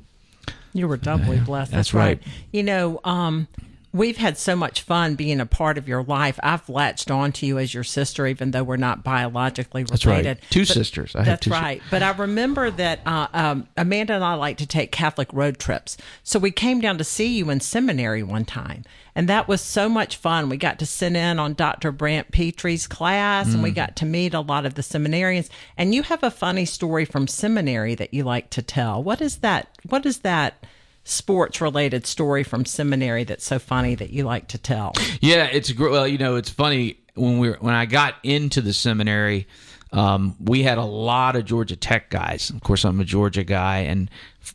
You 0.76 0.88
were 0.88 0.96
doubly 0.96 1.38
blessed. 1.44 1.72
that's 1.72 1.92
That's, 1.92 1.94
right. 1.94 2.22
You 2.52 2.62
know, 2.62 3.00
um, 3.04 3.48
we've 3.96 4.16
had 4.18 4.36
so 4.36 4.54
much 4.54 4.82
fun 4.82 5.14
being 5.14 5.40
a 5.40 5.46
part 5.46 5.78
of 5.78 5.88
your 5.88 6.02
life. 6.02 6.38
I've 6.42 6.68
latched 6.68 7.10
on 7.10 7.32
to 7.32 7.46
you 7.46 7.58
as 7.58 7.72
your 7.72 7.84
sister, 7.84 8.26
even 8.26 8.50
though 8.50 8.62
we're 8.64 8.76
not 8.76 9.02
biologically 9.02 9.84
That's 9.84 10.04
right. 10.04 10.18
related. 10.18 10.38
Two 10.50 10.64
sisters. 10.64 11.14
I 11.14 11.20
have 11.20 11.26
that's 11.26 11.44
two 11.44 11.50
right. 11.50 11.80
But 11.90 12.02
I 12.02 12.10
remember 12.10 12.70
that 12.70 13.00
uh, 13.06 13.28
um, 13.32 13.68
Amanda 13.76 14.14
and 14.14 14.24
I 14.24 14.34
like 14.34 14.58
to 14.58 14.66
take 14.66 14.92
Catholic 14.92 15.32
road 15.32 15.58
trips. 15.58 15.96
So 16.22 16.38
we 16.38 16.50
came 16.50 16.80
down 16.80 16.98
to 16.98 17.04
see 17.04 17.26
you 17.36 17.50
in 17.50 17.60
seminary 17.60 18.22
one 18.22 18.44
time. 18.44 18.84
And 19.14 19.28
that 19.30 19.48
was 19.48 19.62
so 19.62 19.88
much 19.88 20.16
fun. 20.16 20.50
We 20.50 20.58
got 20.58 20.78
to 20.80 20.86
sit 20.86 21.16
in 21.16 21.38
on 21.38 21.54
Dr. 21.54 21.90
Brant 21.90 22.32
Pitre's 22.32 22.86
class 22.86 23.52
and 23.54 23.62
we 23.62 23.70
Mm. 23.72 23.74
got 23.76 23.96
to 23.96 24.04
meet 24.04 24.34
a 24.34 24.40
lot 24.40 24.66
of 24.66 24.74
the 24.74 24.82
seminarians. 24.82 25.48
And 25.78 25.94
you 25.94 26.02
have 26.02 26.22
a 26.22 26.30
funny 26.30 26.66
story 26.66 27.06
from 27.06 27.26
seminary 27.26 27.94
that 27.94 28.12
you 28.12 28.24
like 28.24 28.50
to 28.50 28.60
tell. 28.62 29.02
What 29.02 29.22
is 29.22 29.36
that? 29.38 29.68
What 29.88 30.04
is 30.04 30.18
that 30.18 30.66
sports 31.08 31.60
related 31.60 32.06
story 32.06 32.42
from 32.42 32.64
seminary 32.64 33.24
that's 33.24 33.44
so 33.44 33.58
funny 33.58 33.94
that 33.94 34.10
you 34.10 34.24
like 34.24 34.48
to 34.48 34.58
tell? 34.58 34.92
Yeah, 35.20 35.44
it's 35.44 35.72
gr- 35.72 35.90
well, 35.90 36.06
you 36.06 36.18
know, 36.18 36.36
it's 36.36 36.50
funny 36.50 36.98
when 37.14 37.38
we 37.38 37.50
were, 37.50 37.56
when 37.60 37.74
I 37.74 37.86
got 37.86 38.14
into 38.22 38.60
the 38.60 38.72
seminary, 38.72 39.46
um, 39.92 40.36
we 40.40 40.62
had 40.62 40.78
a 40.78 40.84
lot 40.84 41.36
of 41.36 41.44
Georgia 41.44 41.76
Tech 41.76 42.10
guys. 42.10 42.50
Of 42.50 42.60
course, 42.62 42.84
I'm 42.84 43.00
a 43.00 43.04
Georgia 43.04 43.44
guy, 43.44 43.78
and 43.78 44.10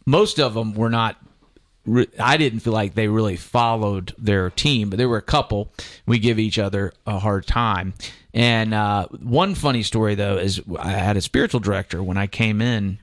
most 0.05 0.39
of 0.39 0.53
them 0.53 0.73
were 0.73 0.89
not. 0.89 1.17
I 2.19 2.37
didn't 2.37 2.59
feel 2.59 2.73
like 2.73 2.93
they 2.93 3.07
really 3.07 3.37
followed 3.37 4.13
their 4.19 4.51
team, 4.51 4.91
but 4.91 4.97
there 4.97 5.09
were 5.09 5.17
a 5.17 5.23
couple. 5.23 5.73
We 6.05 6.19
give 6.19 6.37
each 6.37 6.59
other 6.59 6.93
a 7.07 7.17
hard 7.17 7.47
time. 7.47 7.95
And 8.35 8.73
uh, 8.73 9.07
one 9.07 9.55
funny 9.55 9.81
story 9.81 10.13
though 10.13 10.37
is 10.37 10.61
I 10.77 10.89
had 10.89 11.17
a 11.17 11.21
spiritual 11.21 11.59
director 11.59 12.03
when 12.03 12.17
I 12.17 12.27
came 12.27 12.61
in. 12.61 12.99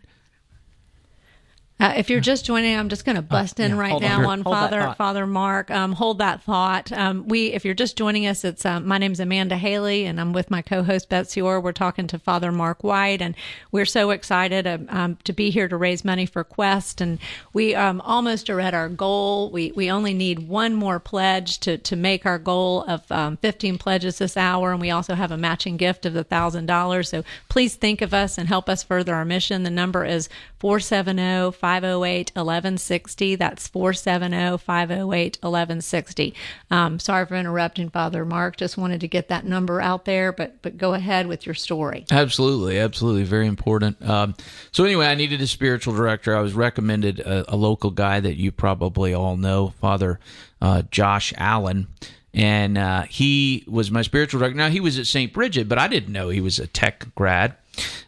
Uh, 1.80 1.94
if 1.96 2.10
you're 2.10 2.20
just 2.20 2.44
joining, 2.44 2.76
I'm 2.76 2.88
just 2.88 3.04
going 3.04 3.14
to 3.14 3.22
bust 3.22 3.60
in 3.60 3.72
yeah, 3.72 3.78
right 3.78 4.00
now 4.00 4.18
on. 4.28 4.40
on, 4.40 4.42
Father. 4.42 4.94
Father 4.98 5.26
Mark. 5.28 5.70
Um, 5.70 5.92
hold 5.92 6.18
that 6.18 6.42
thought. 6.42 6.90
Um, 6.90 7.28
we, 7.28 7.52
if 7.52 7.64
you're 7.64 7.72
just 7.72 7.96
joining 7.96 8.26
us, 8.26 8.44
it's 8.44 8.66
um, 8.66 8.84
my 8.84 8.98
name's 8.98 9.20
Amanda 9.20 9.56
Hailey, 9.56 10.04
and 10.04 10.20
I'm 10.20 10.32
with 10.32 10.50
my 10.50 10.60
co-host 10.60 11.08
Betsy 11.08 11.40
Orr. 11.40 11.60
We're 11.60 11.70
talking 11.70 12.08
to 12.08 12.18
Father 12.18 12.50
Mark 12.50 12.82
White, 12.82 13.22
and 13.22 13.36
we're 13.70 13.86
so 13.86 14.10
excited 14.10 14.66
um, 14.66 14.86
um, 14.90 15.18
to 15.22 15.32
be 15.32 15.50
here 15.50 15.68
to 15.68 15.76
raise 15.76 16.04
money 16.04 16.26
for 16.26 16.42
Quest. 16.42 17.00
And 17.00 17.20
we 17.52 17.76
um, 17.76 18.00
almost 18.00 18.50
are 18.50 18.60
at 18.60 18.74
our 18.74 18.88
goal. 18.88 19.50
We 19.52 19.70
we 19.76 19.88
only 19.88 20.14
need 20.14 20.48
one 20.48 20.74
more 20.74 20.98
pledge 20.98 21.60
to 21.60 21.78
to 21.78 21.94
make 21.94 22.26
our 22.26 22.40
goal 22.40 22.82
of 22.88 23.10
um, 23.12 23.36
15 23.36 23.78
pledges 23.78 24.18
this 24.18 24.36
hour, 24.36 24.72
and 24.72 24.80
we 24.80 24.90
also 24.90 25.14
have 25.14 25.30
a 25.30 25.36
matching 25.36 25.76
gift 25.76 26.04
of 26.06 26.12
the 26.12 26.24
thousand 26.24 26.66
dollars. 26.66 27.08
So 27.08 27.22
please 27.48 27.76
think 27.76 28.02
of 28.02 28.12
us 28.12 28.36
and 28.36 28.48
help 28.48 28.68
us 28.68 28.82
further 28.82 29.14
our 29.14 29.24
mission. 29.24 29.62
The 29.62 29.70
number 29.70 30.04
is 30.04 30.28
470 30.58 31.52
508 31.68 32.32
1160. 32.34 33.36
That's 33.36 33.68
470 33.68 34.56
508 34.56 35.38
1160. 35.42 36.34
Um, 36.70 36.98
sorry 36.98 37.26
for 37.26 37.34
interrupting, 37.34 37.90
Father 37.90 38.24
Mark. 38.24 38.56
Just 38.56 38.78
wanted 38.78 39.02
to 39.02 39.08
get 39.08 39.28
that 39.28 39.44
number 39.44 39.78
out 39.78 40.06
there, 40.06 40.32
but, 40.32 40.62
but 40.62 40.78
go 40.78 40.94
ahead 40.94 41.26
with 41.26 41.44
your 41.44 41.54
story. 41.54 42.06
Absolutely, 42.10 42.78
absolutely, 42.78 43.24
very 43.24 43.46
important. 43.46 44.00
Um, 44.00 44.34
so 44.72 44.84
anyway, 44.84 45.08
I 45.08 45.14
needed 45.14 45.42
a 45.42 45.46
spiritual 45.46 45.92
director. 45.94 46.34
I 46.34 46.40
was 46.40 46.54
recommended 46.54 47.20
a, 47.20 47.52
a 47.52 47.56
local 47.56 47.90
guy 47.90 48.18
that 48.18 48.36
you 48.36 48.50
probably 48.50 49.12
all 49.12 49.36
know, 49.36 49.74
Father 49.78 50.18
uh, 50.62 50.84
Josh 50.90 51.34
Allen, 51.36 51.86
and 52.32 52.78
uh, 52.78 53.02
he 53.02 53.64
was 53.68 53.90
my 53.90 54.00
spiritual 54.00 54.40
director. 54.40 54.56
Now 54.56 54.70
he 54.70 54.80
was 54.80 54.98
at 54.98 55.06
St. 55.06 55.34
Bridget, 55.34 55.68
but 55.68 55.76
I 55.76 55.86
didn't 55.86 56.14
know 56.14 56.30
he 56.30 56.40
was 56.40 56.58
a 56.58 56.66
tech 56.66 57.14
grad, 57.14 57.56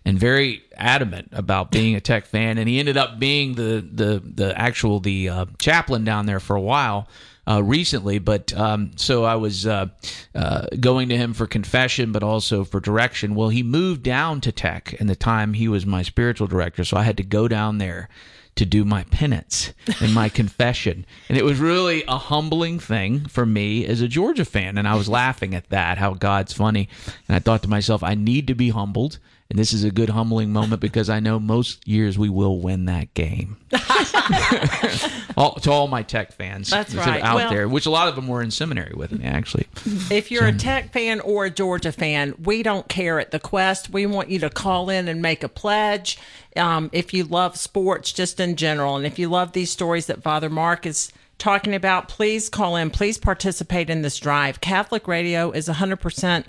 and 0.05 0.19
very 0.19 0.63
adamant 0.77 1.29
about 1.33 1.71
being 1.71 1.95
a 1.95 2.01
tech 2.01 2.27
fan. 2.27 2.59
And 2.59 2.69
he 2.69 2.79
ended 2.79 2.97
up 2.97 3.19
being 3.19 3.55
the 3.55 3.87
the 3.93 4.23
the 4.25 4.59
actual 4.59 5.01
the 5.01 5.29
uh, 5.29 5.47
chaplain 5.59 6.05
down 6.05 6.27
there 6.27 6.41
for 6.41 6.57
a 6.57 6.61
while 6.61 7.09
uh, 7.47 7.63
recently. 7.63 8.19
But 8.19 8.53
um, 8.57 8.93
so 8.97 9.25
I 9.25 9.35
was 9.37 9.67
uh, 9.67 9.87
uh, 10.35 10.67
going 10.79 11.09
to 11.09 11.17
him 11.17 11.35
for 11.35 11.47
confession, 11.47 12.13
but 12.13 12.23
also 12.23 12.65
for 12.65 12.81
direction. 12.81 13.35
Well, 13.35 13.49
he 13.49 13.63
moved 13.63 14.03
down 14.03 14.41
to 14.43 14.53
tech 14.53 14.95
in 14.95 15.07
the 15.07 15.17
time 15.17 15.55
he 15.55 15.69
was 15.69 15.87
my 15.87 16.03
spiritual 16.03 16.47
director, 16.47 16.85
so 16.85 16.97
I 16.97 17.03
had 17.03 17.17
to 17.17 17.25
go 17.25 17.49
down 17.49 17.79
there 17.79 18.09
to 18.57 18.67
do 18.67 18.85
my 18.85 19.05
penance 19.05 19.73
and 20.01 20.13
my 20.13 20.29
confession. 20.41 21.07
And 21.29 21.39
it 21.39 21.45
was 21.45 21.59
really 21.59 22.05
a 22.07 22.19
humbling 22.19 22.79
thing 22.79 23.27
for 23.27 23.47
me 23.47 23.87
as 23.87 24.01
a 24.01 24.09
Georgia 24.09 24.45
fan. 24.45 24.77
And 24.77 24.87
I 24.87 24.97
was 24.97 25.09
laughing 25.09 25.55
at 25.55 25.71
that, 25.71 25.99
how 25.99 26.15
God's 26.15 26.53
funny. 26.53 26.89
And 27.29 27.37
I 27.37 27.39
thought 27.39 27.63
to 27.63 27.69
myself, 27.69 28.03
I 28.03 28.15
need 28.15 28.47
to 28.49 28.55
be 28.55 28.71
humbled. 28.71 29.19
And 29.51 29.59
this 29.59 29.73
is 29.73 29.83
a 29.83 29.91
good 29.91 30.11
humbling 30.11 30.53
moment 30.53 30.81
because 30.81 31.11
I 31.11 31.19
know 31.19 31.41
most 31.41 31.87
years 31.87 32.17
we 32.17 32.29
will 32.29 32.61
win 32.61 32.85
that 32.85 33.13
game. 33.15 33.57
all, 35.37 35.55
to 35.57 35.71
all 35.73 35.89
my 35.89 36.05
tech 36.05 36.33
fans 36.33 36.71
That's 36.71 36.95
right. 36.95 37.21
out 37.21 37.35
Well- 37.35 37.51
there, 37.51 37.69
which 37.69 37.85
a 37.85 37.91
lot 37.91 38.07
of 38.07 38.15
them 38.15 38.29
were 38.29 38.43
in 38.43 38.53
seminary 38.53 38.93
with 38.95 39.11
me, 39.11 39.25
actually. 39.25 39.67
If 40.09 40.31
you're 40.31 40.47
a 40.47 40.53
Tech 40.53 40.93
fan 40.93 41.19
or 41.21 41.47
a 41.47 41.51
Georgia 41.51 41.91
fan, 41.91 42.35
we 42.43 42.63
don't 42.63 42.89
care 42.89 43.19
at 43.19 43.33
the 43.33 43.41
Quest. 43.41 43.91
We 43.91 44.07
want 44.07 44.31
you 44.31 44.39
to 44.39 44.51
call 44.51 44.89
in 44.89 45.09
and 45.09 45.21
make 45.21 45.43
a 45.43 45.49
pledge. 45.49 46.17
Um, 46.57 46.89
if 46.93 47.13
you 47.13 47.25
love 47.25 47.57
sports, 47.57 48.13
just 48.13 48.39
in 48.39 48.55
general, 48.55 48.97
and 48.97 49.05
if 49.05 49.19
you 49.19 49.29
love 49.29 49.51
these 49.53 49.71
stories 49.71 50.07
that 50.07 50.23
Father 50.23 50.49
Mark 50.49 50.87
is 50.87 51.13
talking 51.39 51.75
about, 51.75 52.07
please 52.09 52.49
call 52.49 52.77
in. 52.77 52.91
Please 52.91 53.19
participate 53.19 53.91
in 53.91 54.03
this 54.03 54.19
drive. 54.19 54.61
Catholic 54.61 55.09
Radio 55.09 55.51
is 55.51 55.69
100% 55.69 56.45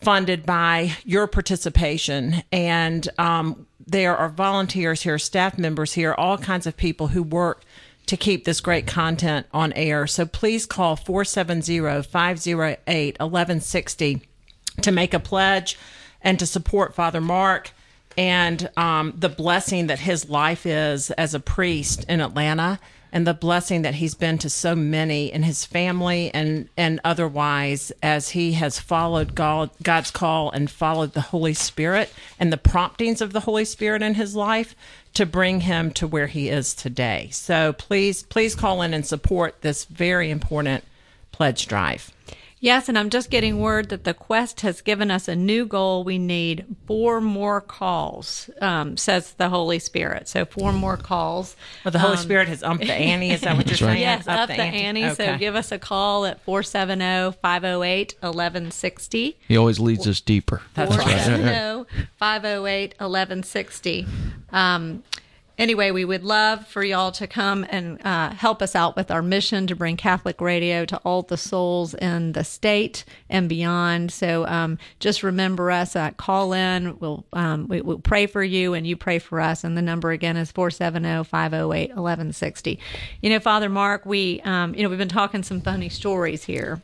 funded 0.00 0.44
by 0.44 0.92
your 1.04 1.26
participation. 1.26 2.42
And 2.52 3.08
um, 3.18 3.66
there 3.86 4.16
are 4.16 4.28
volunteers 4.28 5.02
here, 5.02 5.18
staff 5.18 5.58
members 5.58 5.92
here, 5.94 6.14
all 6.14 6.38
kinds 6.38 6.66
of 6.66 6.76
people 6.76 7.08
who 7.08 7.22
work 7.22 7.62
to 8.06 8.16
keep 8.16 8.44
this 8.44 8.60
great 8.60 8.86
content 8.86 9.46
on 9.52 9.72
air. 9.72 10.06
So 10.06 10.26
please 10.26 10.64
call 10.66 10.96
470 10.96 12.02
508 12.02 13.18
1160 13.18 14.22
to 14.82 14.92
make 14.92 15.14
a 15.14 15.20
pledge 15.20 15.78
and 16.22 16.38
to 16.38 16.46
support 16.46 16.94
Father 16.94 17.20
Mark 17.20 17.72
and 18.16 18.70
um, 18.76 19.12
the 19.16 19.28
blessing 19.28 19.88
that 19.88 20.00
his 20.00 20.28
life 20.28 20.64
is 20.66 21.10
as 21.12 21.34
a 21.34 21.40
priest 21.40 22.04
in 22.08 22.20
Atlanta 22.20 22.78
and 23.16 23.26
the 23.26 23.32
blessing 23.32 23.80
that 23.80 23.94
he's 23.94 24.14
been 24.14 24.36
to 24.36 24.50
so 24.50 24.76
many 24.76 25.32
in 25.32 25.42
his 25.42 25.64
family 25.64 26.30
and, 26.34 26.68
and 26.76 27.00
otherwise 27.02 27.90
as 28.02 28.28
he 28.28 28.52
has 28.52 28.78
followed 28.78 29.34
God, 29.34 29.70
God's 29.82 30.10
call 30.10 30.50
and 30.50 30.70
followed 30.70 31.14
the 31.14 31.22
Holy 31.22 31.54
Spirit 31.54 32.12
and 32.38 32.52
the 32.52 32.58
promptings 32.58 33.22
of 33.22 33.32
the 33.32 33.40
Holy 33.40 33.64
Spirit 33.64 34.02
in 34.02 34.16
his 34.16 34.36
life 34.36 34.76
to 35.14 35.24
bring 35.24 35.62
him 35.62 35.92
to 35.92 36.06
where 36.06 36.26
he 36.26 36.50
is 36.50 36.74
today. 36.74 37.30
So 37.32 37.72
please, 37.72 38.24
please 38.24 38.54
call 38.54 38.82
in 38.82 38.92
and 38.92 39.06
support 39.06 39.62
this 39.62 39.86
very 39.86 40.30
important 40.30 40.84
pledge 41.32 41.66
drive. 41.66 42.12
Yes, 42.58 42.88
and 42.88 42.98
I'm 42.98 43.10
just 43.10 43.28
getting 43.30 43.60
word 43.60 43.90
that 43.90 44.04
the 44.04 44.14
Quest 44.14 44.62
has 44.62 44.80
given 44.80 45.10
us 45.10 45.28
a 45.28 45.36
new 45.36 45.66
goal. 45.66 46.04
We 46.04 46.16
need 46.18 46.64
four 46.86 47.20
more 47.20 47.60
calls, 47.60 48.48
um, 48.62 48.96
says 48.96 49.32
the 49.34 49.50
Holy 49.50 49.78
Spirit. 49.78 50.26
So 50.26 50.46
four 50.46 50.72
more 50.72 50.96
calls. 50.96 51.54
Well, 51.84 51.92
the 51.92 51.98
Holy 51.98 52.16
Um, 52.16 52.22
Spirit 52.22 52.48
has 52.48 52.62
upped 52.62 52.80
the 52.80 52.94
ante. 52.94 53.30
Is 53.30 53.42
that 53.42 53.58
what 53.58 53.66
you're 53.68 53.76
saying? 53.76 54.00
Yes, 54.00 54.26
up, 54.26 54.48
the, 54.48 54.54
ante. 54.54 55.02
ante. 55.02 55.14
So 55.14 55.36
give 55.36 55.54
us 55.54 55.70
a 55.70 55.78
call 55.78 56.24
at 56.24 56.38
oh, 56.38 56.44
470 56.46 57.36
508 57.42 58.14
1160. 58.20 59.36
He 59.46 59.56
always 59.56 59.78
leads 59.78 60.06
us 60.06 60.22
deeper. 60.22 60.62
That's 60.74 60.96
right. 60.96 61.06
508 62.18 62.94
1160. 62.98 64.06
Um, 64.50 65.02
anyway, 65.58 65.90
we 65.90 66.04
would 66.04 66.22
love 66.24 66.66
for 66.66 66.84
y'all 66.84 67.12
to 67.12 67.26
come 67.26 67.66
and 67.68 68.00
uh, 68.04 68.30
help 68.30 68.62
us 68.62 68.74
out 68.74 68.96
with 68.96 69.10
our 69.10 69.22
mission 69.22 69.66
to 69.66 69.76
bring 69.76 69.96
Catholic 69.96 70.40
radio 70.40 70.84
to 70.84 70.96
all 70.98 71.22
the 71.22 71.36
souls 71.36 71.94
in 71.94 72.32
the 72.32 72.44
state 72.44 73.04
and 73.28 73.48
beyond. 73.48 74.12
So 74.12 74.46
um, 74.46 74.78
just 75.00 75.22
remember 75.22 75.70
us. 75.70 75.96
Uh, 75.96 76.10
call 76.12 76.52
in. 76.52 76.98
We'll 76.98 77.24
um, 77.32 77.68
we, 77.68 77.80
we'll 77.80 77.98
pray 77.98 78.26
for 78.26 78.42
you, 78.42 78.74
and 78.74 78.86
you 78.86 78.96
pray 78.96 79.18
for 79.18 79.40
us. 79.40 79.64
And 79.64 79.76
the 79.76 79.82
number 79.82 80.10
again 80.10 80.36
is 80.36 80.52
470-508-1160. 80.52 82.78
You 83.22 83.30
know, 83.30 83.40
Father 83.40 83.68
Mark, 83.68 84.06
we 84.06 84.40
um, 84.42 84.74
you 84.74 84.82
know 84.82 84.88
we've 84.88 84.98
been 84.98 85.08
talking 85.08 85.42
some 85.42 85.60
funny 85.60 85.88
stories 85.88 86.44
here 86.44 86.80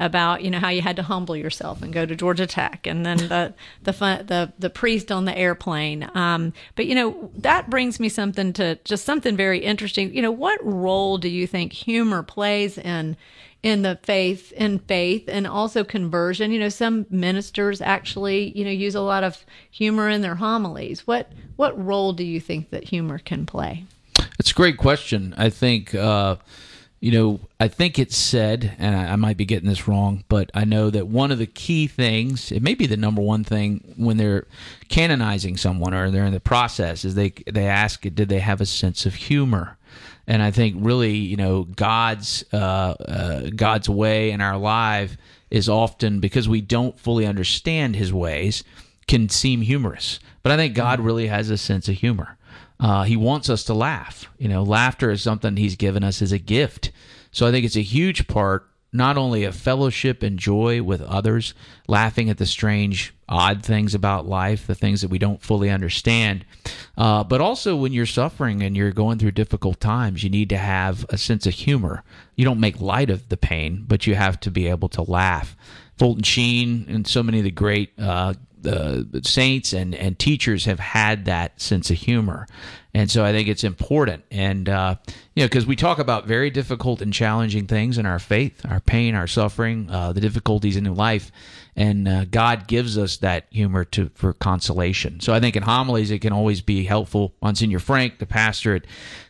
about 0.00 0.42
you 0.42 0.50
know 0.50 0.58
how 0.58 0.68
you 0.68 0.82
had 0.82 0.96
to 0.96 1.02
humble 1.02 1.36
yourself 1.36 1.82
and 1.82 1.92
go 1.92 2.06
to 2.06 2.14
Georgia 2.14 2.46
Tech, 2.46 2.86
and 2.86 3.04
then 3.04 3.16
the 3.16 3.54
the 3.82 3.92
fun, 3.92 4.26
the 4.26 4.52
the 4.58 4.70
priest 4.70 5.10
on 5.10 5.24
the 5.24 5.36
airplane. 5.36 6.08
Um, 6.14 6.52
but 6.76 6.86
you 6.86 6.94
know 6.94 7.30
that 7.36 7.68
brings 7.70 7.98
me 7.98 8.08
something 8.08 8.52
to 8.54 8.76
just 8.84 9.04
something 9.04 9.36
very 9.36 9.58
interesting. 9.58 10.14
You 10.14 10.22
know, 10.22 10.30
what 10.30 10.58
role 10.64 11.18
do 11.18 11.28
you 11.28 11.46
think 11.46 11.72
humor 11.72 12.22
plays 12.22 12.78
in 12.78 13.16
in 13.62 13.82
the 13.82 13.98
faith 14.02 14.52
in 14.52 14.78
faith 14.78 15.24
and 15.28 15.46
also 15.46 15.84
conversion? 15.84 16.52
You 16.52 16.60
know, 16.60 16.68
some 16.68 17.06
ministers 17.10 17.80
actually 17.80 18.56
you 18.56 18.64
know 18.64 18.70
use 18.70 18.94
a 18.94 19.00
lot 19.00 19.24
of 19.24 19.44
humor 19.70 20.08
in 20.08 20.22
their 20.22 20.36
homilies. 20.36 21.06
What 21.06 21.32
what 21.56 21.82
role 21.84 22.12
do 22.12 22.24
you 22.24 22.40
think 22.40 22.70
that 22.70 22.84
humor 22.84 23.18
can 23.18 23.46
play? 23.46 23.84
It's 24.38 24.52
a 24.52 24.54
great 24.54 24.76
question. 24.76 25.34
I 25.36 25.50
think, 25.50 25.94
uh, 25.94 26.36
you 27.00 27.12
know, 27.12 27.40
I 27.60 27.68
think 27.68 27.98
it's 27.98 28.16
said, 28.16 28.74
and 28.78 28.94
I, 28.94 29.12
I 29.12 29.16
might 29.16 29.36
be 29.36 29.44
getting 29.44 29.68
this 29.68 29.86
wrong, 29.86 30.24
but 30.28 30.50
I 30.52 30.64
know 30.64 30.90
that 30.90 31.06
one 31.06 31.30
of 31.30 31.38
the 31.38 31.46
key 31.46 31.86
things, 31.86 32.50
it 32.50 32.62
may 32.62 32.74
be 32.74 32.86
the 32.86 32.96
number 32.96 33.22
one 33.22 33.44
thing 33.44 33.94
when 33.96 34.16
they're 34.16 34.46
canonizing 34.88 35.56
someone 35.56 35.94
or 35.94 36.10
they're 36.10 36.24
in 36.24 36.32
the 36.32 36.40
process, 36.40 37.04
is 37.04 37.14
they 37.14 37.30
they 37.50 37.66
ask, 37.66 38.00
did 38.00 38.28
they 38.28 38.40
have 38.40 38.60
a 38.60 38.66
sense 38.66 39.06
of 39.06 39.14
humor? 39.14 39.78
And 40.26 40.42
I 40.42 40.50
think 40.50 40.76
really, 40.78 41.14
you 41.16 41.36
know, 41.36 41.64
God's 41.64 42.44
uh, 42.52 42.56
uh, 42.56 43.50
God's 43.54 43.88
way 43.88 44.32
in 44.32 44.40
our 44.40 44.58
life 44.58 45.16
is 45.50 45.68
often 45.68 46.20
because 46.20 46.48
we 46.48 46.60
don't 46.60 46.98
fully 46.98 47.26
understand 47.26 47.94
His 47.94 48.12
ways 48.12 48.64
can 49.06 49.28
seem 49.28 49.62
humorous, 49.62 50.18
but 50.42 50.52
I 50.52 50.56
think 50.56 50.74
God 50.74 51.00
really 51.00 51.28
has 51.28 51.48
a 51.48 51.56
sense 51.56 51.88
of 51.88 51.94
humor. 51.94 52.37
Uh, 52.80 53.02
he 53.04 53.16
wants 53.16 53.50
us 53.50 53.64
to 53.64 53.74
laugh. 53.74 54.28
You 54.38 54.48
know, 54.48 54.62
laughter 54.62 55.10
is 55.10 55.22
something 55.22 55.56
He's 55.56 55.76
given 55.76 56.04
us 56.04 56.22
as 56.22 56.32
a 56.32 56.38
gift. 56.38 56.92
So 57.30 57.46
I 57.46 57.50
think 57.50 57.64
it's 57.64 57.76
a 57.76 57.82
huge 57.82 58.28
part 58.28 58.68
not 58.92 59.18
only 59.18 59.44
of 59.44 59.54
fellowship 59.54 60.22
and 60.22 60.38
joy 60.38 60.82
with 60.82 61.02
others, 61.02 61.52
laughing 61.86 62.30
at 62.30 62.38
the 62.38 62.46
strange, 62.46 63.14
odd 63.28 63.62
things 63.62 63.94
about 63.94 64.26
life, 64.26 64.66
the 64.66 64.74
things 64.74 65.02
that 65.02 65.10
we 65.10 65.18
don't 65.18 65.42
fully 65.42 65.68
understand, 65.68 66.44
uh, 66.96 67.22
but 67.22 67.40
also 67.40 67.76
when 67.76 67.92
you're 67.92 68.06
suffering 68.06 68.62
and 68.62 68.76
you're 68.76 68.92
going 68.92 69.18
through 69.18 69.30
difficult 69.32 69.78
times, 69.78 70.24
you 70.24 70.30
need 70.30 70.48
to 70.48 70.56
have 70.56 71.04
a 71.10 71.18
sense 71.18 71.46
of 71.46 71.52
humor. 71.52 72.02
You 72.34 72.46
don't 72.46 72.60
make 72.60 72.80
light 72.80 73.10
of 73.10 73.28
the 73.28 73.36
pain, 73.36 73.84
but 73.86 74.06
you 74.06 74.14
have 74.14 74.40
to 74.40 74.50
be 74.50 74.68
able 74.68 74.88
to 74.90 75.02
laugh. 75.02 75.54
Fulton 75.98 76.22
Sheen 76.22 76.86
and 76.88 77.06
so 77.06 77.22
many 77.22 77.38
of 77.38 77.44
the 77.44 77.50
great 77.50 77.90
uh, 77.98 78.34
the 78.62 79.20
saints 79.22 79.72
and, 79.72 79.94
and 79.94 80.18
teachers 80.18 80.64
have 80.64 80.80
had 80.80 81.24
that 81.26 81.60
sense 81.60 81.90
of 81.90 81.98
humor. 81.98 82.46
And 82.98 83.08
so 83.08 83.24
I 83.24 83.30
think 83.30 83.46
it's 83.46 83.62
important. 83.62 84.24
And, 84.32 84.68
uh, 84.68 84.96
you 85.36 85.44
know, 85.44 85.46
because 85.46 85.66
we 85.66 85.76
talk 85.76 86.00
about 86.00 86.26
very 86.26 86.50
difficult 86.50 87.00
and 87.00 87.12
challenging 87.12 87.68
things 87.68 87.96
in 87.96 88.06
our 88.06 88.18
faith, 88.18 88.66
our 88.68 88.80
pain, 88.80 89.14
our 89.14 89.28
suffering, 89.28 89.88
uh, 89.88 90.12
the 90.12 90.20
difficulties 90.20 90.76
in 90.76 90.92
life. 90.92 91.30
And 91.76 92.08
uh, 92.08 92.24
God 92.24 92.66
gives 92.66 92.98
us 92.98 93.18
that 93.18 93.46
humor 93.50 93.84
to 93.84 94.10
for 94.16 94.32
consolation. 94.32 95.20
So 95.20 95.32
I 95.32 95.38
think 95.38 95.54
in 95.54 95.62
homilies, 95.62 96.10
it 96.10 96.18
can 96.18 96.32
always 96.32 96.60
be 96.60 96.82
helpful. 96.82 97.34
Monsignor 97.40 97.78
Frank, 97.78 98.18
the 98.18 98.26
pastor 98.26 98.74
at 98.74 98.84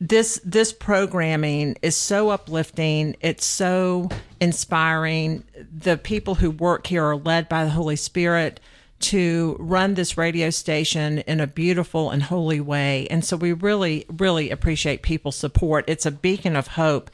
this 0.00 0.40
this 0.44 0.72
programming 0.72 1.76
is 1.82 1.96
so 1.96 2.30
uplifting. 2.30 3.16
It's 3.20 3.46
so 3.46 4.08
inspiring. 4.40 5.44
The 5.72 5.96
people 5.96 6.34
who 6.34 6.50
work 6.50 6.86
here 6.86 7.04
are 7.04 7.16
led 7.16 7.48
by 7.48 7.64
the 7.64 7.70
holy 7.70 7.96
spirit 7.96 8.60
to 9.00 9.56
run 9.58 9.94
this 9.94 10.16
radio 10.16 10.50
station 10.50 11.18
in 11.18 11.40
a 11.40 11.46
beautiful 11.46 12.10
and 12.10 12.22
holy 12.22 12.60
way. 12.60 13.06
And 13.10 13.24
so 13.24 13.36
we 13.36 13.52
really 13.52 14.04
really 14.08 14.50
appreciate 14.50 15.02
people's 15.02 15.36
support. 15.36 15.84
It's 15.88 16.06
a 16.06 16.10
beacon 16.10 16.56
of 16.56 16.68
hope. 16.68 17.10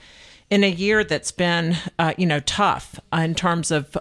In 0.48 0.64
a 0.64 0.70
year 0.70 1.04
that's 1.04 1.32
been 1.32 1.76
uh, 1.98 2.14
you 2.16 2.26
know 2.26 2.40
tough 2.40 2.98
in 3.12 3.34
terms 3.34 3.70
of 3.70 3.96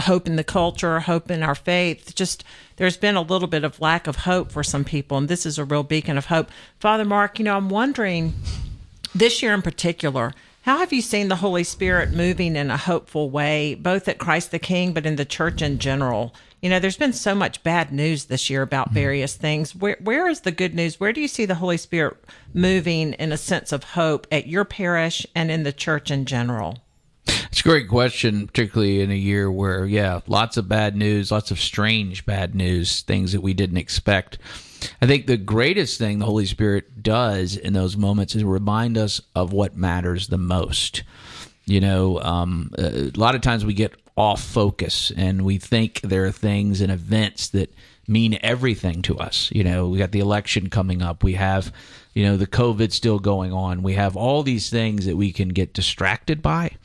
hope 0.00 0.26
in 0.26 0.36
the 0.36 0.44
culture, 0.44 1.00
hope 1.00 1.30
in 1.30 1.42
our 1.42 1.54
faith. 1.54 2.14
Just 2.14 2.44
there's 2.76 2.96
been 2.96 3.16
a 3.16 3.22
little 3.22 3.48
bit 3.48 3.64
of 3.64 3.80
lack 3.80 4.06
of 4.06 4.16
hope 4.16 4.52
for 4.52 4.62
some 4.62 4.84
people, 4.84 5.18
and 5.18 5.28
this 5.28 5.46
is 5.46 5.58
a 5.58 5.64
real 5.64 5.82
beacon 5.82 6.16
of 6.18 6.26
hope. 6.26 6.50
Father 6.78 7.04
Mark, 7.04 7.38
you 7.38 7.44
know, 7.44 7.56
I'm 7.56 7.68
wondering 7.68 8.34
this 9.14 9.42
year 9.42 9.54
in 9.54 9.62
particular, 9.62 10.32
how 10.62 10.78
have 10.78 10.92
you 10.92 11.00
seen 11.00 11.28
the 11.28 11.36
Holy 11.36 11.64
Spirit 11.64 12.12
moving 12.12 12.54
in 12.54 12.70
a 12.70 12.76
hopeful 12.76 13.30
way, 13.30 13.74
both 13.74 14.08
at 14.08 14.18
Christ 14.18 14.50
the 14.50 14.58
King, 14.58 14.92
but 14.92 15.06
in 15.06 15.16
the 15.16 15.24
church 15.24 15.62
in 15.62 15.78
general? 15.78 16.34
You 16.60 16.68
know, 16.68 16.78
there's 16.78 16.98
been 16.98 17.14
so 17.14 17.34
much 17.34 17.62
bad 17.62 17.90
news 17.92 18.26
this 18.26 18.50
year 18.50 18.60
about 18.60 18.88
mm-hmm. 18.88 18.94
various 18.94 19.34
things. 19.34 19.74
Where 19.74 19.96
where 20.00 20.28
is 20.28 20.42
the 20.42 20.52
good 20.52 20.74
news? 20.74 21.00
Where 21.00 21.12
do 21.12 21.20
you 21.20 21.28
see 21.28 21.46
the 21.46 21.54
Holy 21.54 21.78
Spirit 21.78 22.18
moving 22.52 23.14
in 23.14 23.32
a 23.32 23.38
sense 23.38 23.72
of 23.72 23.84
hope 23.84 24.26
at 24.30 24.46
your 24.46 24.66
parish 24.66 25.26
and 25.34 25.50
in 25.50 25.62
the 25.62 25.72
church 25.72 26.10
in 26.10 26.26
general? 26.26 26.78
It's 27.50 27.60
a 27.60 27.64
great 27.64 27.88
question, 27.88 28.46
particularly 28.46 29.00
in 29.00 29.10
a 29.10 29.14
year 29.14 29.50
where, 29.50 29.84
yeah, 29.84 30.20
lots 30.28 30.56
of 30.56 30.68
bad 30.68 30.94
news, 30.94 31.32
lots 31.32 31.50
of 31.50 31.58
strange 31.58 32.24
bad 32.24 32.54
news, 32.54 33.02
things 33.02 33.32
that 33.32 33.40
we 33.40 33.54
didn't 33.54 33.76
expect. 33.76 34.38
I 35.02 35.06
think 35.06 35.26
the 35.26 35.36
greatest 35.36 35.98
thing 35.98 36.20
the 36.20 36.26
Holy 36.26 36.46
Spirit 36.46 37.02
does 37.02 37.56
in 37.56 37.72
those 37.72 37.96
moments 37.96 38.36
is 38.36 38.44
remind 38.44 38.96
us 38.96 39.20
of 39.34 39.52
what 39.52 39.76
matters 39.76 40.28
the 40.28 40.38
most. 40.38 41.02
You 41.64 41.80
know, 41.80 42.20
um, 42.20 42.70
a 42.78 43.10
lot 43.16 43.34
of 43.34 43.40
times 43.40 43.64
we 43.64 43.74
get 43.74 43.94
off 44.16 44.42
focus 44.42 45.10
and 45.16 45.42
we 45.42 45.58
think 45.58 46.00
there 46.02 46.26
are 46.26 46.32
things 46.32 46.80
and 46.80 46.92
events 46.92 47.48
that 47.48 47.74
mean 48.06 48.38
everything 48.42 49.02
to 49.02 49.18
us. 49.18 49.50
You 49.52 49.64
know, 49.64 49.88
we 49.88 49.98
got 49.98 50.12
the 50.12 50.20
election 50.20 50.70
coming 50.70 51.02
up. 51.02 51.24
We 51.24 51.34
have, 51.34 51.72
you 52.14 52.24
know, 52.24 52.36
the 52.36 52.46
COVID 52.46 52.92
still 52.92 53.18
going 53.18 53.52
on. 53.52 53.82
We 53.82 53.94
have 53.94 54.16
all 54.16 54.42
these 54.42 54.70
things 54.70 55.06
that 55.06 55.16
we 55.16 55.32
can 55.32 55.48
get 55.48 55.74
distracted 55.74 56.42
by. 56.42 56.76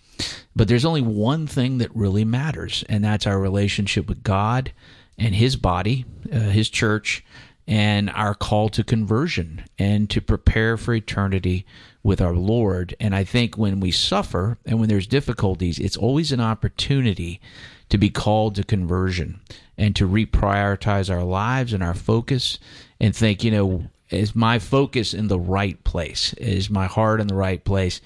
But 0.55 0.67
there's 0.67 0.85
only 0.85 1.01
one 1.01 1.47
thing 1.47 1.79
that 1.79 1.95
really 1.95 2.23
matters, 2.23 2.83
and 2.87 3.03
that's 3.03 3.27
our 3.27 3.39
relationship 3.39 4.07
with 4.07 4.23
God 4.23 4.71
and 5.17 5.35
His 5.35 5.55
body, 5.55 6.05
uh, 6.31 6.39
His 6.39 6.69
church, 6.69 7.23
and 7.67 8.09
our 8.11 8.35
call 8.35 8.69
to 8.69 8.83
conversion 8.83 9.65
and 9.79 10.09
to 10.11 10.21
prepare 10.21 10.77
for 10.77 10.93
eternity 10.93 11.65
with 12.03 12.21
our 12.21 12.35
Lord. 12.35 12.95
And 12.99 13.15
I 13.15 13.23
think 13.23 13.57
when 13.57 13.79
we 13.79 13.91
suffer 13.91 14.57
and 14.65 14.79
when 14.79 14.87
there's 14.87 15.07
difficulties, 15.07 15.79
it's 15.79 15.97
always 15.97 16.31
an 16.31 16.41
opportunity 16.41 17.41
to 17.89 17.97
be 17.97 18.09
called 18.09 18.55
to 18.55 18.63
conversion 18.63 19.41
and 19.77 19.95
to 19.95 20.07
reprioritize 20.07 21.13
our 21.13 21.23
lives 21.23 21.73
and 21.73 21.83
our 21.83 21.93
focus 21.93 22.59
and 22.99 23.15
think, 23.15 23.43
you 23.43 23.51
know, 23.51 23.85
is 24.11 24.35
my 24.35 24.59
focus 24.59 25.13
in 25.13 25.27
the 25.27 25.39
right 25.39 25.83
place? 25.83 26.33
Is 26.33 26.69
my 26.69 26.85
heart 26.85 27.19
in 27.19 27.27
the 27.27 27.35
right 27.35 27.63
place? 27.63 28.01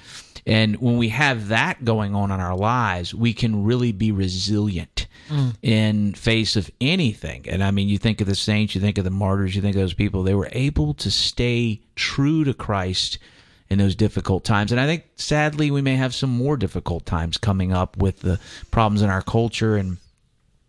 And 0.49 0.77
when 0.77 0.97
we 0.97 1.09
have 1.09 1.49
that 1.49 1.85
going 1.85 2.15
on 2.15 2.31
in 2.31 2.39
our 2.39 2.55
lives, 2.57 3.13
we 3.13 3.33
can 3.33 3.63
really 3.63 3.91
be 3.91 4.11
resilient 4.11 5.05
Mm. 5.29 5.55
in 5.61 6.13
face 6.15 6.55
of 6.55 6.71
anything. 6.81 7.45
And 7.47 7.63
I 7.63 7.69
mean, 7.69 7.87
you 7.87 7.99
think 7.99 8.19
of 8.19 8.25
the 8.25 8.33
saints, 8.33 8.73
you 8.73 8.81
think 8.81 8.97
of 8.97 9.03
the 9.03 9.11
martyrs, 9.11 9.55
you 9.55 9.61
think 9.61 9.75
of 9.75 9.81
those 9.81 9.93
people, 9.93 10.23
they 10.23 10.33
were 10.33 10.49
able 10.53 10.95
to 10.95 11.11
stay 11.11 11.81
true 11.95 12.43
to 12.45 12.53
Christ 12.55 13.19
in 13.69 13.77
those 13.77 13.93
difficult 13.95 14.43
times. 14.43 14.71
And 14.71 14.81
I 14.81 14.87
think 14.87 15.03
sadly, 15.17 15.69
we 15.69 15.83
may 15.83 15.95
have 15.97 16.15
some 16.15 16.31
more 16.31 16.57
difficult 16.57 17.05
times 17.05 17.37
coming 17.37 17.71
up 17.71 17.95
with 17.97 18.21
the 18.21 18.39
problems 18.71 19.03
in 19.03 19.11
our 19.11 19.21
culture 19.21 19.75
and 19.75 19.97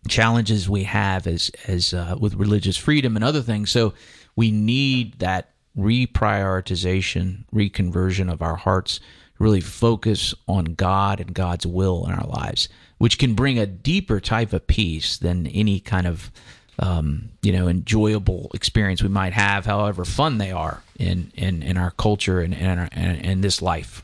challenges 0.07 0.69
we 0.69 0.83
have 0.83 1.25
as 1.25 1.49
as 1.67 1.91
uh, 1.93 2.15
with 2.19 2.35
religious 2.35 2.77
freedom 2.77 3.15
and 3.15 3.25
other 3.25 3.41
things. 3.41 3.71
So 3.71 3.95
we 4.35 4.51
need 4.51 5.17
that 5.19 5.49
reprioritization, 5.75 7.45
reconversion 7.53 8.31
of 8.31 8.41
our 8.41 8.55
hearts, 8.55 8.99
really 9.41 9.61
focus 9.61 10.33
on 10.47 10.65
God 10.75 11.19
and 11.19 11.33
God's 11.33 11.65
will 11.65 12.05
in 12.05 12.13
our 12.13 12.27
lives, 12.27 12.69
which 12.97 13.17
can 13.17 13.33
bring 13.33 13.57
a 13.59 13.65
deeper 13.65 14.19
type 14.19 14.53
of 14.53 14.67
peace 14.67 15.17
than 15.17 15.47
any 15.47 15.79
kind 15.79 16.07
of 16.07 16.31
um, 16.79 17.29
you 17.41 17.51
know 17.51 17.67
enjoyable 17.67 18.49
experience 18.53 19.03
we 19.03 19.09
might 19.09 19.33
have, 19.33 19.65
however 19.65 20.05
fun 20.05 20.37
they 20.37 20.51
are 20.51 20.83
in 20.97 21.31
in, 21.35 21.63
in 21.63 21.77
our 21.77 21.91
culture 21.91 22.39
and 22.39 22.53
and, 22.53 22.79
our, 22.79 22.89
and 22.93 23.43
this 23.43 23.61
life. 23.61 24.03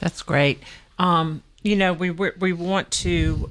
That's 0.00 0.22
great. 0.22 0.62
Um, 0.98 1.42
you 1.62 1.76
know, 1.76 1.92
we 1.92 2.10
we 2.10 2.52
want 2.52 2.90
to 2.92 3.50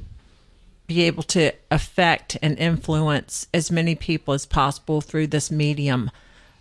be 0.88 1.04
able 1.04 1.24
to 1.24 1.52
affect 1.72 2.38
and 2.42 2.58
influence 2.60 3.48
as 3.54 3.72
many 3.72 3.96
people 3.96 4.34
as 4.34 4.46
possible 4.46 5.02
through 5.02 5.28
this 5.28 5.50
medium. 5.50 6.12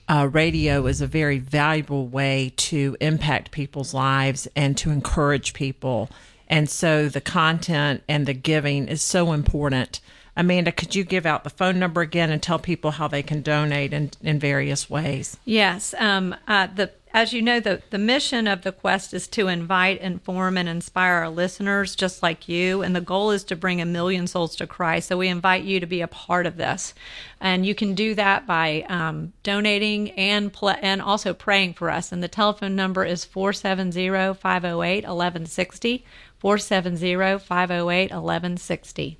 Uh, 0.08 0.28
radio 0.30 0.86
is 0.86 1.00
a 1.00 1.06
very 1.06 1.38
valuable 1.38 2.06
way 2.06 2.52
to 2.56 2.96
impact 3.00 3.50
people's 3.50 3.94
lives 3.94 4.46
and 4.54 4.76
to 4.76 4.90
encourage 4.90 5.54
people. 5.54 6.10
And 6.48 6.68
so 6.68 7.08
the 7.08 7.20
content 7.20 8.02
and 8.08 8.26
the 8.26 8.34
giving 8.34 8.88
is 8.88 9.00
so 9.00 9.32
important. 9.32 10.00
Amanda, 10.36 10.72
could 10.72 10.94
you 10.94 11.04
give 11.04 11.26
out 11.26 11.44
the 11.44 11.50
phone 11.50 11.78
number 11.78 12.00
again 12.00 12.30
and 12.30 12.42
tell 12.42 12.58
people 12.58 12.92
how 12.92 13.08
they 13.08 13.22
can 13.22 13.40
donate 13.40 13.92
in, 13.92 14.10
in 14.22 14.38
various 14.38 14.90
ways? 14.90 15.38
Yes. 15.44 15.94
Um, 15.98 16.34
uh, 16.48 16.66
the 16.66 16.90
as 17.14 17.32
you 17.32 17.40
know, 17.40 17.60
the, 17.60 17.80
the 17.90 17.98
mission 17.98 18.48
of 18.48 18.62
the 18.62 18.72
quest 18.72 19.14
is 19.14 19.28
to 19.28 19.46
invite, 19.46 20.00
inform, 20.00 20.58
and 20.58 20.68
inspire 20.68 21.12
our 21.14 21.30
listeners 21.30 21.94
just 21.94 22.24
like 22.24 22.48
you. 22.48 22.82
And 22.82 22.94
the 22.94 23.00
goal 23.00 23.30
is 23.30 23.44
to 23.44 23.56
bring 23.56 23.80
a 23.80 23.86
million 23.86 24.26
souls 24.26 24.56
to 24.56 24.66
Christ. 24.66 25.08
So 25.08 25.16
we 25.16 25.28
invite 25.28 25.62
you 25.62 25.78
to 25.78 25.86
be 25.86 26.00
a 26.00 26.08
part 26.08 26.44
of 26.44 26.56
this. 26.56 26.92
And 27.40 27.64
you 27.64 27.72
can 27.72 27.94
do 27.94 28.16
that 28.16 28.48
by 28.48 28.84
um, 28.88 29.32
donating 29.44 30.10
and 30.10 30.52
pl- 30.52 30.74
and 30.82 31.00
also 31.00 31.32
praying 31.32 31.74
for 31.74 31.88
us. 31.88 32.10
And 32.10 32.20
the 32.20 32.26
telephone 32.26 32.74
number 32.74 33.04
is 33.04 33.24
470 33.24 34.34
508 34.34 35.04
1160. 35.04 36.04
470 36.38 37.38
508 37.38 38.10
1160. 38.10 39.18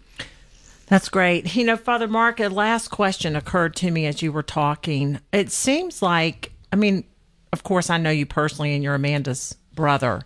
That's 0.86 1.08
great. 1.08 1.54
You 1.54 1.64
know, 1.64 1.76
Father 1.76 2.08
Mark, 2.08 2.40
a 2.40 2.48
last 2.48 2.88
question 2.88 3.36
occurred 3.36 3.76
to 3.76 3.92
me 3.92 4.04
as 4.06 4.20
you 4.20 4.32
were 4.32 4.42
talking. 4.42 5.20
It 5.32 5.52
seems 5.52 6.02
like, 6.02 6.50
I 6.72 6.76
mean, 6.76 7.04
of 7.54 7.62
course, 7.62 7.88
I 7.88 7.98
know 7.98 8.10
you 8.10 8.26
personally 8.26 8.74
and 8.74 8.82
you're 8.82 8.96
Amanda's 8.96 9.54
brother, 9.74 10.22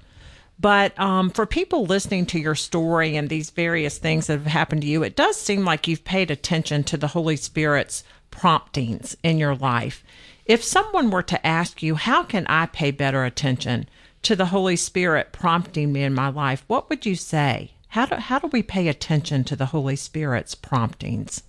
But 0.58 0.98
um, 0.98 1.30
for 1.30 1.46
people 1.46 1.84
listening 1.86 2.26
to 2.26 2.40
your 2.40 2.56
story 2.56 3.16
and 3.16 3.28
these 3.28 3.50
various 3.50 3.98
things 3.98 4.26
that 4.26 4.38
have 4.38 4.46
happened 4.46 4.80
to 4.82 4.88
you, 4.88 5.02
it 5.04 5.14
does 5.14 5.36
seem 5.36 5.64
like 5.64 5.86
you've 5.86 6.04
paid 6.04 6.30
attention 6.30 6.82
to 6.84 6.96
the 6.96 7.08
Holy 7.08 7.36
Spirit's 7.36 8.02
promptings 8.30 9.16
in 9.22 9.38
your 9.38 9.54
life. 9.54 10.02
If 10.46 10.64
someone 10.64 11.10
were 11.10 11.22
to 11.24 11.46
ask 11.46 11.82
you, 11.82 11.94
How 11.94 12.22
can 12.24 12.46
I 12.48 12.66
pay 12.66 12.90
better 12.90 13.24
attention 13.24 13.88
to 14.22 14.34
the 14.34 14.46
Holy 14.46 14.76
Spirit 14.76 15.30
prompting 15.32 15.92
me 15.92 16.02
in 16.02 16.14
my 16.14 16.28
life? 16.28 16.64
What 16.66 16.88
would 16.88 17.04
you 17.06 17.14
say? 17.14 17.72
How 17.88 18.06
do, 18.06 18.16
how 18.16 18.38
do 18.38 18.48
we 18.48 18.62
pay 18.62 18.88
attention 18.88 19.44
to 19.44 19.56
the 19.56 19.66
Holy 19.66 19.96
Spirit's 19.96 20.54
promptings? 20.54 21.42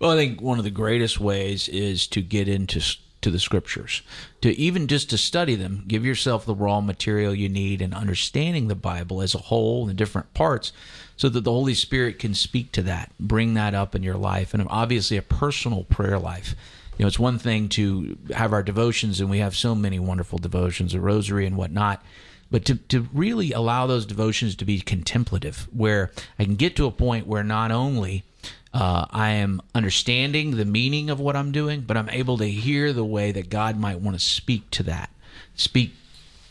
Well, 0.00 0.10
I 0.10 0.16
think 0.16 0.40
one 0.42 0.58
of 0.58 0.64
the 0.64 0.70
greatest 0.70 1.20
ways 1.20 1.68
is 1.68 2.06
to 2.08 2.20
get 2.20 2.48
into 2.48 2.80
to 3.22 3.30
the 3.30 3.38
scriptures, 3.38 4.02
to 4.40 4.56
even 4.58 4.86
just 4.86 5.10
to 5.10 5.18
study 5.18 5.54
them, 5.54 5.84
give 5.86 6.04
yourself 6.04 6.44
the 6.44 6.54
raw 6.54 6.80
material 6.80 7.34
you 7.34 7.48
need 7.48 7.82
and 7.82 7.94
understanding 7.94 8.68
the 8.68 8.74
Bible 8.74 9.20
as 9.20 9.34
a 9.34 9.38
whole 9.38 9.82
and 9.82 9.90
the 9.90 9.94
different 9.94 10.32
parts 10.34 10.72
so 11.16 11.28
that 11.28 11.44
the 11.44 11.52
Holy 11.52 11.74
Spirit 11.74 12.18
can 12.18 12.34
speak 12.34 12.72
to 12.72 12.82
that, 12.82 13.12
bring 13.20 13.54
that 13.54 13.74
up 13.74 13.94
in 13.94 14.02
your 14.02 14.16
life 14.16 14.54
and 14.54 14.66
obviously 14.70 15.16
a 15.16 15.22
personal 15.22 15.84
prayer 15.84 16.18
life. 16.18 16.54
You 16.96 17.04
know, 17.04 17.08
it's 17.08 17.18
one 17.18 17.38
thing 17.38 17.68
to 17.70 18.18
have 18.34 18.52
our 18.52 18.62
devotions 18.62 19.20
and 19.20 19.30
we 19.30 19.38
have 19.38 19.56
so 19.56 19.74
many 19.74 19.98
wonderful 19.98 20.38
devotions, 20.38 20.94
a 20.94 21.00
rosary 21.00 21.46
and 21.46 21.56
whatnot 21.56 22.02
but 22.50 22.64
to, 22.64 22.74
to 22.74 23.08
really 23.12 23.52
allow 23.52 23.86
those 23.86 24.04
devotions 24.04 24.56
to 24.56 24.64
be 24.64 24.80
contemplative, 24.80 25.68
where 25.72 26.10
I 26.38 26.44
can 26.44 26.56
get 26.56 26.76
to 26.76 26.86
a 26.86 26.90
point 26.90 27.26
where 27.26 27.44
not 27.44 27.70
only 27.70 28.24
uh, 28.72 29.06
I 29.10 29.30
am 29.30 29.60
understanding 29.74 30.56
the 30.56 30.64
meaning 30.64 31.10
of 31.10 31.18
what 31.18 31.36
I'm 31.36 31.52
doing, 31.52 31.80
but 31.80 31.96
I'm 31.96 32.08
able 32.08 32.38
to 32.38 32.46
hear 32.46 32.92
the 32.92 33.04
way 33.04 33.32
that 33.32 33.50
God 33.50 33.78
might 33.78 34.00
want 34.00 34.16
to 34.16 34.24
speak 34.24 34.70
to 34.72 34.82
that, 34.84 35.10
speak 35.54 35.92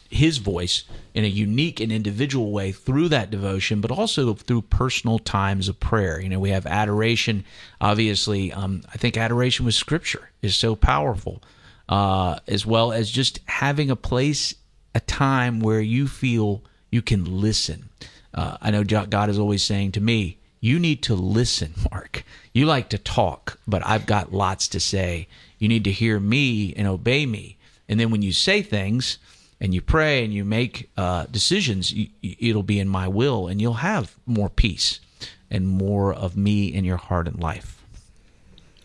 His 0.09 0.37
voice 0.37 0.83
in 1.13 1.23
a 1.23 1.27
unique 1.27 1.79
and 1.79 1.91
individual 1.91 2.51
way 2.51 2.73
through 2.73 3.09
that 3.09 3.31
devotion, 3.31 3.79
but 3.79 3.91
also 3.91 4.33
through 4.33 4.63
personal 4.63 5.19
times 5.19 5.69
of 5.69 5.79
prayer. 5.79 6.19
You 6.19 6.27
know, 6.27 6.39
we 6.39 6.49
have 6.49 6.65
adoration. 6.65 7.45
Obviously, 7.79 8.51
um, 8.51 8.81
I 8.93 8.97
think 8.97 9.15
adoration 9.15 9.65
with 9.65 9.75
Scripture 9.75 10.29
is 10.41 10.57
so 10.57 10.75
powerful, 10.75 11.41
uh, 11.87 12.39
as 12.47 12.65
well 12.65 12.91
as 12.91 13.09
just 13.09 13.39
having 13.45 13.89
a 13.89 13.95
place 13.95 14.55
a 14.95 14.99
time 14.99 15.59
where 15.59 15.79
you 15.79 16.07
feel 16.07 16.63
you 16.91 17.01
can 17.01 17.23
listen. 17.39 17.89
Uh, 18.33 18.57
I 18.61 18.71
know 18.71 18.83
God 18.83 19.29
is 19.29 19.39
always 19.39 19.63
saying 19.63 19.93
to 19.93 20.01
me, 20.01 20.38
You 20.59 20.79
need 20.79 21.01
to 21.03 21.15
listen, 21.15 21.73
Mark. 21.91 22.23
You 22.53 22.65
like 22.65 22.89
to 22.89 22.97
talk, 22.97 23.59
but 23.67 23.85
I've 23.85 24.05
got 24.05 24.33
lots 24.33 24.67
to 24.69 24.79
say. 24.79 25.27
You 25.57 25.67
need 25.67 25.83
to 25.85 25.91
hear 25.91 26.19
me 26.19 26.73
and 26.75 26.87
obey 26.87 27.25
me. 27.25 27.57
And 27.87 27.99
then 27.99 28.11
when 28.11 28.21
you 28.21 28.31
say 28.31 28.61
things 28.61 29.17
and 29.59 29.73
you 29.73 29.81
pray 29.81 30.23
and 30.23 30.33
you 30.33 30.45
make 30.45 30.89
uh, 30.95 31.25
decisions, 31.25 31.91
you, 31.91 32.09
it'll 32.21 32.63
be 32.63 32.79
in 32.79 32.87
my 32.87 33.07
will 33.07 33.47
and 33.47 33.59
you'll 33.59 33.73
have 33.73 34.15
more 34.25 34.49
peace 34.49 34.99
and 35.49 35.67
more 35.67 36.13
of 36.13 36.37
me 36.37 36.67
in 36.67 36.85
your 36.85 36.97
heart 36.97 37.27
and 37.27 37.39
life. 37.39 37.78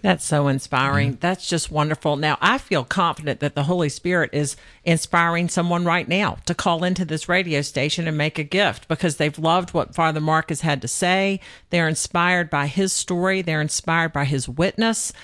That's 0.04 0.26
so 0.26 0.48
inspiring. 0.48 1.12
Mm-hmm. 1.12 1.20
That's 1.20 1.48
just 1.48 1.70
wonderful. 1.70 2.16
Now, 2.16 2.36
I 2.42 2.58
feel 2.58 2.84
confident 2.84 3.40
that 3.40 3.54
the 3.54 3.62
Holy 3.62 3.88
Spirit 3.88 4.28
is 4.34 4.54
inspiring 4.84 5.48
someone 5.48 5.86
right 5.86 6.06
now 6.06 6.36
to 6.44 6.54
call 6.54 6.84
into 6.84 7.06
this 7.06 7.26
radio 7.26 7.62
station 7.62 8.06
and 8.06 8.18
make 8.18 8.38
a 8.38 8.44
gift 8.44 8.86
because 8.86 9.16
they've 9.16 9.38
loved 9.38 9.72
what 9.72 9.94
Father 9.94 10.20
Mark 10.20 10.50
has 10.50 10.60
had 10.60 10.82
to 10.82 10.88
say. 10.88 11.40
They're 11.70 11.88
inspired 11.88 12.50
by 12.50 12.66
his 12.66 12.92
story, 12.92 13.40
they're 13.40 13.62
inspired 13.62 14.12
by 14.12 14.26
his 14.26 14.46
witness. 14.46 15.14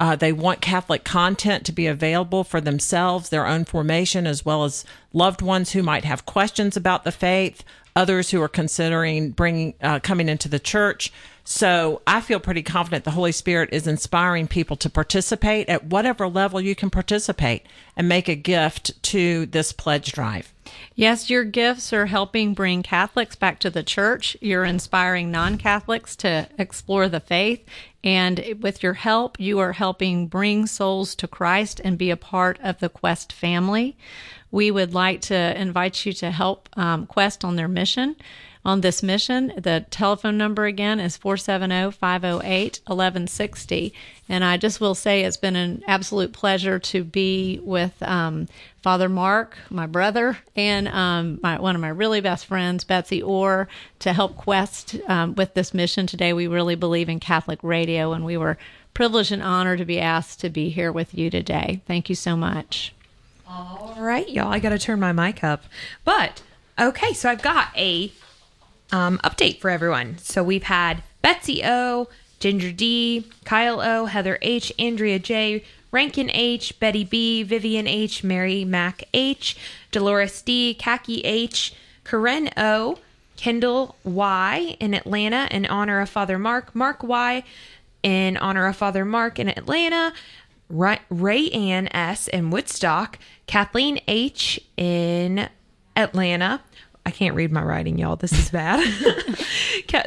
Uh, 0.00 0.16
they 0.16 0.32
want 0.32 0.60
Catholic 0.60 1.04
content 1.04 1.64
to 1.66 1.72
be 1.72 1.86
available 1.86 2.42
for 2.42 2.60
themselves, 2.60 3.28
their 3.28 3.46
own 3.46 3.64
formation, 3.64 4.26
as 4.26 4.44
well 4.44 4.64
as 4.64 4.84
loved 5.12 5.42
ones 5.42 5.70
who 5.70 5.82
might 5.84 6.04
have 6.04 6.26
questions 6.26 6.76
about 6.76 7.04
the 7.04 7.12
faith, 7.12 7.62
others 7.94 8.30
who 8.30 8.42
are 8.42 8.48
considering 8.48 9.30
bringing 9.30 9.74
uh, 9.80 10.00
coming 10.00 10.28
into 10.28 10.48
the 10.48 10.58
church. 10.58 11.12
So 11.46 12.00
I 12.06 12.22
feel 12.22 12.40
pretty 12.40 12.62
confident 12.62 13.04
the 13.04 13.10
Holy 13.10 13.32
Spirit 13.32 13.68
is 13.70 13.86
inspiring 13.86 14.48
people 14.48 14.76
to 14.78 14.88
participate 14.88 15.68
at 15.68 15.84
whatever 15.84 16.26
level 16.26 16.58
you 16.58 16.74
can 16.74 16.88
participate 16.88 17.66
and 17.96 18.08
make 18.08 18.28
a 18.28 18.34
gift 18.34 19.02
to 19.04 19.44
this 19.46 19.70
pledge 19.70 20.12
drive. 20.12 20.54
Yes, 20.94 21.28
your 21.28 21.44
gifts 21.44 21.92
are 21.92 22.06
helping 22.06 22.54
bring 22.54 22.82
Catholics 22.82 23.36
back 23.36 23.58
to 23.58 23.68
the 23.68 23.82
church. 23.82 24.38
You're 24.40 24.64
inspiring 24.64 25.30
non 25.30 25.58
Catholics 25.58 26.16
to 26.16 26.48
explore 26.58 27.10
the 27.10 27.20
faith. 27.20 27.62
And 28.02 28.56
with 28.60 28.82
your 28.82 28.94
help, 28.94 29.38
you 29.38 29.58
are 29.58 29.72
helping 29.72 30.26
bring 30.26 30.66
souls 30.66 31.14
to 31.16 31.28
Christ 31.28 31.80
and 31.84 31.98
be 31.98 32.10
a 32.10 32.16
part 32.16 32.58
of 32.62 32.80
the 32.80 32.88
Quest 32.88 33.32
family. 33.32 33.98
We 34.50 34.70
would 34.70 34.94
like 34.94 35.20
to 35.22 35.60
invite 35.60 36.06
you 36.06 36.14
to 36.14 36.30
help 36.30 36.70
um, 36.78 37.06
Quest 37.06 37.44
on 37.44 37.56
their 37.56 37.68
mission 37.68 38.16
on 38.64 38.80
this 38.80 39.02
mission. 39.02 39.52
The 39.56 39.84
telephone 39.90 40.38
number 40.38 40.64
again 40.64 40.98
is 40.98 41.16
470 41.16 41.92
508 41.96 42.80
1160. 42.86 43.92
And 44.28 44.42
I 44.42 44.56
just 44.56 44.80
will 44.80 44.94
say 44.94 45.22
it's 45.22 45.36
been 45.36 45.56
an 45.56 45.82
absolute 45.86 46.32
pleasure 46.32 46.78
to 46.78 47.04
be 47.04 47.60
with 47.62 48.02
um, 48.02 48.48
Father 48.80 49.08
Mark, 49.08 49.58
my 49.68 49.86
brother, 49.86 50.38
and 50.56 50.88
um, 50.88 51.38
my, 51.42 51.60
one 51.60 51.74
of 51.74 51.80
my 51.80 51.88
really 51.88 52.22
best 52.22 52.46
friends, 52.46 52.84
Betsy 52.84 53.22
Orr, 53.22 53.68
to 53.98 54.12
help 54.12 54.36
Quest 54.36 54.96
um, 55.08 55.34
with 55.34 55.54
this 55.54 55.74
mission 55.74 56.06
today. 56.06 56.32
We 56.32 56.46
really 56.46 56.74
believe 56.74 57.08
in 57.08 57.20
Catholic 57.20 57.58
radio, 57.62 58.12
and 58.12 58.24
we 58.24 58.36
were 58.38 58.56
privileged 58.94 59.32
and 59.32 59.42
honored 59.42 59.78
to 59.78 59.84
be 59.84 60.00
asked 60.00 60.40
to 60.40 60.48
be 60.48 60.70
here 60.70 60.92
with 60.92 61.14
you 61.14 61.28
today. 61.28 61.82
Thank 61.86 62.08
you 62.08 62.14
so 62.14 62.36
much. 62.36 62.94
All 63.46 63.96
right, 63.98 64.28
y'all. 64.28 64.52
I 64.52 64.58
got 64.58 64.70
to 64.70 64.78
turn 64.78 65.00
my 65.00 65.12
mic 65.12 65.44
up. 65.44 65.64
But 66.04 66.42
okay, 66.80 67.12
so 67.12 67.28
I've 67.28 67.42
got 67.42 67.68
a 67.76 68.10
um, 68.94 69.18
update 69.24 69.58
for 69.58 69.70
everyone. 69.70 70.18
So 70.18 70.44
we've 70.44 70.62
had 70.62 71.02
Betsy 71.20 71.62
O, 71.64 72.08
Ginger 72.38 72.70
D, 72.70 73.26
Kyle 73.44 73.80
O, 73.80 74.06
Heather 74.06 74.38
H, 74.40 74.72
Andrea 74.78 75.18
J, 75.18 75.64
Rankin 75.90 76.30
H, 76.30 76.78
Betty 76.78 77.02
B, 77.02 77.42
Vivian 77.42 77.88
H, 77.88 78.22
Mary 78.22 78.64
Mac 78.64 79.02
H, 79.12 79.56
Dolores 79.90 80.40
D, 80.42 80.74
Khaki 80.74 81.22
H, 81.22 81.74
Karen 82.04 82.50
O, 82.56 82.98
Kendall 83.36 83.96
Y 84.04 84.76
in 84.78 84.94
Atlanta 84.94 85.48
in 85.50 85.66
honor 85.66 86.00
of 86.00 86.08
Father 86.08 86.38
Mark, 86.38 86.72
Mark 86.72 87.02
Y 87.02 87.42
in 88.04 88.36
honor 88.36 88.66
of 88.66 88.76
Father 88.76 89.04
Mark 89.04 89.40
in 89.40 89.48
Atlanta, 89.48 90.12
Ray 90.70 91.50
Ann 91.50 91.88
S 91.88 92.28
in 92.28 92.50
Woodstock, 92.50 93.18
Kathleen 93.48 94.00
H 94.06 94.60
in 94.76 95.48
Atlanta, 95.96 96.60
I 97.06 97.10
can't 97.10 97.34
read 97.34 97.52
my 97.52 97.62
writing, 97.62 97.98
y'all. 97.98 98.16
This 98.16 98.32
is 98.32 98.50
bad. 98.50 98.82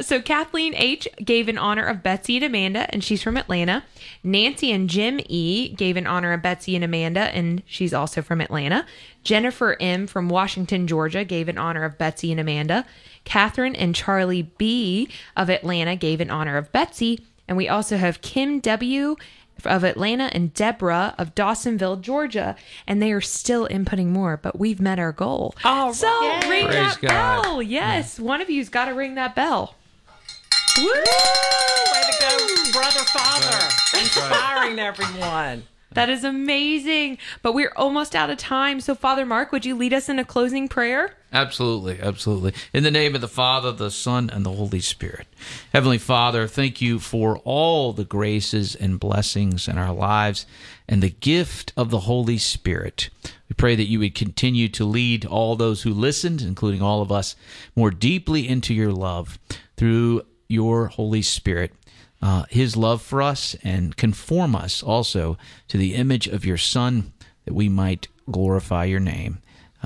so 0.00 0.20
Kathleen 0.20 0.74
H 0.74 1.06
gave 1.24 1.48
in 1.48 1.56
honor 1.56 1.84
of 1.84 2.02
Betsy 2.02 2.36
and 2.36 2.44
Amanda, 2.44 2.92
and 2.92 3.04
she's 3.04 3.22
from 3.22 3.36
Atlanta. 3.36 3.84
Nancy 4.24 4.72
and 4.72 4.90
Jim 4.90 5.20
E 5.28 5.68
gave 5.68 5.96
in 5.96 6.08
honor 6.08 6.32
of 6.32 6.42
Betsy 6.42 6.74
and 6.74 6.84
Amanda, 6.84 7.20
and 7.34 7.62
she's 7.66 7.94
also 7.94 8.20
from 8.20 8.40
Atlanta. 8.40 8.84
Jennifer 9.22 9.76
M 9.78 10.08
from 10.08 10.28
Washington, 10.28 10.88
Georgia, 10.88 11.24
gave 11.24 11.48
in 11.48 11.56
honor 11.56 11.84
of 11.84 11.98
Betsy 11.98 12.32
and 12.32 12.40
Amanda. 12.40 12.84
Catherine 13.24 13.76
and 13.76 13.94
Charlie 13.94 14.50
B 14.58 15.08
of 15.36 15.48
Atlanta 15.50 15.94
gave 15.94 16.20
in 16.20 16.30
honor 16.30 16.56
of 16.56 16.72
Betsy. 16.72 17.24
And 17.46 17.56
we 17.56 17.68
also 17.68 17.96
have 17.96 18.20
Kim 18.20 18.60
W 18.60 19.16
of 19.66 19.84
Atlanta 19.84 20.30
and 20.32 20.52
Deborah 20.54 21.14
of 21.18 21.34
Dawsonville, 21.34 22.00
Georgia, 22.00 22.56
and 22.86 23.00
they 23.02 23.12
are 23.12 23.20
still 23.20 23.66
inputting 23.68 24.06
more, 24.06 24.36
but 24.36 24.58
we've 24.58 24.80
met 24.80 24.98
our 24.98 25.12
goal. 25.12 25.54
Oh, 25.64 25.92
so 25.92 26.08
yay. 26.22 26.48
ring 26.48 26.66
Praise 26.66 26.96
that 26.96 27.00
God. 27.00 27.42
bell. 27.42 27.62
Yes, 27.62 28.18
one 28.20 28.40
of 28.40 28.50
you's 28.50 28.68
got 28.68 28.86
to 28.86 28.92
ring 28.92 29.14
that 29.16 29.34
bell. 29.34 29.74
Woo! 30.78 30.84
Way 30.84 30.94
to 31.02 32.16
go, 32.20 32.72
brother, 32.72 33.00
father, 33.12 33.68
inspiring 33.98 34.78
everyone. 34.78 35.64
That 35.92 36.08
is 36.10 36.22
amazing. 36.22 37.18
But 37.42 37.54
we're 37.54 37.72
almost 37.74 38.14
out 38.14 38.30
of 38.30 38.38
time. 38.38 38.80
So, 38.80 38.94
Father 38.94 39.26
Mark, 39.26 39.50
would 39.52 39.64
you 39.64 39.74
lead 39.74 39.92
us 39.92 40.08
in 40.08 40.18
a 40.18 40.24
closing 40.24 40.68
prayer? 40.68 41.14
Absolutely, 41.30 42.00
absolutely. 42.00 42.54
In 42.72 42.84
the 42.84 42.90
name 42.90 43.14
of 43.14 43.20
the 43.20 43.28
Father, 43.28 43.70
the 43.70 43.90
Son, 43.90 44.30
and 44.30 44.46
the 44.46 44.52
Holy 44.52 44.80
Spirit. 44.80 45.26
Heavenly 45.74 45.98
Father, 45.98 46.46
thank 46.46 46.80
you 46.80 46.98
for 46.98 47.36
all 47.44 47.92
the 47.92 48.04
graces 48.04 48.74
and 48.74 48.98
blessings 48.98 49.68
in 49.68 49.76
our 49.76 49.92
lives 49.92 50.46
and 50.88 51.02
the 51.02 51.10
gift 51.10 51.74
of 51.76 51.90
the 51.90 52.00
Holy 52.00 52.38
Spirit. 52.38 53.10
We 53.48 53.54
pray 53.54 53.76
that 53.76 53.88
you 53.88 53.98
would 53.98 54.14
continue 54.14 54.68
to 54.70 54.86
lead 54.86 55.26
all 55.26 55.54
those 55.54 55.82
who 55.82 55.92
listened, 55.92 56.40
including 56.40 56.80
all 56.80 57.02
of 57.02 57.12
us, 57.12 57.36
more 57.76 57.90
deeply 57.90 58.48
into 58.48 58.72
your 58.72 58.92
love 58.92 59.38
through 59.76 60.22
your 60.48 60.86
Holy 60.86 61.22
Spirit. 61.22 61.74
Uh, 62.22 62.44
his 62.48 62.74
love 62.74 63.02
for 63.02 63.20
us 63.20 63.54
and 63.62 63.96
conform 63.98 64.56
us 64.56 64.82
also 64.82 65.36
to 65.68 65.76
the 65.76 65.94
image 65.94 66.26
of 66.26 66.46
your 66.46 66.56
Son, 66.56 67.12
that 67.44 67.54
we 67.54 67.68
might 67.68 68.08
glorify 68.30 68.84
your 68.84 68.98
name. 68.98 69.38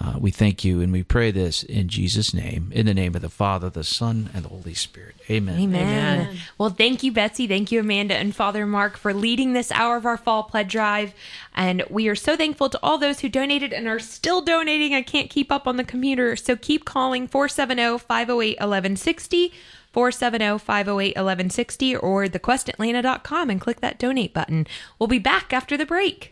Uh, 0.02 0.14
we 0.18 0.32
thank 0.32 0.64
you 0.64 0.80
and 0.80 0.92
we 0.92 1.04
pray 1.04 1.30
this 1.30 1.62
in 1.62 1.86
Jesus' 1.86 2.34
name, 2.34 2.72
in 2.74 2.86
the 2.86 2.94
name 2.94 3.14
of 3.14 3.22
the 3.22 3.28
Father, 3.28 3.70
the 3.70 3.84
Son, 3.84 4.30
and 4.34 4.44
the 4.44 4.48
Holy 4.48 4.74
Spirit. 4.74 5.14
Amen. 5.30 5.60
Amen. 5.60 6.38
Well, 6.58 6.70
thank 6.70 7.04
you, 7.04 7.12
Betsy. 7.12 7.46
Thank 7.46 7.70
you, 7.70 7.78
Amanda 7.80 8.16
and 8.16 8.34
Father 8.34 8.66
Mark, 8.66 8.96
for 8.96 9.14
leading 9.14 9.52
this 9.52 9.70
hour 9.70 9.96
of 9.96 10.04
our 10.04 10.16
fall 10.16 10.42
pledge 10.42 10.72
drive. 10.72 11.14
And 11.54 11.84
we 11.88 12.08
are 12.08 12.16
so 12.16 12.36
thankful 12.36 12.68
to 12.70 12.80
all 12.82 12.98
those 12.98 13.20
who 13.20 13.28
donated 13.28 13.72
and 13.72 13.86
are 13.86 14.00
still 14.00 14.40
donating. 14.40 14.92
I 14.92 15.02
can't 15.02 15.30
keep 15.30 15.52
up 15.52 15.68
on 15.68 15.76
the 15.76 15.84
computer. 15.84 16.34
So 16.34 16.56
keep 16.56 16.84
calling 16.84 17.28
470 17.28 17.98
508 17.98 18.58
1160. 18.58 19.52
470-508-1160 19.94 22.02
or 22.02 22.26
thequestatlanta.com 22.26 23.50
and 23.50 23.60
click 23.60 23.80
that 23.80 23.98
donate 23.98 24.32
button. 24.32 24.66
We'll 24.98 25.06
be 25.06 25.18
back 25.18 25.52
after 25.52 25.76
the 25.76 25.84
break. 25.84 26.30